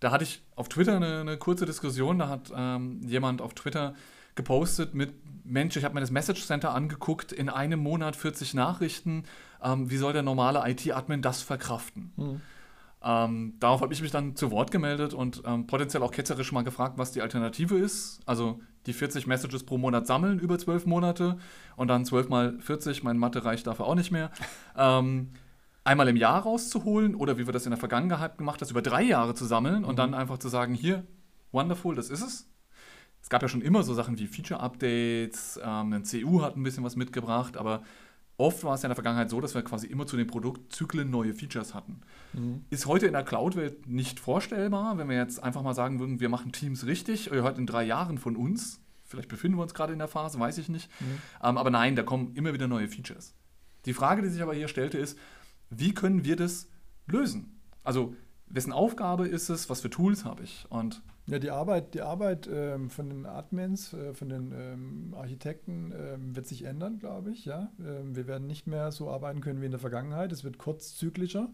da 0.00 0.10
hatte 0.10 0.24
ich 0.24 0.42
auf 0.56 0.68
Twitter 0.68 0.96
eine, 0.96 1.20
eine 1.20 1.36
kurze 1.36 1.66
Diskussion. 1.66 2.18
Da 2.18 2.28
hat 2.28 2.52
ähm, 2.56 3.00
jemand 3.06 3.40
auf 3.40 3.54
Twitter 3.54 3.94
gepostet 4.34 4.94
mit, 4.94 5.14
Mensch, 5.44 5.76
ich 5.76 5.84
habe 5.84 5.94
mir 5.94 6.00
das 6.00 6.10
Message 6.10 6.46
Center 6.46 6.74
angeguckt, 6.74 7.32
in 7.32 7.48
einem 7.48 7.80
Monat 7.80 8.16
40 8.16 8.54
Nachrichten, 8.54 9.24
ähm, 9.62 9.90
wie 9.90 9.96
soll 9.96 10.12
der 10.12 10.22
normale 10.22 10.62
IT-Admin 10.68 11.22
das 11.22 11.42
verkraften? 11.42 12.12
Mhm. 12.16 12.40
Ähm, 13.02 13.54
darauf 13.60 13.82
habe 13.82 13.92
ich 13.92 14.00
mich 14.00 14.10
dann 14.10 14.34
zu 14.34 14.50
Wort 14.50 14.70
gemeldet 14.70 15.12
und 15.12 15.42
ähm, 15.44 15.66
potenziell 15.66 16.02
auch 16.02 16.10
ketzerisch 16.10 16.52
mal 16.52 16.64
gefragt, 16.64 16.96
was 16.96 17.12
die 17.12 17.20
Alternative 17.20 17.76
ist. 17.76 18.20
Also 18.24 18.60
die 18.86 18.94
40 18.94 19.26
Messages 19.26 19.64
pro 19.64 19.76
Monat 19.76 20.06
sammeln 20.06 20.38
über 20.38 20.58
12 20.58 20.86
Monate 20.86 21.36
und 21.76 21.88
dann 21.88 22.06
12 22.06 22.30
mal 22.30 22.58
40, 22.60 23.02
mein 23.02 23.18
Mathe 23.18 23.44
reicht 23.44 23.66
dafür 23.66 23.86
auch 23.86 23.94
nicht 23.94 24.10
mehr. 24.10 24.30
Ähm, 24.76 25.30
einmal 25.84 26.08
im 26.08 26.16
Jahr 26.16 26.42
rauszuholen 26.42 27.14
oder 27.14 27.38
wie 27.38 27.46
wir 27.46 27.52
das 27.52 27.64
in 27.64 27.70
der 27.70 27.78
Vergangenheit 27.78 28.38
gemacht 28.38 28.60
haben, 28.60 28.70
über 28.70 28.82
drei 28.82 29.04
Jahre 29.04 29.34
zu 29.34 29.44
sammeln 29.44 29.82
mhm. 29.82 29.84
und 29.84 30.00
dann 30.00 30.14
einfach 30.14 30.38
zu 30.38 30.48
sagen, 30.48 30.74
hier, 30.74 31.04
wonderful, 31.52 31.94
das 31.94 32.10
ist 32.10 32.22
es 32.22 32.48
es 33.24 33.30
gab 33.30 33.40
ja 33.40 33.48
schon 33.48 33.62
immer 33.62 33.82
so 33.82 33.94
Sachen 33.94 34.18
wie 34.18 34.26
Feature-Updates, 34.26 35.58
ähm, 35.64 35.94
ein 35.94 36.04
CU 36.04 36.42
hat 36.42 36.58
ein 36.58 36.62
bisschen 36.62 36.84
was 36.84 36.94
mitgebracht, 36.94 37.56
aber 37.56 37.82
Oft 38.36 38.64
war 38.64 38.74
es 38.74 38.82
ja 38.82 38.88
in 38.88 38.90
der 38.90 38.96
Vergangenheit 38.96 39.30
so, 39.30 39.40
dass 39.40 39.54
wir 39.54 39.62
quasi 39.62 39.86
immer 39.86 40.06
zu 40.06 40.16
den 40.16 40.26
Produktzyklen 40.26 41.08
neue 41.08 41.34
Features 41.34 41.72
hatten. 41.72 42.00
Mhm. 42.32 42.64
Ist 42.68 42.86
heute 42.86 43.06
in 43.06 43.12
der 43.12 43.22
Cloud-Welt 43.22 43.86
nicht 43.86 44.18
vorstellbar, 44.18 44.98
wenn 44.98 45.08
wir 45.08 45.16
jetzt 45.16 45.40
einfach 45.40 45.62
mal 45.62 45.74
sagen 45.74 46.00
würden, 46.00 46.18
wir 46.18 46.28
machen 46.28 46.50
Teams 46.50 46.84
richtig, 46.84 47.30
ihr 47.30 47.44
hört 47.44 47.58
in 47.58 47.66
drei 47.66 47.84
Jahren 47.84 48.18
von 48.18 48.34
uns. 48.34 48.80
Vielleicht 49.04 49.28
befinden 49.28 49.56
wir 49.56 49.62
uns 49.62 49.72
gerade 49.72 49.92
in 49.92 50.00
der 50.00 50.08
Phase, 50.08 50.40
weiß 50.40 50.58
ich 50.58 50.68
nicht. 50.68 50.90
Mhm. 51.00 51.22
Ähm, 51.44 51.58
aber 51.58 51.70
nein, 51.70 51.94
da 51.94 52.02
kommen 52.02 52.34
immer 52.34 52.52
wieder 52.52 52.66
neue 52.66 52.88
Features. 52.88 53.34
Die 53.84 53.94
Frage, 53.94 54.22
die 54.22 54.30
sich 54.30 54.42
aber 54.42 54.54
hier 54.54 54.66
stellte, 54.66 54.98
ist, 54.98 55.16
wie 55.70 55.94
können 55.94 56.24
wir 56.24 56.34
das 56.34 56.68
lösen? 57.06 57.60
Also, 57.84 58.16
wessen 58.48 58.72
Aufgabe 58.72 59.26
ist 59.26 59.48
es, 59.48 59.68
was 59.70 59.80
für 59.80 59.90
Tools 59.90 60.24
habe 60.24 60.42
ich? 60.42 60.66
Und 60.68 61.02
ja, 61.26 61.38
die 61.38 61.50
Arbeit, 61.50 61.94
die 61.94 62.02
Arbeit 62.02 62.48
ähm, 62.52 62.90
von 62.90 63.08
den 63.08 63.24
Admins, 63.26 63.94
äh, 63.94 64.12
von 64.12 64.28
den 64.28 64.52
ähm, 64.52 65.14
Architekten 65.16 65.92
ähm, 65.96 66.36
wird 66.36 66.46
sich 66.46 66.64
ändern, 66.64 66.98
glaube 66.98 67.30
ich. 67.30 67.46
Ja? 67.46 67.72
Ähm, 67.80 68.14
wir 68.14 68.26
werden 68.26 68.46
nicht 68.46 68.66
mehr 68.66 68.92
so 68.92 69.10
arbeiten 69.10 69.40
können 69.40 69.62
wie 69.62 69.66
in 69.66 69.70
der 69.70 69.80
Vergangenheit. 69.80 70.32
Es 70.32 70.44
wird 70.44 70.58
kurzzyklischer. 70.58 71.48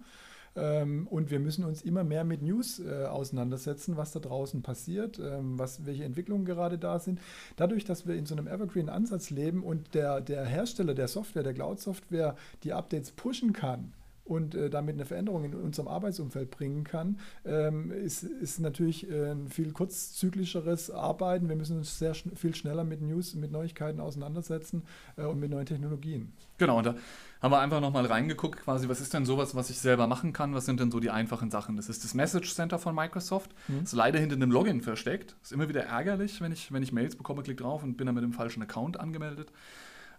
Ähm, 0.57 1.07
und 1.07 1.31
wir 1.31 1.38
müssen 1.38 1.64
uns 1.64 1.83
immer 1.83 2.03
mehr 2.03 2.24
mit 2.24 2.42
News 2.42 2.81
äh, 2.81 3.05
auseinandersetzen, 3.05 3.96
was 3.96 4.11
da 4.11 4.18
draußen 4.18 4.62
passiert, 4.62 5.20
ähm, 5.20 5.57
was, 5.57 5.87
welche 5.87 6.03
Entwicklungen 6.03 6.44
gerade 6.44 6.76
da 6.76 6.98
sind. 6.98 7.20
Dadurch, 7.55 7.85
dass 7.85 8.09
wir 8.09 8.16
in 8.16 8.26
so 8.26 8.35
einem 8.35 8.48
Evergreen-Ansatz 8.48 9.31
leben 9.31 9.62
und 9.62 9.94
der, 9.94 10.20
der 10.20 10.44
Hersteller 10.44 10.94
der 10.94 11.07
Software, 11.07 11.44
der 11.44 11.55
Cloud-Software, 11.55 12.35
die 12.64 12.72
Updates 12.72 13.12
pushen 13.12 13.53
kann, 13.53 13.92
und 14.24 14.54
äh, 14.54 14.70
damit 14.70 14.94
eine 14.94 15.04
Veränderung 15.04 15.44
in 15.44 15.54
unserem 15.54 15.88
Arbeitsumfeld 15.88 16.50
bringen 16.50 16.85
kann, 16.85 17.18
ähm, 17.44 17.90
ist, 17.90 18.22
ist 18.22 18.61
natürlich 18.61 19.11
äh, 19.11 19.33
ein 19.33 19.48
viel 19.48 19.72
kurzzyklischeres 19.72 20.90
Arbeiten. 20.90 21.48
Wir 21.48 21.56
müssen 21.56 21.78
uns 21.78 21.98
sehr 21.98 22.14
schn 22.14 22.37
viel 22.37 22.54
schneller 22.54 22.85
mit 22.85 23.02
News, 23.02 23.35
mit 23.35 23.50
Neuigkeiten 23.50 24.00
auseinandersetzen 24.00 24.85
äh, 25.16 25.24
und 25.24 25.40
mit 25.40 25.50
neuen 25.50 25.66
Technologien. 25.66 26.33
Genau, 26.59 26.78
und 26.78 26.87
da 26.87 26.94
haben 27.40 27.52
wir 27.52 27.59
einfach 27.59 27.80
nochmal 27.80 28.06
reingeguckt, 28.06 28.61
quasi, 28.61 28.88
was 28.88 29.00
ist 29.00 29.14
denn 29.14 29.24
sowas, 29.24 29.54
was 29.54 29.70
ich 29.70 29.78
selber 29.78 30.06
machen 30.06 30.33
kann? 30.33 30.54
Was 30.54 30.66
sind 30.66 30.78
denn 30.78 30.90
so 30.90 31.00
die 31.00 31.11
einfachen 31.11 31.50
Sachen? 31.50 31.76
Das 31.76 31.88
ist 31.88 32.04
das 32.04 32.14
Message 32.14 32.54
Center 32.54 32.78
von 32.78 32.94
Microsoft. 32.94 33.54
Mhm. 33.68 33.85
Ist 33.85 33.92
leider 33.94 34.18
hinter 34.18 34.37
einem 34.37 34.50
Login 34.50 34.83
versteckt. 34.83 35.37
Ist 35.42 35.52
immer 35.52 35.68
wieder 35.68 35.85
ärgerlich, 35.85 36.40
wenn 36.40 36.52
ich, 36.52 36.70
wenn 36.72 36.83
ich 36.83 36.92
Mails 36.92 37.16
bekomme, 37.16 37.42
klick 37.42 37.56
drauf 37.56 37.83
und 37.83 37.96
bin 37.96 38.06
dann 38.06 38.14
mit 38.14 38.24
dem 38.24 38.33
falschen 38.33 38.62
Account 38.62 39.00
angemeldet. 39.00 39.50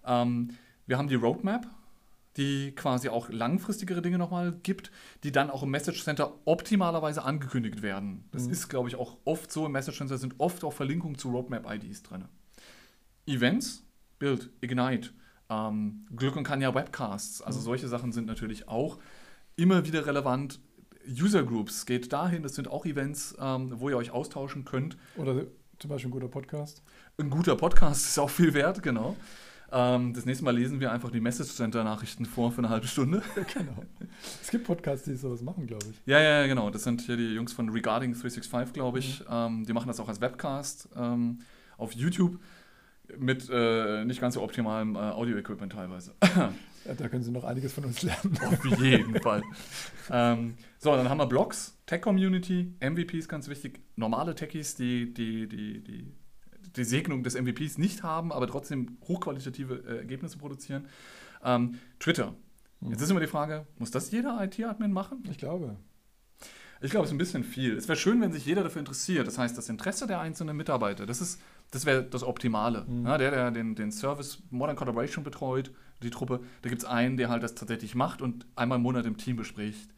Ähm, 0.06 0.50
wir 0.88 0.98
haben 0.98 1.08
die 1.08 1.16
Roadmap, 1.16 1.68
die 2.38 2.72
quasi 2.74 3.10
auch 3.10 3.30
langfristigere 3.30 4.02
Dinge 4.02 4.18
nochmal 4.18 4.54
gibt, 4.64 4.92
die 5.24 5.32
dann 5.32 5.50
auch 5.50 5.64
im 5.64 5.70
Message 5.70 6.04
Center 6.04 6.34
optimalerweise 6.46 7.24
angekündigt 7.24 7.82
werden. 7.82 8.26
Das 8.32 8.46
mhm. 8.46 8.52
ist, 8.52 8.70
glaube 8.70 8.90
ich, 8.90 8.96
auch 8.96 9.18
oft 9.26 9.52
so. 9.52 9.66
Im 9.66 9.74
Message 9.74 9.98
Center 9.98 10.18
sind 10.18 10.36
oft 10.38 10.64
auch 10.64 10.74
Verlinkungen 10.74 11.18
zu 11.18 11.30
Roadmap-IDs 11.30 12.04
drin. 12.04 12.26
Events, 13.26 13.84
Build, 14.20 14.50
Ignite, 14.62 15.10
ähm, 15.50 16.06
Glück 16.16 16.36
und 16.36 16.44
kann 16.44 16.62
ja 16.62 16.74
Webcasts. 16.74 17.42
Also 17.42 17.60
mhm. 17.60 17.64
solche 17.64 17.88
Sachen 17.88 18.12
sind 18.12 18.28
natürlich 18.28 18.68
auch 18.68 19.00
immer 19.56 19.86
wieder 19.86 20.06
relevant. 20.06 20.60
User 21.08 21.44
Groups 21.44 21.86
geht 21.86 22.14
dahin, 22.14 22.44
das 22.44 22.56
sind 22.56 22.68
auch 22.68 22.86
Events, 22.86 23.36
ähm, 23.40 23.74
wo 23.80 23.90
ihr 23.90 23.98
euch 23.98 24.12
austauschen 24.12 24.66
könnt. 24.66 24.98
Oder 25.18 25.46
zum 25.80 25.90
Beispiel 25.90 26.10
ein 26.10 26.14
guter 26.14 26.28
Podcast. 26.28 26.84
Ein 27.18 27.30
guter 27.30 27.56
Podcast 27.56 28.06
ist 28.08 28.20
auch 28.20 28.30
viel 28.30 28.54
wert, 28.54 28.84
genau. 28.84 29.18
Ähm, 29.72 30.14
das 30.14 30.26
nächste 30.26 30.44
Mal 30.44 30.56
lesen 30.56 30.80
wir 30.80 30.92
einfach 30.92 31.12
die 31.12 31.22
Message 31.22 31.52
Center 31.52 31.84
Nachrichten 31.84 32.26
vor 32.26 32.52
für 32.52 32.60
eine 32.60 32.70
halbe 32.70 32.88
Stunde. 32.88 33.22
genau. 33.54 33.84
Es 34.42 34.52
gibt 34.52 34.66
Podcasts, 34.66 35.06
die 35.06 35.16
sowas 35.16 35.42
machen, 35.42 35.68
glaube 35.68 35.86
ich. 35.90 36.02
Ja, 36.06 36.20
ja, 36.20 36.48
genau. 36.48 36.70
Das 36.70 36.84
sind 36.84 37.02
hier 37.02 37.18
die 37.18 37.34
Jungs 37.34 37.54
von 37.54 37.70
Regarding 37.70 38.14
365, 38.14 38.74
glaube 38.74 39.00
ich. 39.00 39.22
Mhm. 39.22 39.26
Ähm, 39.30 39.66
die 39.66 39.74
machen 39.74 39.88
das 39.88 40.00
auch 40.00 40.10
als 40.10 40.20
Webcast 40.20 40.90
ähm, 40.96 41.40
auf 41.78 41.94
YouTube 41.94 42.40
mit 43.18 43.50
äh, 43.52 44.06
nicht 44.06 44.22
ganz 44.22 44.36
so 44.36 44.42
optimalem 44.42 44.96
äh, 44.96 45.00
Audio-Equipment 45.00 45.72
teilweise. 45.74 46.14
Ja, 46.84 46.96
da 46.96 47.08
können 47.10 47.22
Sie 47.22 47.30
noch 47.30 47.44
einiges 47.44 47.74
von 47.74 47.86
uns 47.86 48.02
lernen. 48.02 48.40
Auf 48.44 48.66
jeden 48.82 49.22
Fall. 49.22 49.44
Ähm, 50.10 50.56
so, 50.80 50.96
dann 50.96 51.10
haben 51.10 51.20
wir 51.20 51.28
Blogs, 51.28 51.78
Tech-Community, 51.86 52.74
MVPs, 52.80 53.28
ganz 53.28 53.48
wichtig, 53.50 53.82
normale 53.96 54.34
Techies, 54.34 54.74
die, 54.74 55.14
die, 55.14 55.48
die, 55.48 55.84
die 55.84 56.12
die 56.76 56.84
Segnung 56.84 57.24
des 57.24 57.40
MVPs 57.40 57.78
nicht 57.78 58.04
haben, 58.04 58.32
aber 58.32 58.48
trotzdem 58.48 58.98
hochqualitative 59.08 59.84
äh, 59.88 59.98
Ergebnisse 59.98 60.38
produzieren. 60.38 60.88
Ähm, 61.44 61.80
Twitter. 62.00 62.34
Mhm. 62.80 62.92
Jetzt 62.92 63.02
ist 63.02 63.10
immer 63.12 63.20
die 63.20 63.28
Frage, 63.28 63.66
muss 63.78 63.92
das 63.92 64.12
jeder 64.12 64.42
IT-Admin 64.44 64.92
machen? 64.92 65.24
Ich 65.30 65.38
glaube. 65.38 65.78
Ich 66.84 66.90
glaube, 66.90 67.04
es 67.04 67.12
ist 67.12 67.16
ein 67.16 67.20
bisschen 67.20 67.44
viel. 67.44 67.78
Es 67.78 67.88
wäre 67.88 67.98
schön, 67.98 68.20
wenn 68.22 68.32
sich 68.32 68.46
jeder 68.46 68.64
dafür 68.64 68.80
interessiert. 68.80 69.28
Das 69.28 69.38
heißt, 69.38 69.56
das 69.56 69.70
Interesse 69.70 70.08
der 70.08 70.20
einzelnen 70.20 70.58
Mitarbeiter, 70.58 71.06
das 71.06 71.22
ist, 71.22 71.40
das 71.70 71.86
wäre 71.86 72.04
das 72.04 72.24
Optimale. 72.24 72.86
Mhm. 72.88 73.06
Ja, 73.06 73.18
der, 73.18 73.32
der 73.32 73.52
den, 73.52 73.76
den 73.76 73.92
Service 73.92 74.42
Modern 74.50 74.76
Collaboration 74.76 75.24
betreut, 75.24 75.72
die 76.02 76.10
Truppe, 76.10 76.40
da 76.64 76.70
gibt 76.70 76.82
es 76.82 76.88
einen, 76.88 77.18
der 77.18 77.30
halt 77.30 77.44
das 77.44 77.54
tatsächlich 77.54 77.94
macht 77.94 78.24
und 78.24 78.48
einmal 78.56 78.78
im 78.78 78.82
Monat 78.82 79.06
im 79.06 79.18
Team 79.18 79.36
bespricht. 79.36 79.92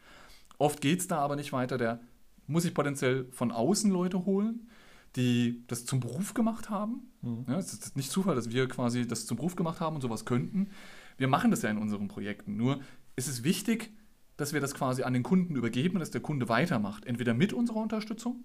Oft 0.57 0.81
geht 0.81 0.99
es 0.99 1.07
da 1.07 1.19
aber 1.19 1.37
nicht 1.37 1.53
weiter. 1.53 1.77
Der 1.77 2.01
muss 2.47 2.63
sich 2.63 2.73
potenziell 2.73 3.27
von 3.31 3.53
außen 3.53 3.89
Leute 3.89 4.25
holen 4.25 4.67
die 5.15 5.63
das 5.67 5.85
zum 5.85 5.99
Beruf 5.99 6.33
gemacht 6.33 6.69
haben. 6.69 7.11
Mhm. 7.21 7.45
Ja, 7.47 7.57
es 7.57 7.73
ist 7.73 7.95
nicht 7.95 8.11
Zufall, 8.11 8.35
dass 8.35 8.51
wir 8.51 8.67
quasi 8.67 9.07
das 9.07 9.25
zum 9.25 9.37
Beruf 9.37 9.55
gemacht 9.55 9.79
haben 9.79 9.95
und 9.95 10.01
sowas 10.01 10.25
könnten. 10.25 10.69
Wir 11.17 11.27
machen 11.27 11.51
das 11.51 11.61
ja 11.61 11.69
in 11.69 11.77
unseren 11.77 12.07
Projekten. 12.07 12.57
Nur 12.57 12.79
ist 13.15 13.27
es 13.27 13.43
wichtig, 13.43 13.93
dass 14.37 14.53
wir 14.53 14.61
das 14.61 14.73
quasi 14.73 15.03
an 15.03 15.13
den 15.13 15.23
Kunden 15.23 15.55
übergeben, 15.55 15.99
dass 15.99 16.11
der 16.11 16.21
Kunde 16.21 16.49
weitermacht. 16.49 17.05
Entweder 17.05 17.33
mit 17.33 17.53
unserer 17.53 17.77
Unterstützung 17.77 18.43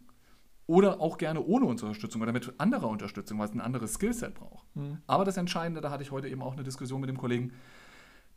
oder 0.66 1.00
auch 1.00 1.16
gerne 1.16 1.42
ohne 1.42 1.64
unsere 1.64 1.88
Unterstützung 1.88 2.20
oder 2.20 2.32
mit 2.32 2.60
anderer 2.60 2.88
Unterstützung, 2.88 3.38
weil 3.38 3.48
es 3.48 3.54
ein 3.54 3.60
anderes 3.60 3.94
Skillset 3.94 4.34
braucht. 4.34 4.66
Mhm. 4.76 4.98
Aber 5.06 5.24
das 5.24 5.38
Entscheidende, 5.38 5.80
da 5.80 5.90
hatte 5.90 6.02
ich 6.02 6.10
heute 6.10 6.28
eben 6.28 6.42
auch 6.42 6.52
eine 6.52 6.62
Diskussion 6.62 7.00
mit 7.00 7.08
dem 7.08 7.16
Kollegen, 7.16 7.52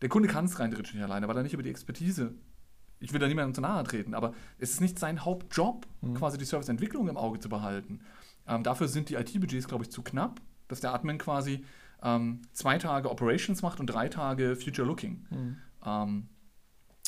der 0.02 0.10
Kunde 0.10 0.30
kann 0.30 0.46
es 0.46 0.58
rein 0.60 0.72
theoretisch 0.72 0.94
nicht 0.94 1.04
alleine, 1.04 1.28
weil 1.28 1.38
er 1.38 1.44
nicht 1.44 1.54
über 1.54 1.62
die 1.62 1.70
Expertise 1.70 2.34
ich 3.02 3.12
will 3.12 3.20
da 3.20 3.28
niemandem 3.28 3.54
zu 3.54 3.62
nahe 3.62 3.84
treten, 3.84 4.14
aber 4.14 4.34
es 4.60 4.72
ist 4.72 4.82
nicht 4.82 4.98
sein 5.00 5.26
Hauptjob, 5.26 5.86
mhm. 6.02 6.14
quasi 6.14 6.38
die 6.38 6.46
Serviceentwicklung 6.46 7.10
im 7.10 7.18
Auge 7.18 7.40
zu 7.40 7.50
behalten. 7.50 8.00
Ähm, 8.48 8.64
dafür 8.64 8.88
sind 8.88 9.10
die 9.10 9.16
IT-Budgets, 9.16 9.68
glaube 9.68 9.84
ich, 9.84 9.92
zu 9.92 10.02
knapp, 10.02 10.40
dass 10.68 10.80
der 10.80 10.94
Admin 10.94 11.18
quasi 11.18 11.66
ähm, 12.04 12.42
zwei 12.54 12.78
Tage 12.78 13.10
Operations 13.10 13.62
macht 13.62 13.80
und 13.80 13.88
drei 13.88 14.08
Tage 14.08 14.56
Future 14.56 14.88
Looking. 14.88 15.26
Mhm. 15.30 15.58
Ähm, 15.86 16.30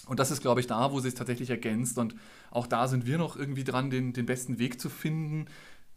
und 0.07 0.19
das 0.19 0.31
ist, 0.31 0.41
glaube 0.41 0.59
ich, 0.59 0.67
da, 0.67 0.91
wo 0.91 0.99
sich 0.99 1.13
tatsächlich 1.13 1.49
ergänzt. 1.49 1.97
Und 1.97 2.15
auch 2.51 2.67
da 2.67 2.87
sind 2.87 3.05
wir 3.05 3.17
noch 3.17 3.37
irgendwie 3.37 3.63
dran, 3.63 3.89
den, 3.89 4.13
den 4.13 4.25
besten 4.25 4.59
Weg 4.59 4.79
zu 4.79 4.89
finden, 4.89 5.45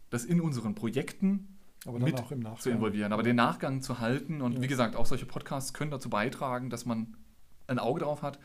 das 0.09 0.23
in 0.23 0.39
unseren 0.39 0.75
Projekten 0.75 1.57
mit 1.85 2.21
zu 2.59 2.69
involvieren, 2.69 3.13
aber 3.13 3.23
den 3.23 3.35
Nachgang 3.35 3.81
zu 3.81 3.99
halten. 3.99 4.41
Und 4.41 4.53
ja. 4.53 4.61
wie 4.61 4.67
gesagt, 4.67 4.95
auch 4.95 5.05
solche 5.05 5.25
Podcasts 5.25 5.73
können 5.73 5.91
dazu 5.91 6.09
beitragen, 6.09 6.69
dass 6.69 6.85
man 6.85 7.15
ein 7.67 7.79
Auge 7.79 8.01
drauf 8.01 8.21
hat, 8.21 8.39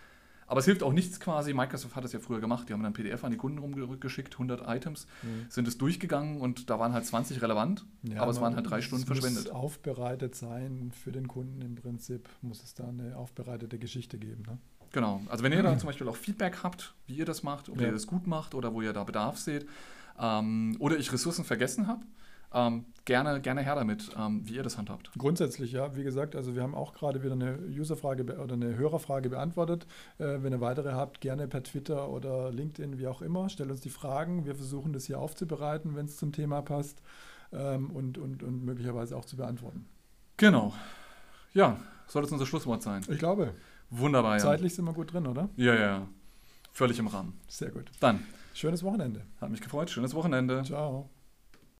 aber 0.46 0.60
es 0.60 0.66
hilft 0.66 0.82
auch 0.82 0.92
nichts 0.92 1.20
quasi. 1.20 1.54
Microsoft 1.54 1.96
hat 1.96 2.04
es 2.04 2.12
ja 2.12 2.18
früher 2.20 2.40
gemacht. 2.40 2.68
Die 2.68 2.72
haben 2.72 2.82
dann 2.82 2.92
PDF 2.92 3.24
an 3.24 3.30
die 3.30 3.36
Kunden 3.36 3.58
rumgeschickt, 3.58 4.34
100 4.34 4.62
Items, 4.66 5.06
mhm. 5.22 5.46
sind 5.48 5.68
es 5.68 5.78
durchgegangen 5.78 6.40
und 6.40 6.70
da 6.70 6.78
waren 6.78 6.92
halt 6.92 7.06
20 7.06 7.42
relevant, 7.42 7.84
ja, 8.02 8.20
aber 8.20 8.30
es 8.30 8.40
waren 8.40 8.54
halt 8.54 8.68
drei 8.68 8.82
Stunden 8.82 9.06
verschwendet. 9.06 9.44
Muss 9.44 9.52
aufbereitet 9.52 10.34
sein 10.34 10.92
für 10.92 11.12
den 11.12 11.28
Kunden 11.28 11.62
im 11.62 11.74
Prinzip, 11.74 12.28
muss 12.40 12.62
es 12.62 12.74
da 12.74 12.88
eine 12.88 13.16
aufbereitete 13.16 13.78
Geschichte 13.78 14.18
geben. 14.18 14.44
Ne? 14.46 14.58
Genau. 14.92 15.22
Also 15.28 15.42
wenn 15.42 15.52
ihr 15.52 15.62
da 15.62 15.76
zum 15.78 15.86
Beispiel 15.86 16.08
auch 16.08 16.16
Feedback 16.16 16.62
habt, 16.62 16.94
wie 17.06 17.14
ihr 17.14 17.24
das 17.24 17.42
macht, 17.42 17.68
ob 17.68 17.80
ja. 17.80 17.86
ihr 17.86 17.92
das 17.92 18.06
gut 18.06 18.26
macht 18.26 18.54
oder 18.54 18.74
wo 18.74 18.82
ihr 18.82 18.92
da 18.92 19.04
Bedarf 19.04 19.38
seht, 19.38 19.66
ähm, 20.18 20.76
oder 20.78 20.98
ich 20.98 21.12
Ressourcen 21.12 21.44
vergessen 21.44 21.86
habe, 21.86 22.04
ähm, 22.54 22.84
gerne, 23.04 23.40
gerne 23.40 23.62
her 23.62 23.74
damit, 23.74 24.10
ähm, 24.18 24.42
wie 24.44 24.54
ihr 24.54 24.62
das 24.62 24.78
handhabt. 24.78 25.10
Grundsätzlich, 25.16 25.72
ja. 25.72 25.94
Wie 25.96 26.04
gesagt, 26.04 26.36
also 26.36 26.54
wir 26.54 26.62
haben 26.62 26.74
auch 26.74 26.92
gerade 26.94 27.22
wieder 27.22 27.32
eine 27.32 27.58
Userfrage 27.58 28.38
oder 28.38 28.54
eine 28.54 28.76
Hörerfrage 28.76 29.28
beantwortet. 29.30 29.86
Äh, 30.18 30.42
wenn 30.42 30.52
ihr 30.52 30.60
weitere 30.60 30.92
habt, 30.92 31.20
gerne 31.20 31.48
per 31.48 31.62
Twitter 31.62 32.08
oder 32.08 32.52
LinkedIn, 32.52 32.98
wie 32.98 33.06
auch 33.06 33.22
immer. 33.22 33.48
Stellt 33.48 33.70
uns 33.70 33.80
die 33.80 33.90
Fragen. 33.90 34.44
Wir 34.44 34.54
versuchen 34.54 34.92
das 34.92 35.06
hier 35.06 35.18
aufzubereiten, 35.18 35.96
wenn 35.96 36.06
es 36.06 36.16
zum 36.16 36.32
Thema 36.32 36.62
passt 36.62 37.02
ähm, 37.52 37.90
und, 37.90 38.18
und, 38.18 38.42
und 38.42 38.64
möglicherweise 38.64 39.16
auch 39.16 39.24
zu 39.24 39.36
beantworten. 39.36 39.86
Genau. 40.36 40.72
Ja, 41.54 41.78
soll 42.06 42.22
das 42.22 42.32
unser 42.32 42.46
Schlusswort 42.46 42.82
sein? 42.82 43.02
Ich 43.08 43.18
glaube. 43.18 43.54
Wunderbar. 43.90 44.34
Ja. 44.34 44.38
Zeitlich 44.38 44.74
sind 44.74 44.86
wir 44.86 44.94
gut 44.94 45.12
drin, 45.12 45.26
oder? 45.26 45.50
Ja, 45.56 45.74
ja. 45.74 46.08
Völlig 46.72 46.98
im 46.98 47.06
Rahmen. 47.06 47.38
Sehr 47.48 47.70
gut. 47.70 47.90
Dann. 48.00 48.24
Schönes 48.54 48.82
Wochenende. 48.82 49.22
Hat 49.40 49.50
mich 49.50 49.60
gefreut. 49.60 49.90
Schönes 49.90 50.14
Wochenende. 50.14 50.62
Ciao. 50.62 51.10